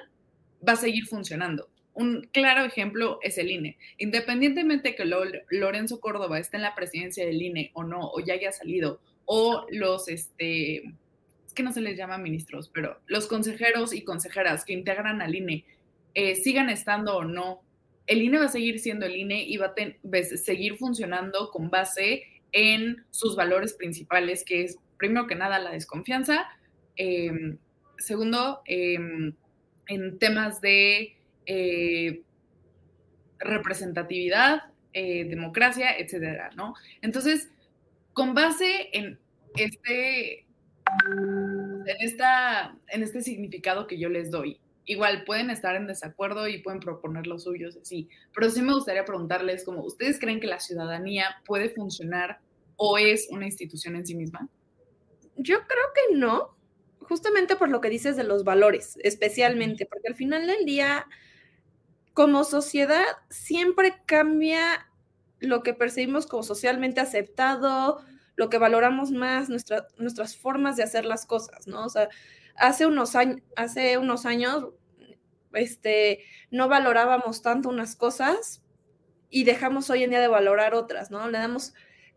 va 0.66 0.72
a 0.72 0.76
seguir 0.76 1.06
funcionando. 1.06 1.68
Un 1.94 2.28
claro 2.32 2.64
ejemplo 2.64 3.18
es 3.22 3.38
el 3.38 3.50
INE. 3.50 3.76
Independientemente 3.98 4.94
que 4.94 5.04
Lorenzo 5.04 6.00
Córdoba 6.00 6.38
esté 6.38 6.56
en 6.56 6.62
la 6.62 6.74
presidencia 6.74 7.26
del 7.26 7.42
INE 7.42 7.70
o 7.74 7.82
no, 7.82 8.10
o 8.10 8.20
ya 8.20 8.34
haya 8.34 8.52
salido, 8.52 9.00
o 9.24 9.66
los, 9.70 10.08
este, 10.08 10.84
es 11.46 11.52
que 11.54 11.62
no 11.62 11.72
se 11.72 11.80
les 11.80 11.98
llama 11.98 12.16
ministros, 12.16 12.70
pero 12.72 13.00
los 13.06 13.26
consejeros 13.26 13.92
y 13.92 14.02
consejeras 14.02 14.64
que 14.64 14.72
integran 14.72 15.20
al 15.20 15.34
INE 15.34 15.64
eh, 16.14 16.34
sigan 16.36 16.70
estando 16.70 17.16
o 17.16 17.24
no, 17.24 17.62
el 18.06 18.22
INE 18.22 18.38
va 18.38 18.46
a 18.46 18.48
seguir 18.48 18.80
siendo 18.80 19.04
el 19.04 19.16
INE 19.16 19.42
y 19.42 19.56
va 19.58 19.74
a 19.74 20.22
seguir 20.36 20.76
funcionando 20.76 21.50
con 21.50 21.68
base 21.68 22.24
en 22.52 23.04
sus 23.10 23.36
valores 23.36 23.74
principales, 23.74 24.44
que 24.44 24.64
es, 24.64 24.78
primero 24.96 25.26
que 25.26 25.34
nada, 25.34 25.58
la 25.58 25.70
desconfianza. 25.70 26.46
Em, 26.96 27.58
segundo, 27.98 28.62
em, 28.66 29.34
en 29.86 30.18
temas 30.18 30.60
de 30.60 31.16
eh, 31.46 32.22
representatividad, 33.38 34.72
eh, 34.92 35.24
democracia, 35.24 35.96
etcétera, 35.96 36.50
¿no? 36.56 36.74
Entonces, 37.02 37.50
con 38.12 38.34
base 38.34 38.88
en 38.92 39.18
este, 39.56 40.40
en, 40.40 41.96
esta, 42.00 42.76
en 42.88 43.02
este 43.02 43.22
significado 43.22 43.86
que 43.86 43.98
yo 43.98 44.08
les 44.08 44.30
doy. 44.30 44.60
Igual 44.90 45.24
pueden 45.24 45.50
estar 45.50 45.76
en 45.76 45.86
desacuerdo 45.86 46.48
y 46.48 46.62
pueden 46.62 46.80
proponer 46.80 47.26
los 47.26 47.42
suyos, 47.42 47.78
sí, 47.82 48.08
pero 48.34 48.48
sí 48.48 48.62
me 48.62 48.72
gustaría 48.72 49.04
preguntarles 49.04 49.62
como, 49.62 49.84
¿ustedes 49.84 50.18
creen 50.18 50.40
que 50.40 50.46
la 50.46 50.60
ciudadanía 50.60 51.26
puede 51.44 51.68
funcionar 51.68 52.40
o 52.76 52.96
es 52.96 53.28
una 53.30 53.44
institución 53.44 53.96
en 53.96 54.06
sí 54.06 54.14
misma? 54.14 54.48
Yo 55.36 55.58
creo 55.58 55.84
que 55.94 56.16
no, 56.16 56.56
justamente 57.02 57.54
por 57.54 57.68
lo 57.68 57.82
que 57.82 57.90
dices 57.90 58.16
de 58.16 58.24
los 58.24 58.44
valores, 58.44 58.98
especialmente, 59.02 59.84
porque 59.84 60.08
al 60.08 60.14
final 60.14 60.46
del 60.46 60.64
día, 60.64 61.04
como 62.14 62.42
sociedad, 62.44 63.04
siempre 63.28 63.94
cambia 64.06 64.88
lo 65.38 65.62
que 65.62 65.74
percibimos 65.74 66.26
como 66.26 66.42
socialmente 66.42 67.02
aceptado, 67.02 68.00
lo 68.36 68.48
que 68.48 68.56
valoramos 68.56 69.10
más, 69.10 69.50
nuestras 69.50 70.34
formas 70.38 70.76
de 70.76 70.84
hacer 70.84 71.04
las 71.04 71.26
cosas, 71.26 71.66
¿no? 71.66 71.84
O 71.84 71.90
sea, 71.90 72.08
hace 72.56 72.86
unos, 72.86 73.14
años, 73.16 73.42
hace 73.54 73.98
unos 73.98 74.24
años 74.24 74.68
este, 75.58 76.20
no 76.50 76.68
valorábamos 76.68 77.42
tanto 77.42 77.68
unas 77.68 77.96
cosas 77.96 78.62
y 79.30 79.44
dejamos 79.44 79.90
hoy 79.90 80.04
en 80.04 80.10
día 80.10 80.20
de 80.20 80.28
valorar 80.28 80.74
otras, 80.74 81.10
¿no? 81.10 81.28
Le 81.28 81.38
damos, 81.38 81.74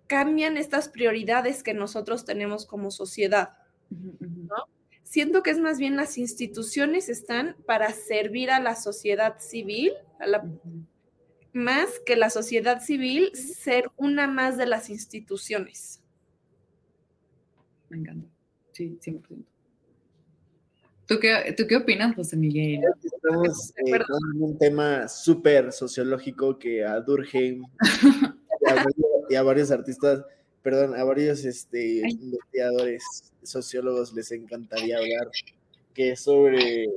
cambian 0.07 0.57
estas 0.57 0.89
prioridades 0.89 1.63
que 1.63 1.73
nosotros 1.73 2.25
tenemos 2.25 2.65
como 2.65 2.91
sociedad, 2.91 3.57
¿no? 3.89 4.67
Siento 5.03 5.43
que 5.43 5.49
es 5.49 5.59
más 5.59 5.77
bien 5.77 5.97
las 5.97 6.17
instituciones 6.17 7.09
están 7.09 7.57
para 7.65 7.91
servir 7.91 8.49
a 8.49 8.61
la 8.61 8.75
sociedad 8.75 9.39
civil, 9.39 9.91
a 10.19 10.27
la, 10.27 10.45
más 11.51 11.99
que 12.05 12.15
la 12.15 12.29
sociedad 12.29 12.81
civil 12.81 13.35
ser 13.35 13.89
una 13.97 14.27
más 14.27 14.57
de 14.57 14.67
las 14.67 14.89
instituciones 14.89 16.01
me 17.91 17.97
encanta. 17.97 18.29
Sí, 18.71 18.97
100%. 19.01 19.43
¿Tú 21.11 21.19
qué, 21.19 21.53
¿Tú 21.57 21.67
qué 21.67 21.75
opinas, 21.75 22.15
José 22.15 22.37
Miguel? 22.37 22.79
Estamos 23.03 23.73
eh, 23.85 23.99
con 24.07 24.43
un 24.43 24.57
tema 24.57 25.09
súper 25.09 25.73
sociológico 25.73 26.57
que 26.57 26.85
a 26.85 27.01
Durkheim 27.01 27.65
y 29.29 29.35
a, 29.35 29.43
varios, 29.43 29.71
artistas, 29.71 30.23
perdón, 30.63 30.95
a 30.95 31.03
varios 31.03 31.43
este, 31.43 32.09
investigadores, 32.09 33.03
sociólogos 33.43 34.13
les 34.13 34.31
encantaría 34.31 34.99
hablar, 34.99 35.27
que 35.93 36.11
es 36.11 36.21
sobre 36.21 36.87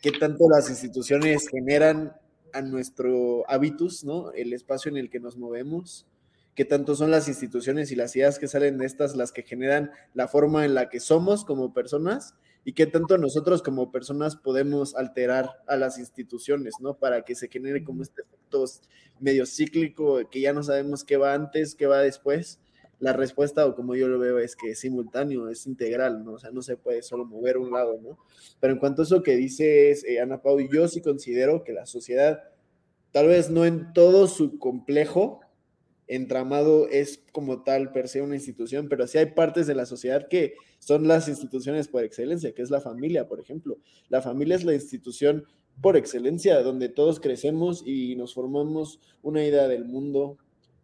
qué 0.00 0.12
tanto 0.12 0.48
las 0.48 0.70
instituciones 0.70 1.48
generan 1.48 2.12
a 2.52 2.62
nuestro 2.62 3.42
hábitus, 3.50 4.04
¿no? 4.04 4.30
El 4.30 4.52
espacio 4.52 4.92
en 4.92 4.96
el 4.96 5.10
que 5.10 5.18
nos 5.18 5.36
movemos, 5.36 6.06
qué 6.54 6.64
tanto 6.64 6.94
son 6.94 7.10
las 7.10 7.26
instituciones 7.26 7.90
y 7.90 7.96
las 7.96 8.14
ideas 8.14 8.38
que 8.38 8.46
salen 8.46 8.78
de 8.78 8.86
estas 8.86 9.16
las 9.16 9.32
que 9.32 9.42
generan 9.42 9.90
la 10.14 10.28
forma 10.28 10.64
en 10.64 10.74
la 10.74 10.88
que 10.88 11.00
somos 11.00 11.44
como 11.44 11.74
personas 11.74 12.36
y 12.64 12.72
qué 12.74 12.86
tanto 12.86 13.16
nosotros 13.16 13.62
como 13.62 13.90
personas 13.90 14.36
podemos 14.36 14.94
alterar 14.94 15.62
a 15.66 15.76
las 15.76 15.98
instituciones, 15.98 16.74
¿no? 16.80 16.98
Para 16.98 17.22
que 17.22 17.34
se 17.34 17.48
genere 17.48 17.82
como 17.82 18.02
este 18.02 18.22
efecto 18.22 18.64
medio 19.18 19.46
cíclico, 19.46 20.28
que 20.30 20.40
ya 20.40 20.52
no 20.52 20.62
sabemos 20.62 21.04
qué 21.04 21.16
va 21.16 21.34
antes, 21.34 21.74
qué 21.74 21.86
va 21.86 22.00
después. 22.00 22.60
La 22.98 23.14
respuesta, 23.14 23.66
o 23.66 23.74
como 23.74 23.94
yo 23.94 24.08
lo 24.08 24.18
veo, 24.18 24.38
es 24.38 24.56
que 24.56 24.72
es 24.72 24.80
simultáneo, 24.80 25.48
es 25.48 25.66
integral, 25.66 26.22
¿no? 26.22 26.32
O 26.32 26.38
sea, 26.38 26.50
no 26.50 26.60
se 26.60 26.76
puede 26.76 27.02
solo 27.02 27.24
mover 27.24 27.56
un 27.56 27.70
lado, 27.70 27.98
¿no? 28.02 28.18
Pero 28.60 28.74
en 28.74 28.78
cuanto 28.78 29.02
a 29.02 29.04
eso 29.06 29.22
que 29.22 29.36
dices, 29.36 30.04
eh, 30.04 30.20
Ana 30.20 30.42
Pau, 30.42 30.60
yo 30.60 30.86
sí 30.86 31.00
considero 31.00 31.64
que 31.64 31.72
la 31.72 31.86
sociedad, 31.86 32.42
tal 33.10 33.28
vez 33.28 33.48
no 33.48 33.64
en 33.64 33.94
todo 33.94 34.28
su 34.28 34.58
complejo, 34.58 35.40
entramado 36.10 36.88
es 36.88 37.22
como 37.32 37.62
tal 37.62 37.92
per 37.92 38.08
se 38.08 38.20
una 38.20 38.34
institución, 38.34 38.88
pero 38.88 39.06
sí 39.06 39.16
hay 39.16 39.26
partes 39.26 39.66
de 39.66 39.76
la 39.76 39.86
sociedad 39.86 40.26
que 40.28 40.56
son 40.80 41.06
las 41.06 41.28
instituciones 41.28 41.86
por 41.88 42.02
excelencia, 42.02 42.52
que 42.52 42.62
es 42.62 42.70
la 42.70 42.80
familia, 42.80 43.28
por 43.28 43.38
ejemplo. 43.38 43.78
La 44.08 44.22
familia 44.22 44.56
es 44.56 44.64
la 44.64 44.74
institución 44.74 45.44
por 45.80 45.96
excelencia, 45.96 46.60
donde 46.62 46.88
todos 46.88 47.20
crecemos 47.20 47.82
y 47.86 48.16
nos 48.16 48.34
formamos 48.34 48.98
una 49.22 49.44
idea 49.44 49.68
del 49.68 49.84
mundo, 49.84 50.38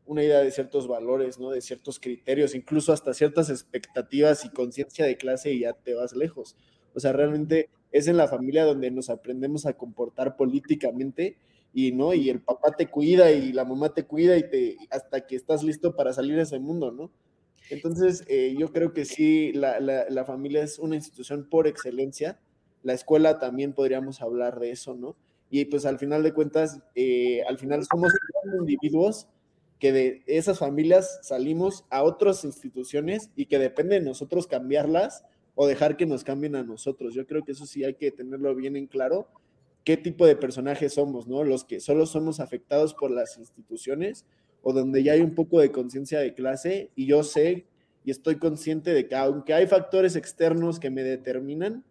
una 0.04 0.22
idea 0.22 0.38
de 0.40 0.50
ciertos 0.52 0.86
valores, 0.86 1.38
¿no? 1.38 1.50
De 1.50 1.60
ciertos 1.60 1.98
criterios, 1.98 2.54
incluso 2.54 2.92
hasta 2.92 3.12
ciertas 3.14 3.50
expectativas 3.50 4.44
y 4.44 4.50
conciencia 4.50 5.04
de 5.04 5.16
clase 5.16 5.52
y 5.52 5.60
ya 5.60 5.72
te 5.72 5.94
vas 5.94 6.14
lejos. 6.14 6.56
O 6.94 7.00
sea, 7.00 7.12
realmente 7.12 7.70
es 7.90 8.06
en 8.06 8.16
la 8.16 8.28
familia 8.28 8.64
donde 8.64 8.90
nos 8.90 9.10
aprendemos 9.10 9.66
a 9.66 9.74
comportar 9.74 10.36
políticamente 10.36 11.36
y 11.72 11.92
no, 11.92 12.14
y 12.14 12.30
el 12.30 12.40
papá 12.40 12.72
te 12.72 12.88
cuida 12.88 13.32
y 13.32 13.52
la 13.52 13.64
mamá 13.64 13.92
te 13.92 14.04
cuida 14.04 14.36
y 14.36 14.48
te 14.48 14.76
hasta 14.90 15.26
que 15.26 15.36
estás 15.36 15.62
listo 15.62 15.94
para 15.94 16.12
salir 16.12 16.36
de 16.36 16.42
ese 16.42 16.58
mundo, 16.58 16.90
¿no? 16.92 17.10
Entonces, 17.70 18.24
eh, 18.28 18.54
yo 18.58 18.72
creo 18.72 18.92
que 18.92 19.04
sí, 19.04 19.52
la, 19.52 19.80
la, 19.80 20.24
familia 20.24 20.62
es 20.62 20.78
una 20.78 20.94
institución 20.96 21.48
por 21.48 21.66
excelencia. 21.66 22.38
La 22.82 22.92
escuela 22.92 23.38
también 23.38 23.72
podríamos 23.72 24.22
hablar 24.22 24.60
de 24.60 24.70
eso, 24.70 24.94
¿no? 24.94 25.16
Y 25.50 25.64
pues 25.66 25.86
al 25.86 25.98
final 25.98 26.22
de 26.22 26.32
cuentas, 26.32 26.80
eh, 26.94 27.42
al 27.48 27.58
final 27.58 27.84
somos 27.84 28.12
individuos 28.60 29.28
que 29.78 29.92
de 29.92 30.22
esas 30.26 30.58
familias 30.58 31.20
salimos 31.22 31.84
a 31.90 32.02
otras 32.02 32.44
instituciones 32.44 33.30
y 33.36 33.46
que 33.46 33.58
depende 33.58 33.96
de 33.96 34.04
nosotros 34.04 34.46
cambiarlas 34.46 35.24
o 35.54 35.66
dejar 35.66 35.96
que 35.96 36.06
nos 36.06 36.24
cambien 36.24 36.56
a 36.56 36.62
nosotros. 36.62 37.14
Yo 37.14 37.26
creo 37.26 37.44
que 37.44 37.52
eso 37.52 37.66
sí 37.66 37.84
hay 37.84 37.94
que 37.94 38.10
tenerlo 38.10 38.54
bien 38.54 38.76
en 38.76 38.86
claro 38.86 39.28
qué 39.84 39.96
tipo 39.96 40.26
de 40.26 40.36
personajes 40.36 40.94
somos, 40.94 41.28
¿no? 41.28 41.44
Los 41.44 41.64
que 41.64 41.80
solo 41.80 42.06
somos 42.06 42.40
afectados 42.40 42.94
por 42.94 43.10
las 43.10 43.38
instituciones 43.38 44.24
o 44.68 44.72
donde 44.72 45.04
ya 45.04 45.12
hay 45.12 45.20
un 45.20 45.32
poco 45.32 45.60
de 45.60 45.70
conciencia 45.70 46.18
de 46.18 46.34
clase 46.34 46.90
y 46.96 47.06
yo 47.06 47.22
sé 47.22 47.68
y 48.04 48.10
estoy 48.10 48.40
consciente 48.40 48.92
de 48.92 49.06
que 49.06 49.14
aunque 49.14 49.54
hay 49.54 49.68
factores 49.68 50.16
externos 50.16 50.80
que 50.80 50.90
me 50.90 51.04
determinan, 51.04 51.84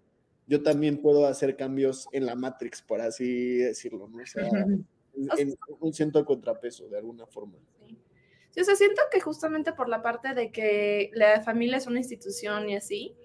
yo 0.45 0.61
también 0.61 1.01
puedo 1.01 1.25
hacer 1.25 1.55
cambios 1.55 2.09
en 2.11 2.25
la 2.25 2.35
Matrix, 2.35 2.81
por 2.81 2.99
así 2.99 3.59
decirlo, 3.59 4.09
¿no? 4.09 4.21
O 4.21 4.25
sea, 4.25 4.43
en, 5.37 5.55
un 5.79 5.93
ciento 5.93 6.25
contrapeso, 6.25 6.89
de 6.89 6.97
alguna 6.97 7.25
forma. 7.25 7.53
Sí, 8.51 8.59
o 8.59 8.63
sea, 8.65 8.75
siento 8.75 9.01
que 9.09 9.21
justamente 9.21 9.71
por 9.71 9.87
la 9.87 10.01
parte 10.01 10.33
de 10.33 10.51
que 10.51 11.11
la 11.13 11.41
familia 11.43 11.77
es 11.77 11.87
una 11.87 11.99
institución 11.99 12.69
y 12.69 12.75
así, 12.75 13.15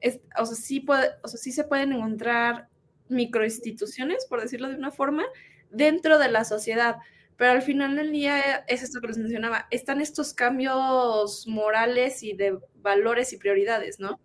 es, 0.00 0.20
o, 0.38 0.46
sea, 0.46 0.54
sí 0.54 0.78
puede, 0.78 1.08
o 1.24 1.26
sea, 1.26 1.40
sí 1.40 1.50
se 1.50 1.64
pueden 1.64 1.94
encontrar 1.94 2.68
microinstituciones, 3.08 4.26
por 4.26 4.40
decirlo 4.40 4.68
de 4.68 4.76
una 4.76 4.92
forma, 4.92 5.24
dentro 5.72 6.20
de 6.20 6.30
la 6.30 6.44
sociedad. 6.44 6.98
Pero 7.36 7.52
al 7.52 7.62
final 7.62 7.96
del 7.96 8.12
día 8.12 8.64
es 8.68 8.82
esto 8.82 9.00
que 9.00 9.08
les 9.08 9.18
mencionaba, 9.18 9.66
están 9.70 10.00
estos 10.00 10.34
cambios 10.34 11.46
morales 11.48 12.22
y 12.22 12.32
de 12.32 12.58
valores 12.76 13.32
y 13.32 13.38
prioridades, 13.38 13.98
¿no? 13.98 14.20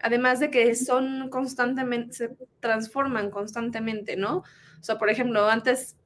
Además 0.00 0.40
de 0.40 0.50
que 0.50 0.74
son 0.74 1.28
constantemente, 1.28 2.12
se 2.12 2.36
transforman 2.60 3.30
constantemente, 3.30 4.16
¿no? 4.16 4.38
O 4.38 4.84
sea, 4.84 4.98
por 4.98 5.10
ejemplo, 5.10 5.48
antes, 5.48 5.96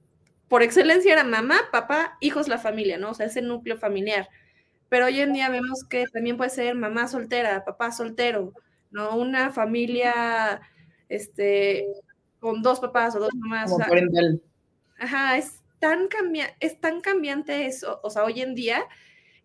por 0.48 0.62
excelencia 0.62 1.12
era 1.12 1.24
mamá, 1.24 1.56
papá, 1.72 2.16
hijos, 2.20 2.48
la 2.48 2.58
familia, 2.58 2.98
¿no? 2.98 3.10
O 3.10 3.14
sea, 3.14 3.26
ese 3.26 3.42
núcleo 3.42 3.76
familiar. 3.76 4.28
Pero 4.88 5.06
hoy 5.06 5.20
en 5.20 5.32
día 5.32 5.48
vemos 5.50 5.84
que 5.84 6.06
también 6.12 6.36
puede 6.36 6.50
ser 6.50 6.74
mamá 6.74 7.08
soltera, 7.08 7.64
papá 7.64 7.90
soltero, 7.90 8.52
¿no? 8.90 9.16
Una 9.16 9.50
familia, 9.50 10.60
este, 11.08 11.86
con 12.38 12.62
dos 12.62 12.80
papás 12.80 13.14
o 13.16 13.20
dos 13.20 13.34
mamás. 13.34 13.70
ajá, 14.98 15.36
es 15.36 15.60
es 16.60 16.80
tan 16.80 17.00
cambiante 17.00 17.66
eso, 17.66 18.00
o 18.02 18.10
sea, 18.10 18.24
hoy 18.24 18.40
en 18.40 18.54
día, 18.54 18.84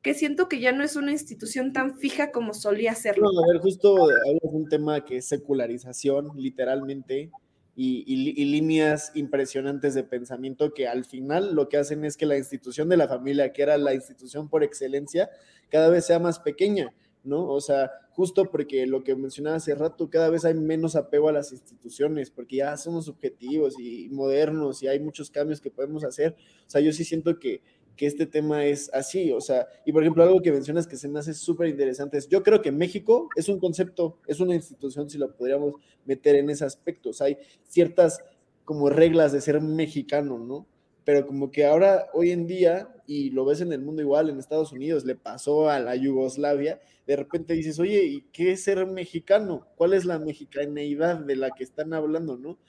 que 0.01 0.13
siento 0.13 0.49
que 0.49 0.59
ya 0.59 0.71
no 0.71 0.83
es 0.83 0.95
una 0.95 1.11
institución 1.11 1.73
tan 1.73 1.97
fija 1.97 2.31
como 2.31 2.53
solía 2.53 2.95
serlo. 2.95 3.31
No, 3.31 3.43
a 3.43 3.53
ver, 3.53 3.61
justo 3.61 3.95
hablas 3.95 4.51
de 4.51 4.57
un 4.57 4.67
tema 4.67 5.05
que 5.05 5.17
es 5.17 5.27
secularización, 5.27 6.31
literalmente, 6.35 7.31
y, 7.73 8.03
y, 8.05 8.45
líneas 8.45 9.11
impresionantes 9.15 9.93
de 9.95 10.03
pensamiento 10.03 10.73
que 10.73 10.87
al 10.87 11.05
final 11.05 11.55
lo 11.55 11.69
que 11.69 11.77
hacen 11.77 12.03
es 12.03 12.17
que 12.17 12.25
la 12.25 12.37
institución 12.37 12.89
de 12.89 12.97
la 12.97 13.07
familia, 13.07 13.53
que 13.53 13.61
era 13.61 13.77
la 13.77 13.93
institución 13.93 14.49
por 14.49 14.63
excelencia, 14.63 15.29
cada 15.69 15.89
vez 15.89 16.05
sea 16.05 16.19
más 16.19 16.39
pequeña. 16.39 16.93
¿no? 17.23 17.47
O 17.47 17.61
sea, 17.61 17.91
justo 18.13 18.45
porque 18.45 18.85
lo 18.85 19.03
que 19.03 19.15
mencionaba 19.15 19.57
hace 19.57 19.75
rato, 19.75 20.09
cada 20.09 20.29
vez 20.29 20.45
hay 20.45 20.53
menos 20.53 20.95
apego 20.95 21.29
a 21.29 21.31
las 21.31 21.51
instituciones, 21.51 22.29
porque 22.29 22.57
ya 22.57 22.77
somos 22.77 23.07
objetivos 23.07 23.79
y 23.79 24.09
modernos 24.09 24.83
y 24.83 24.87
hay 24.87 24.99
muchos 24.99 25.31
cambios 25.31 25.61
que 25.61 25.71
podemos 25.71 26.03
hacer. 26.03 26.35
O 26.67 26.69
sea, 26.69 26.81
yo 26.81 26.91
sí 26.91 27.03
siento 27.03 27.39
que, 27.39 27.61
que 27.95 28.05
este 28.05 28.25
tema 28.25 28.65
es 28.65 28.89
así, 28.93 29.31
o 29.31 29.41
sea, 29.41 29.67
y 29.85 29.91
por 29.91 30.03
ejemplo, 30.03 30.23
algo 30.23 30.41
que 30.41 30.51
mencionas 30.51 30.87
que 30.87 30.97
se 30.97 31.07
me 31.07 31.19
hace 31.19 31.33
súper 31.33 31.67
interesante 31.67 32.17
es, 32.17 32.27
yo 32.27 32.43
creo 32.43 32.61
que 32.61 32.71
México 32.71 33.29
es 33.35 33.49
un 33.49 33.59
concepto, 33.59 34.19
es 34.27 34.39
una 34.39 34.55
institución, 34.55 35.09
si 35.09 35.17
lo 35.17 35.35
podríamos 35.35 35.75
meter 36.05 36.35
en 36.35 36.49
ese 36.49 36.65
aspecto, 36.65 37.09
o 37.09 37.13
sea, 37.13 37.27
hay 37.27 37.37
ciertas 37.63 38.19
como 38.65 38.89
reglas 38.89 39.31
de 39.31 39.41
ser 39.41 39.61
mexicano, 39.61 40.39
¿no? 40.39 40.67
Pero 41.03 41.25
como 41.25 41.51
que 41.51 41.65
ahora, 41.65 42.07
hoy 42.13 42.31
en 42.31 42.47
día, 42.47 42.93
y 43.07 43.31
lo 43.31 43.45
ves 43.45 43.61
en 43.61 43.73
el 43.73 43.81
mundo 43.81 44.01
igual, 44.01 44.29
en 44.29 44.37
Estados 44.37 44.71
Unidos, 44.71 45.03
le 45.05 45.15
pasó 45.15 45.69
a 45.69 45.79
la 45.79 45.95
Yugoslavia, 45.95 46.79
de 47.07 47.15
repente 47.15 47.53
dices, 47.53 47.79
oye, 47.79 48.03
¿y 48.03 48.21
qué 48.31 48.51
es 48.51 48.63
ser 48.63 48.85
mexicano? 48.85 49.67
¿Cuál 49.75 49.93
es 49.93 50.05
la 50.05 50.19
mexicaneidad 50.19 51.17
de 51.19 51.35
la 51.35 51.51
que 51.51 51.63
están 51.63 51.93
hablando, 51.93 52.37
no? 52.37 52.59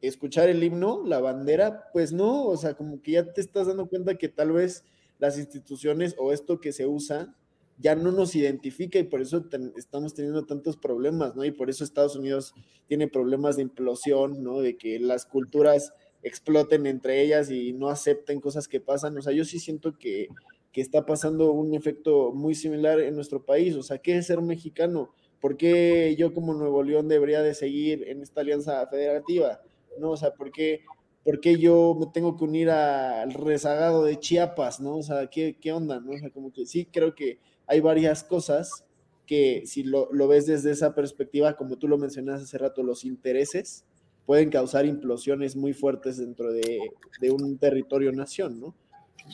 Escuchar 0.00 0.48
el 0.48 0.62
himno, 0.62 1.02
la 1.04 1.20
bandera, 1.20 1.90
pues 1.92 2.12
no, 2.12 2.44
o 2.44 2.56
sea, 2.56 2.74
como 2.74 3.02
que 3.02 3.12
ya 3.12 3.32
te 3.32 3.40
estás 3.40 3.66
dando 3.66 3.88
cuenta 3.88 4.14
que 4.14 4.28
tal 4.28 4.52
vez 4.52 4.84
las 5.18 5.36
instituciones 5.38 6.14
o 6.18 6.32
esto 6.32 6.60
que 6.60 6.72
se 6.72 6.86
usa 6.86 7.34
ya 7.78 7.94
no 7.94 8.10
nos 8.10 8.34
identifica 8.34 8.98
y 8.98 9.04
por 9.04 9.20
eso 9.20 9.44
estamos 9.76 10.14
teniendo 10.14 10.44
tantos 10.44 10.76
problemas, 10.76 11.36
¿no? 11.36 11.44
Y 11.44 11.52
por 11.52 11.70
eso 11.70 11.84
Estados 11.84 12.16
Unidos 12.16 12.54
tiene 12.86 13.06
problemas 13.06 13.56
de 13.56 13.62
implosión, 13.62 14.42
¿no? 14.42 14.60
De 14.60 14.76
que 14.76 14.98
las 14.98 15.26
culturas 15.26 15.92
exploten 16.22 16.86
entre 16.86 17.22
ellas 17.22 17.50
y 17.50 17.72
no 17.72 17.88
acepten 17.88 18.40
cosas 18.40 18.68
que 18.68 18.80
pasan. 18.80 19.16
O 19.16 19.22
sea, 19.22 19.32
yo 19.32 19.44
sí 19.44 19.58
siento 19.58 19.98
que, 19.98 20.28
que 20.72 20.80
está 20.80 21.06
pasando 21.06 21.52
un 21.52 21.74
efecto 21.74 22.32
muy 22.32 22.54
similar 22.54 23.00
en 23.00 23.14
nuestro 23.14 23.44
país. 23.44 23.74
O 23.76 23.82
sea, 23.82 23.98
¿qué 23.98 24.18
es 24.18 24.26
ser 24.26 24.40
mexicano? 24.40 25.14
¿Por 25.40 25.56
qué 25.56 26.16
yo 26.18 26.34
como 26.34 26.54
Nuevo 26.54 26.82
León 26.82 27.08
debería 27.08 27.42
de 27.42 27.54
seguir 27.54 28.08
en 28.08 28.22
esta 28.22 28.40
alianza 28.40 28.86
federativa? 28.88 29.60
¿No? 29.98 30.10
O 30.10 30.16
sea, 30.16 30.32
¿por 30.34 30.50
qué, 30.50 30.82
por 31.24 31.40
qué 31.40 31.58
yo 31.58 31.96
me 31.98 32.06
tengo 32.12 32.36
que 32.36 32.44
unir 32.44 32.70
al 32.70 33.32
rezagado 33.32 34.04
de 34.04 34.18
Chiapas? 34.18 34.80
¿No? 34.80 34.96
O 34.96 35.02
sea, 35.02 35.28
¿qué, 35.28 35.56
qué 35.60 35.72
onda? 35.72 36.00
¿No? 36.00 36.12
O 36.12 36.18
sea, 36.18 36.30
como 36.30 36.52
que 36.52 36.66
sí 36.66 36.86
creo 36.86 37.14
que 37.14 37.38
hay 37.66 37.80
varias 37.80 38.24
cosas 38.24 38.84
que 39.28 39.64
si 39.66 39.84
lo, 39.84 40.08
ves 40.26 40.46
desde 40.46 40.72
esa 40.72 40.94
perspectiva, 40.94 41.54
como 41.54 41.76
tú 41.76 41.86
lo 41.86 41.98
mencionaste 41.98 42.44
hace 42.44 42.58
rato, 42.58 42.82
los 42.82 43.04
intereses 43.04 43.84
pueden 44.28 44.50
causar 44.50 44.84
implosiones 44.84 45.56
muy 45.56 45.72
fuertes 45.72 46.18
dentro 46.18 46.52
de, 46.52 46.90
un 47.30 47.56
territorio-nación, 47.56 48.60
¿no? 48.60 48.74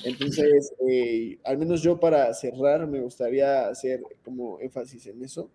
Entonces, 0.05 0.73
eh, 0.89 1.37
al 1.43 1.59
menos 1.59 1.83
yo 1.83 1.99
para 1.99 2.33
cerrar 2.33 2.87
me 2.87 3.01
gustaría 3.01 3.67
hacer 3.67 4.05
como 4.25 4.61
énfasis 4.61 5.09
en 5.09 5.25
eso, 5.25 5.51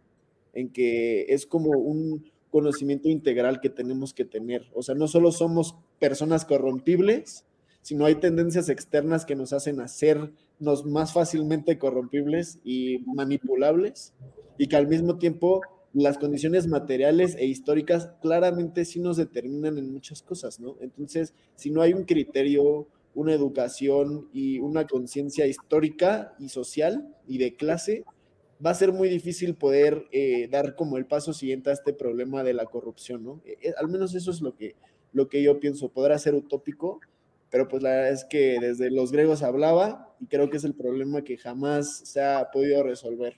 en 0.51 0.67
que 0.67 1.21
es 1.29 1.45
como 1.45 1.69
un 1.69 2.29
conocimiento 2.51 3.07
integral 3.07 3.61
que 3.61 3.69
tenemos 3.69 4.13
que 4.13 4.25
tener. 4.25 4.67
O 4.73 4.83
sea, 4.83 4.93
no 4.93 5.07
solo 5.07 5.31
somos 5.31 5.77
personas 5.99 6.43
corrompibles, 6.43 7.45
sino 7.81 8.03
hay 8.03 8.15
tendencias 8.15 8.67
externas 8.67 9.23
que 9.23 9.37
nos 9.37 9.53
hacen 9.53 9.79
hacernos 9.79 10.85
más 10.85 11.13
fácilmente 11.13 11.77
corrompibles 11.77 12.59
y 12.65 13.05
manipulables, 13.05 14.13
y 14.57 14.67
que 14.67 14.75
al 14.75 14.89
mismo 14.89 15.17
tiempo 15.17 15.61
las 15.93 16.17
condiciones 16.17 16.67
materiales 16.67 17.35
e 17.35 17.45
históricas 17.45 18.09
claramente 18.21 18.85
sí 18.85 18.99
nos 18.99 19.17
determinan 19.17 19.77
en 19.77 19.91
muchas 19.91 20.21
cosas, 20.21 20.59
¿no? 20.59 20.75
Entonces, 20.81 21.33
si 21.55 21.71
no 21.71 21.81
hay 21.81 21.93
un 21.93 22.03
criterio, 22.03 22.87
una 23.15 23.33
educación 23.33 24.29
y 24.31 24.59
una 24.59 24.85
conciencia 24.85 25.47
histórica 25.47 26.35
y 26.39 26.49
social 26.49 27.15
y 27.27 27.39
de 27.39 27.55
clase, 27.55 28.05
va 28.63 28.71
a 28.71 28.75
ser 28.75 28.91
muy 28.91 29.09
difícil 29.09 29.55
poder 29.55 30.05
eh, 30.11 30.47
dar 30.49 30.75
como 30.75 30.97
el 30.97 31.05
paso 31.05 31.33
siguiente 31.33 31.69
a 31.69 31.73
este 31.73 31.93
problema 31.93 32.43
de 32.43 32.53
la 32.53 32.65
corrupción, 32.65 33.23
¿no? 33.23 33.41
Eh, 33.45 33.57
eh, 33.61 33.73
al 33.77 33.87
menos 33.87 34.13
eso 34.13 34.31
es 34.31 34.41
lo 34.41 34.55
que, 34.55 34.75
lo 35.11 35.27
que 35.27 35.41
yo 35.41 35.59
pienso. 35.59 35.89
Podrá 35.89 36.19
ser 36.19 36.35
utópico, 36.35 36.99
pero 37.49 37.67
pues 37.67 37.81
la 37.81 37.89
verdad 37.89 38.11
es 38.11 38.25
que 38.25 38.59
desde 38.59 38.91
los 38.91 39.11
griegos 39.11 39.41
hablaba 39.41 40.15
y 40.19 40.27
creo 40.27 40.49
que 40.49 40.57
es 40.57 40.63
el 40.65 40.75
problema 40.75 41.23
que 41.23 41.37
jamás 41.37 42.01
se 42.03 42.21
ha 42.21 42.51
podido 42.51 42.83
resolver 42.83 43.37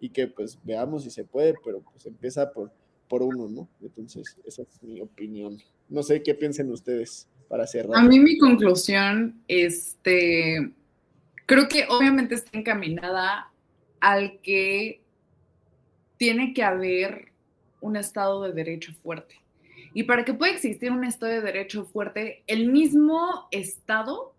y 0.00 0.08
que 0.08 0.26
pues 0.26 0.58
veamos 0.64 1.04
si 1.04 1.10
se 1.10 1.24
puede, 1.24 1.54
pero 1.64 1.82
pues 1.82 2.06
empieza 2.06 2.50
por, 2.50 2.72
por 3.08 3.22
uno, 3.22 3.48
¿no? 3.48 3.68
Entonces, 3.82 4.36
esa 4.44 4.62
es 4.62 4.82
mi 4.82 5.00
opinión. 5.00 5.58
No 5.88 6.02
sé 6.02 6.22
qué 6.22 6.34
piensen 6.34 6.70
ustedes 6.70 7.28
para 7.48 7.66
cerrar. 7.66 7.98
A 7.98 8.02
mí 8.02 8.18
mi 8.18 8.38
conclusión, 8.38 9.42
este, 9.46 10.72
creo 11.46 11.68
que 11.68 11.86
obviamente 11.88 12.34
está 12.34 12.56
encaminada 12.58 13.52
al 14.00 14.40
que 14.40 15.02
tiene 16.16 16.54
que 16.54 16.62
haber 16.62 17.32
un 17.80 17.96
Estado 17.96 18.42
de 18.42 18.52
Derecho 18.52 18.92
fuerte. 19.02 19.36
Y 19.92 20.04
para 20.04 20.24
que 20.24 20.34
pueda 20.34 20.52
existir 20.52 20.92
un 20.92 21.04
Estado 21.04 21.32
de 21.32 21.40
Derecho 21.40 21.84
fuerte, 21.84 22.44
el 22.46 22.70
mismo 22.70 23.48
Estado 23.50 24.34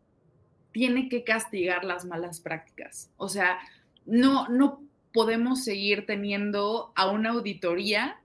tiene 0.72 1.10
que 1.10 1.24
castigar 1.24 1.84
las 1.84 2.06
malas 2.06 2.40
prácticas. 2.40 3.12
O 3.18 3.28
sea, 3.28 3.60
no, 4.06 4.48
no 4.48 4.82
podemos 5.14 5.64
seguir 5.64 6.06
teniendo 6.06 6.92
a 6.96 7.10
una 7.10 7.32
auditoría 7.32 8.22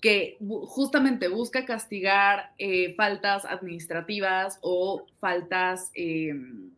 que 0.00 0.36
justamente 0.40 1.28
busca 1.28 1.64
castigar 1.64 2.52
eh, 2.58 2.94
faltas 2.94 3.44
administrativas 3.44 4.58
o 4.60 5.06
faltas, 5.18 5.90
em, 5.94 6.70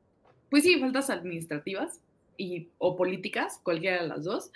pues 0.50 0.62
sí, 0.62 0.78
faltas 0.78 1.10
administrativas 1.10 2.00
y, 2.36 2.68
o 2.78 2.96
políticas, 2.96 3.60
cualquiera 3.62 4.02
de 4.02 4.08
las 4.08 4.24
dos, 4.24 4.50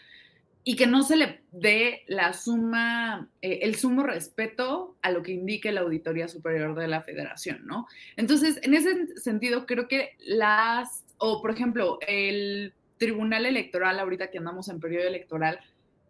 y 0.64 0.76
que 0.76 0.86
no 0.86 1.02
se 1.02 1.16
le 1.16 1.40
dé 1.50 2.04
la 2.06 2.32
suma, 2.32 3.28
eh, 3.42 3.58
el 3.62 3.74
sumo 3.74 4.04
respeto 4.04 4.96
a 5.02 5.10
lo 5.10 5.22
que 5.22 5.32
indique 5.32 5.72
la 5.72 5.80
Auditoría 5.80 6.28
Superior 6.28 6.76
de 6.76 6.86
la 6.86 7.02
Federación, 7.02 7.66
¿no? 7.66 7.88
Entonces, 8.16 8.60
en 8.62 8.74
ese 8.74 9.18
sentido, 9.18 9.66
creo 9.66 9.88
que 9.88 10.10
las, 10.20 11.04
o 11.18 11.42
por 11.42 11.50
ejemplo, 11.50 11.98
el 12.06 12.72
Tribunal 13.02 13.46
Electoral, 13.46 13.98
ahorita 13.98 14.30
que 14.30 14.38
andamos 14.38 14.68
en 14.68 14.78
periodo 14.78 15.08
electoral, 15.08 15.58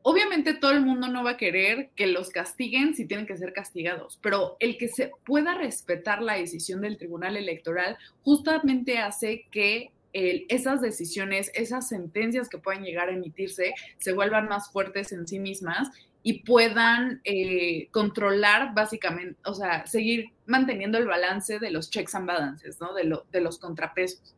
obviamente 0.03 0.53
todo 0.53 0.73
el 0.73 0.83
mundo 0.83 1.09
no 1.09 1.25
va 1.25 1.31
a 1.31 1.37
querer 1.39 1.89
que 1.97 2.07
los 2.07 2.29
castiguen 2.29 2.95
si 2.95 3.07
tienen 3.07 3.27
que 3.27 3.39
ser 3.39 3.55
castigados, 3.55 4.19
pero 4.23 4.59
el 4.61 4.77
que 4.77 4.89
se 4.89 5.11
pueda 5.25 5.55
respetar 5.55 6.21
la 6.21 6.35
decisión 6.35 6.83
del 6.83 6.99
Tribunal 6.99 7.39
Electoral 7.39 7.97
justamente 8.23 8.99
hace 8.99 9.47
que 9.51 9.91
esas 10.13 10.83
decisiones, 10.83 11.51
esas 11.55 11.89
sentencias 11.89 12.51
que 12.51 12.59
pueden 12.59 12.85
llegar 12.85 13.09
a 13.09 13.15
emitirse, 13.15 13.73
se 13.97 14.13
vuelvan 14.13 14.49
más 14.49 14.71
fuertes 14.71 15.13
en 15.13 15.27
sí 15.27 15.39
mismas 15.39 15.89
y 16.23 16.43
puedan 16.43 17.23
eh, 17.25 17.89
controlar 17.91 18.75
básicamente, 18.75 19.41
o 19.47 19.55
sea, 19.55 19.87
seguir 19.87 20.27
manteniendo 20.45 20.99
el 20.99 21.07
balance 21.07 21.59
de 21.59 21.71
los 21.71 21.89
checks 21.89 22.15
and 22.15 22.27
balances, 22.27 22.79
¿no? 22.83 22.93
De, 22.93 23.11
de 23.33 23.41
los 23.41 23.59
contrapesos. 23.59 24.35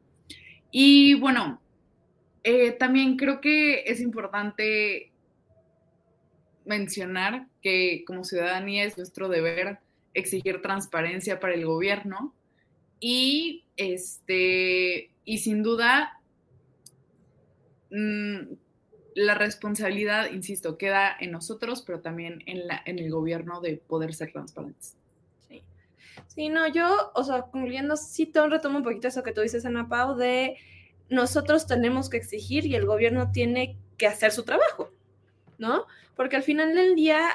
Y 0.70 1.14
bueno, 1.14 1.60
eh, 2.44 2.72
también 2.72 3.16
creo 3.16 3.40
que 3.40 3.84
es 3.84 4.00
importante 4.00 5.10
mencionar 6.64 7.48
que 7.62 8.04
como 8.06 8.24
ciudadanía 8.24 8.84
es 8.84 8.96
nuestro 8.96 9.28
deber 9.28 9.78
exigir 10.14 10.62
transparencia 10.62 11.40
para 11.40 11.54
el 11.54 11.66
gobierno 11.66 12.34
y 13.00 13.64
este 13.76 15.10
y 15.24 15.38
sin 15.38 15.62
duda, 15.62 16.20
mm, 17.90 18.54
la 19.14 19.34
responsabilidad, 19.34 20.30
insisto, 20.32 20.76
queda 20.76 21.16
en 21.18 21.30
nosotros, 21.30 21.82
pero 21.82 22.00
también 22.00 22.42
en, 22.46 22.66
la, 22.66 22.82
en 22.84 22.98
el 22.98 23.10
gobierno 23.10 23.60
de 23.60 23.76
poder 23.76 24.14
ser 24.14 24.32
transparentes. 24.32 24.96
Sí. 25.48 25.62
Sí, 26.26 26.48
no, 26.48 26.66
yo, 26.68 27.12
o 27.14 27.24
sea, 27.24 27.42
concluyendo, 27.42 27.96
sí 27.96 28.26
te 28.26 28.46
retomo 28.46 28.78
un 28.78 28.84
poquito 28.84 29.08
eso 29.08 29.22
que 29.22 29.32
tú 29.32 29.40
dices, 29.40 29.64
Ana 29.64 29.88
Pau, 29.88 30.16
de 30.16 30.56
nosotros 31.08 31.66
tenemos 31.66 32.08
que 32.08 32.16
exigir 32.16 32.66
y 32.66 32.74
el 32.74 32.86
gobierno 32.86 33.30
tiene 33.30 33.78
que 33.98 34.06
hacer 34.06 34.32
su 34.32 34.44
trabajo, 34.44 34.90
¿no? 35.58 35.86
Porque 36.16 36.36
al 36.36 36.42
final 36.42 36.74
del 36.74 36.94
día, 36.94 37.28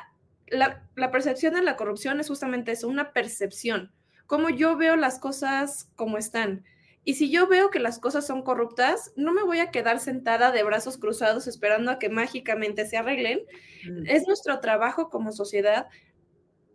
la, 0.47 0.87
la 0.95 1.11
percepción 1.11 1.53
de 1.53 1.61
la 1.61 1.75
corrupción 1.75 2.19
es 2.19 2.27
justamente 2.27 2.71
eso, 2.71 2.87
una 2.87 3.13
percepción, 3.13 3.91
como 4.27 4.49
yo 4.49 4.77
veo 4.77 4.95
las 4.95 5.19
cosas 5.19 5.89
como 5.95 6.17
están 6.17 6.63
y 7.09 7.15
si 7.15 7.31
yo 7.31 7.47
veo 7.47 7.71
que 7.71 7.79
las 7.79 7.97
cosas 7.97 8.27
son 8.27 8.43
corruptas, 8.43 9.13
no 9.15 9.33
me 9.33 9.41
voy 9.43 9.59
a 9.59 9.71
quedar 9.71 9.99
sentada 9.99 10.51
de 10.51 10.61
brazos 10.61 10.97
cruzados 10.97 11.47
esperando 11.47 11.89
a 11.89 11.97
que 11.97 12.09
mágicamente 12.09 12.85
se 12.85 12.97
arreglen. 12.97 13.39
Mm. 13.83 14.05
Es 14.05 14.27
nuestro 14.27 14.59
trabajo 14.59 15.09
como 15.09 15.31
sociedad 15.31 15.87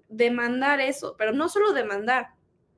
demandar 0.09 0.81
eso, 0.81 1.15
pero 1.17 1.33
no 1.33 1.49
solo 1.49 1.73
demandar, 1.73 2.34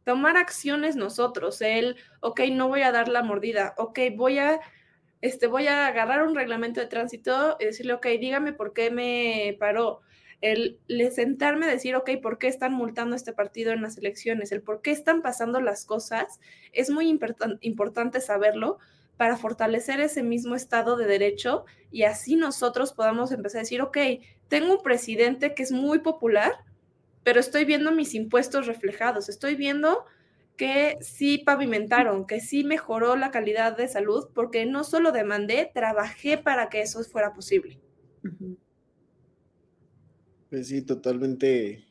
tomar 0.07 0.37
acciones 0.37 0.95
nosotros, 0.95 1.61
el, 1.61 1.97
ok, 2.21 2.43
no 2.53 2.69
voy 2.69 2.83
a 2.83 2.93
dar 2.93 3.09
la 3.09 3.25
mordida, 3.25 3.75
ok, 3.77 3.99
voy 4.15 4.39
a, 4.39 4.61
este, 5.21 5.49
voy 5.49 5.67
a 5.67 5.89
agarrar 5.89 6.23
un 6.23 6.37
reglamento 6.37 6.81
de 6.81 6.87
tránsito 6.87 7.57
y 7.59 7.65
decirle, 7.65 7.95
ok, 7.95 8.07
dígame 8.21 8.53
por 8.53 8.73
qué 8.73 8.93
me 8.93 9.57
paró, 9.59 10.03
el, 10.41 10.79
sentarme 11.13 11.67
a 11.67 11.71
decir, 11.71 11.97
ok, 11.97 12.09
¿por 12.23 12.39
qué 12.39 12.47
están 12.47 12.73
multando 12.73 13.17
este 13.17 13.33
partido 13.33 13.73
en 13.73 13.83
las 13.83 13.99
elecciones? 13.99 14.53
El 14.53 14.63
por 14.63 14.81
qué 14.81 14.93
están 14.93 15.23
pasando 15.23 15.61
las 15.61 15.85
cosas, 15.85 16.39
es 16.73 16.89
muy 16.89 17.09
importante 17.61 18.21
saberlo 18.21 18.79
para 19.17 19.37
fortalecer 19.37 19.99
ese 19.99 20.23
mismo 20.23 20.55
estado 20.55 20.97
de 20.97 21.07
derecho 21.07 21.65
y 21.91 22.05
así 22.05 22.37
nosotros 22.37 22.93
podamos 22.93 23.33
empezar 23.33 23.59
a 23.59 23.63
decir, 23.63 23.83
ok, 23.83 23.99
tengo 24.47 24.77
un 24.77 24.83
presidente 24.85 25.53
que 25.53 25.65
es 25.65 25.73
muy 25.73 25.99
popular, 25.99 26.53
pero 27.27 27.41
estoy 27.41 27.65
viendo 27.65 27.91
mis 27.91 28.15
impuestos 28.15 28.69
reflejados, 28.69 29.29
estoy 29.29 29.57
viendo 29.57 30.05
que 30.57 30.97
sí 31.01 31.39
pavimentaron, 31.39 32.25
que 32.25 32.39
sí 32.39 32.63
mejoró 32.63 33.17
la 33.17 33.33
calidad 33.33 33.77
de 33.77 33.89
salud, 33.89 34.29
porque 34.33 34.65
no 34.65 34.85
solo 34.85 35.11
demandé, 35.11 35.69
trabajé 35.75 36.39
para 36.39 36.69
que 36.69 36.83
eso 36.83 37.03
fuera 37.03 37.35
posible. 37.35 37.81
Pues 40.51 40.69
sí, 40.69 40.83
totalmente. 40.83 41.85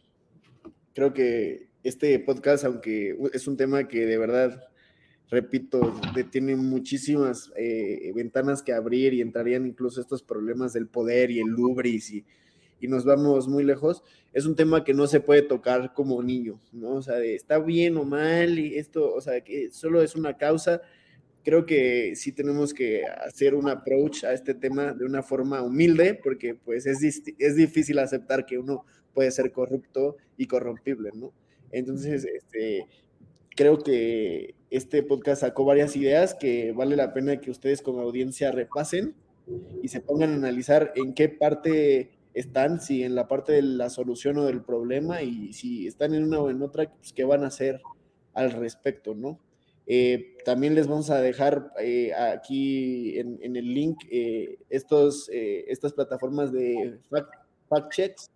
Creo 0.94 1.12
que 1.12 1.68
este 1.84 2.18
podcast, 2.20 2.64
aunque 2.64 3.18
es 3.34 3.46
un 3.46 3.58
tema 3.58 3.90
que 3.90 4.06
de 4.06 4.18
verdad, 4.18 4.64
repito, 5.30 6.00
tiene 6.32 6.56
muchísimas 6.56 7.52
eh, 7.58 8.10
ventanas 8.16 8.64
que 8.64 8.72
abrir 8.72 9.14
y 9.14 9.20
entrarían 9.20 9.68
incluso 9.68 10.00
estos 10.00 10.24
problemas 10.24 10.72
del 10.72 10.88
poder 10.88 11.30
y 11.30 11.42
el 11.42 11.48
lubris 11.48 12.10
y, 12.14 12.26
y, 12.80 12.88
nos 12.88 13.06
vamos 13.06 13.48
muy 13.48 13.64
lejos, 13.64 14.04
es 14.34 14.46
un 14.46 14.56
tema 14.56 14.84
que 14.84 14.94
no 14.94 15.08
se 15.08 15.20
puede 15.20 15.42
tocar 15.42 15.94
como 15.94 16.22
niño, 16.22 16.60
¿no? 16.72 16.96
O 16.96 17.02
sea, 17.02 17.16
de 17.16 17.36
está 17.36 17.60
bien 17.60 17.98
o 17.98 18.04
mal 18.04 18.60
y 18.60 18.78
esto, 18.78 19.14
o 19.14 19.22
sea, 19.22 19.42
que 19.42 19.72
solo 19.72 20.02
es 20.02 20.16
una 20.16 20.38
causa 20.38 20.82
creo 21.46 21.68
que 21.68 22.16
sí 22.16 22.32
tenemos 22.32 22.74
que 22.74 23.06
hacer 23.06 23.54
un 23.54 23.70
approach 23.70 24.24
a 24.24 24.34
este 24.34 24.56
tema 24.56 24.94
de 24.94 25.06
una 25.06 25.22
forma 25.22 25.62
humilde, 25.62 26.20
porque 26.22 26.56
pues 26.56 26.88
es, 26.88 27.04
es 27.38 27.56
difícil 27.56 28.00
aceptar 28.00 28.48
que 28.48 28.58
uno 28.58 28.84
puede 29.14 29.30
ser 29.30 29.52
corrupto 29.52 30.18
y 30.38 30.48
corrompible, 30.48 31.12
¿no? 31.14 31.32
Entonces, 31.72 32.26
este, 32.26 32.88
creo 33.56 33.78
que 33.78 34.56
este 34.72 35.04
podcast 35.04 35.42
sacó 35.42 35.66
varias 35.66 35.96
ideas 35.96 36.34
que 36.34 36.72
vale 36.72 36.96
la 36.96 37.14
pena 37.14 37.40
que 37.40 37.52
ustedes 37.52 37.84
como 37.84 38.02
audiencia 38.02 38.52
repasen 38.52 39.14
y 39.84 39.90
se 39.90 40.02
pongan 40.02 40.32
a 40.32 40.36
analizar 40.36 40.94
en 40.96 41.14
qué 41.14 41.30
parte 41.30 42.10
están, 42.36 42.82
si 42.82 43.04
en 43.04 43.16
la 43.16 43.28
parte 43.28 43.54
de 43.54 43.62
la 43.62 43.90
solución 43.90 44.38
o 44.38 44.46
del 44.46 44.62
problema 44.62 45.24
y 45.24 45.54
si 45.54 45.88
están 45.88 46.14
en 46.14 46.26
una 46.26 46.40
o 46.40 46.50
en 46.50 46.62
otra, 46.62 46.92
pues 46.92 47.14
qué 47.14 47.24
van 47.24 47.44
a 47.44 47.48
hacer 47.48 47.82
al 48.34 48.52
respecto, 48.52 49.16
¿no? 49.16 49.40
Eh, 49.88 50.36
también 50.44 50.76
les 50.76 50.88
vamos 50.88 51.10
a 51.12 51.22
dejar 51.22 51.72
eh, 51.80 52.12
aquí 52.14 53.18
en, 53.20 53.56
el 53.56 53.74
link 53.74 54.04
eh, 54.12 54.58
estos, 54.70 55.30
estas 55.32 55.94
plataformas 55.94 56.52
de 56.52 57.00
fact, 57.70 57.92
checks 57.92 58.32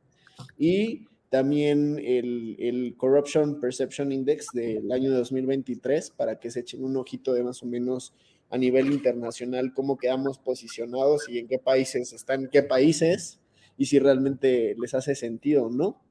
y 0.58 1.08
también 1.30 2.00
el, 2.00 2.56
el, 2.60 2.95
Corruption 2.97 3.60
Perception 3.60 4.12
Index 4.12 4.47
del 4.54 4.91
año 4.91 5.12
2023 5.12 6.12
para 6.12 6.39
que 6.39 6.52
se 6.52 6.62
echen 6.62 6.84
un 6.84 6.95
ojito 6.97 7.34
de 7.34 7.43
más 7.43 7.64
o 7.64 7.66
menos 7.66 8.14
a 8.50 8.58
nivel 8.58 8.91
internacional 8.91 9.74
cómo 9.74 9.97
quedamos 9.97 10.38
posicionados 10.38 11.28
y 11.30 11.39
en 11.39 11.47
qué 11.47 11.58
países 11.60 12.14
están, 12.14 12.47
qué 12.52 12.64
países 12.64 13.39
y 13.80 13.88
si 13.88 13.97
realmente 13.97 14.75
les 14.80 14.93
hace 14.93 15.15
sentido 15.15 15.65
o 15.65 15.71
no. 15.71 16.03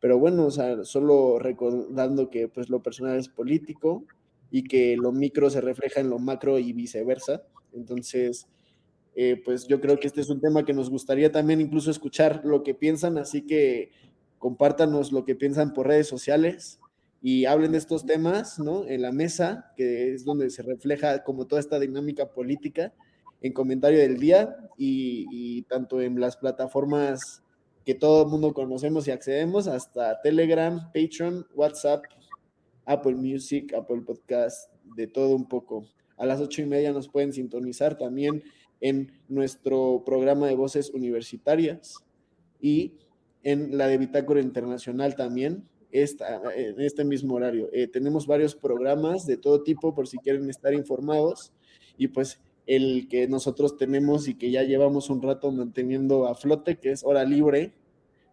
Pero 0.00 0.18
bueno, 0.18 0.50
solo 0.50 1.38
recordando 1.38 2.30
que 2.30 2.48
pues 2.48 2.68
lo 2.68 2.82
personal 2.82 3.16
es 3.16 3.28
político, 3.28 4.04
y 4.50 4.64
que 4.64 4.96
lo 4.96 5.12
micro 5.12 5.48
se 5.48 5.60
refleja 5.60 6.00
en 6.00 6.10
lo 6.10 6.18
macro 6.18 6.58
y 6.58 6.72
viceversa. 6.72 7.42
Entonces, 7.72 8.48
eh, 9.14 9.40
pues 9.44 9.66
yo 9.68 9.80
creo 9.80 9.98
que 9.98 10.08
este 10.08 10.20
es 10.20 10.28
un 10.28 10.40
tema 10.40 10.64
que 10.64 10.72
nos 10.72 10.90
gustaría 10.90 11.30
también 11.30 11.60
incluso 11.60 11.90
escuchar 11.90 12.42
lo 12.44 12.62
que 12.62 12.74
piensan, 12.74 13.18
así 13.18 13.42
que 13.42 13.90
compártanos 14.38 15.12
lo 15.12 15.24
que 15.24 15.36
piensan 15.36 15.72
por 15.72 15.86
redes 15.86 16.08
sociales 16.08 16.80
y 17.22 17.44
hablen 17.44 17.72
de 17.72 17.78
estos 17.78 18.06
temas, 18.06 18.58
¿no? 18.58 18.86
En 18.86 19.02
la 19.02 19.12
mesa, 19.12 19.72
que 19.76 20.14
es 20.14 20.24
donde 20.24 20.50
se 20.50 20.62
refleja 20.62 21.22
como 21.22 21.46
toda 21.46 21.60
esta 21.60 21.78
dinámica 21.78 22.32
política, 22.32 22.92
en 23.40 23.52
comentario 23.52 23.98
del 23.98 24.18
día 24.18 24.56
y, 24.76 25.62
tanto 25.62 26.00
en 26.00 26.20
las 26.20 26.36
plataformas 26.36 27.42
que 27.84 27.94
todo 27.94 28.24
el 28.24 28.28
mundo 28.28 28.52
conocemos 28.52 29.08
y 29.08 29.10
accedemos, 29.10 29.66
hasta 29.66 30.20
Telegram, 30.20 30.90
Patreon, 30.92 31.46
WhatsApp, 31.54 32.04
Apple 32.84 33.14
Music, 33.14 33.72
Apple 33.74 34.02
Podcast, 34.02 34.70
de 34.96 35.06
todo 35.06 35.34
un 35.34 35.48
poco. 35.48 35.86
A 36.16 36.26
las 36.26 36.40
ocho 36.40 36.62
y 36.62 36.66
media 36.66 36.92
nos 36.92 37.08
pueden 37.08 37.32
sintonizar 37.32 37.96
también 37.96 38.42
en 38.80 39.12
nuestro 39.28 40.02
programa 40.04 40.46
de 40.48 40.54
voces 40.54 40.90
universitarias 40.90 41.94
y 42.60 42.94
en 43.42 43.78
la 43.78 43.86
de 43.86 43.98
Bitácora 43.98 44.40
Internacional 44.40 45.16
también, 45.16 45.66
esta, 45.90 46.40
en 46.54 46.80
este 46.80 47.04
mismo 47.04 47.34
horario. 47.34 47.68
Eh, 47.72 47.88
tenemos 47.88 48.26
varios 48.26 48.54
programas 48.54 49.26
de 49.26 49.36
todo 49.36 49.62
tipo 49.62 49.94
por 49.94 50.06
si 50.06 50.18
quieren 50.18 50.48
estar 50.48 50.74
informados 50.74 51.52
y 51.96 52.08
pues 52.08 52.40
el 52.70 53.08
que 53.08 53.26
nosotros 53.26 53.76
tenemos 53.76 54.28
y 54.28 54.34
que 54.34 54.52
ya 54.52 54.62
llevamos 54.62 55.10
un 55.10 55.20
rato 55.20 55.50
manteniendo 55.50 56.28
a 56.28 56.36
flote, 56.36 56.78
que 56.78 56.92
es 56.92 57.02
hora 57.02 57.24
libre. 57.24 57.72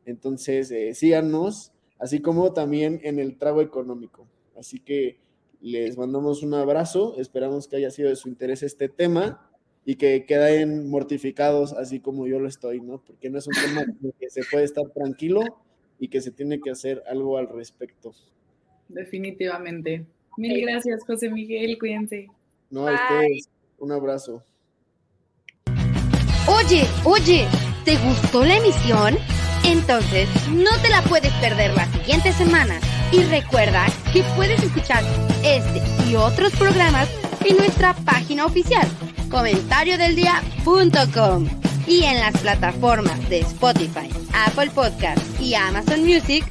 Entonces, 0.06 0.70
eh, 0.70 0.94
síganos, 0.94 1.72
así 1.98 2.22
como 2.22 2.54
también 2.54 3.00
en 3.04 3.18
el 3.18 3.38
trago 3.38 3.64
económico. 3.64 4.28
Así 4.56 4.80
que 4.80 5.18
les 5.60 5.98
mandamos 5.98 6.44
un 6.44 6.54
abrazo, 6.54 7.16
esperamos 7.18 7.68
que 7.68 7.78
haya 7.78 7.90
sido 7.90 8.10
de 8.10 8.16
su 8.16 8.30
interés 8.30 8.62
este 8.62 8.90
tema 8.90 9.50
y 9.86 9.96
que 9.96 10.26
queden 10.28 10.88
mortificados 10.88 11.74
así 11.74 12.00
como 12.00 12.28
yo 12.28 12.40
lo 12.40 12.48
estoy, 12.48 12.80
¿no? 12.80 13.04
Porque 13.04 13.32
no 13.32 13.40
es 13.40 13.48
un 13.48 13.56
tema 13.56 13.86
que 14.20 14.30
se 14.30 14.44
puede 14.52 14.66
estar 14.66 14.88
tranquilo 14.92 15.42
y 16.00 16.10
que 16.10 16.22
se 16.22 16.30
tiene 16.30 16.62
que 16.62 16.70
hacer 16.70 17.02
algo 17.10 17.40
al 17.40 17.50
respecto. 17.50 18.14
Definitivamente. 18.88 20.06
Mil 20.38 20.62
gracias, 20.62 21.04
José 21.08 21.32
Miguel, 21.32 21.80
cuídense. 21.80 22.28
No, 22.70 22.88
a 22.88 22.94
ustedes, 22.94 23.50
un 23.78 23.92
abrazo. 23.92 24.44
Oye, 26.48 26.88
oye, 27.04 27.46
¿te 27.84 27.98
gustó 27.98 28.46
la 28.46 28.56
emisión? 28.58 29.18
Entonces, 29.66 30.30
no 30.50 30.70
te 30.82 30.90
la 30.90 31.04
puedes 31.04 31.34
perder 31.34 31.76
la 31.76 31.86
siguiente 31.92 32.32
semana. 32.32 32.80
Y 33.12 33.22
recuerda 33.24 33.86
que 34.14 34.24
puedes 34.36 34.64
escuchar 34.64 35.04
este 35.44 35.82
y 36.10 36.16
otros 36.16 36.56
programas 36.56 37.10
en 37.46 37.58
nuestra 37.58 37.94
página 37.94 38.46
oficial, 38.46 38.88
comentariodeldia.com 39.30 41.48
y 41.86 42.04
en 42.04 42.20
las 42.20 42.38
plataformas 42.38 43.30
de 43.30 43.40
Spotify, 43.40 44.10
Apple 44.34 44.72
Podcast 44.72 45.22
y 45.42 45.54
Amazon 45.56 46.04
Music. 46.04 46.46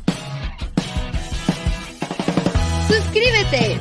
Suscríbete 2.89 3.81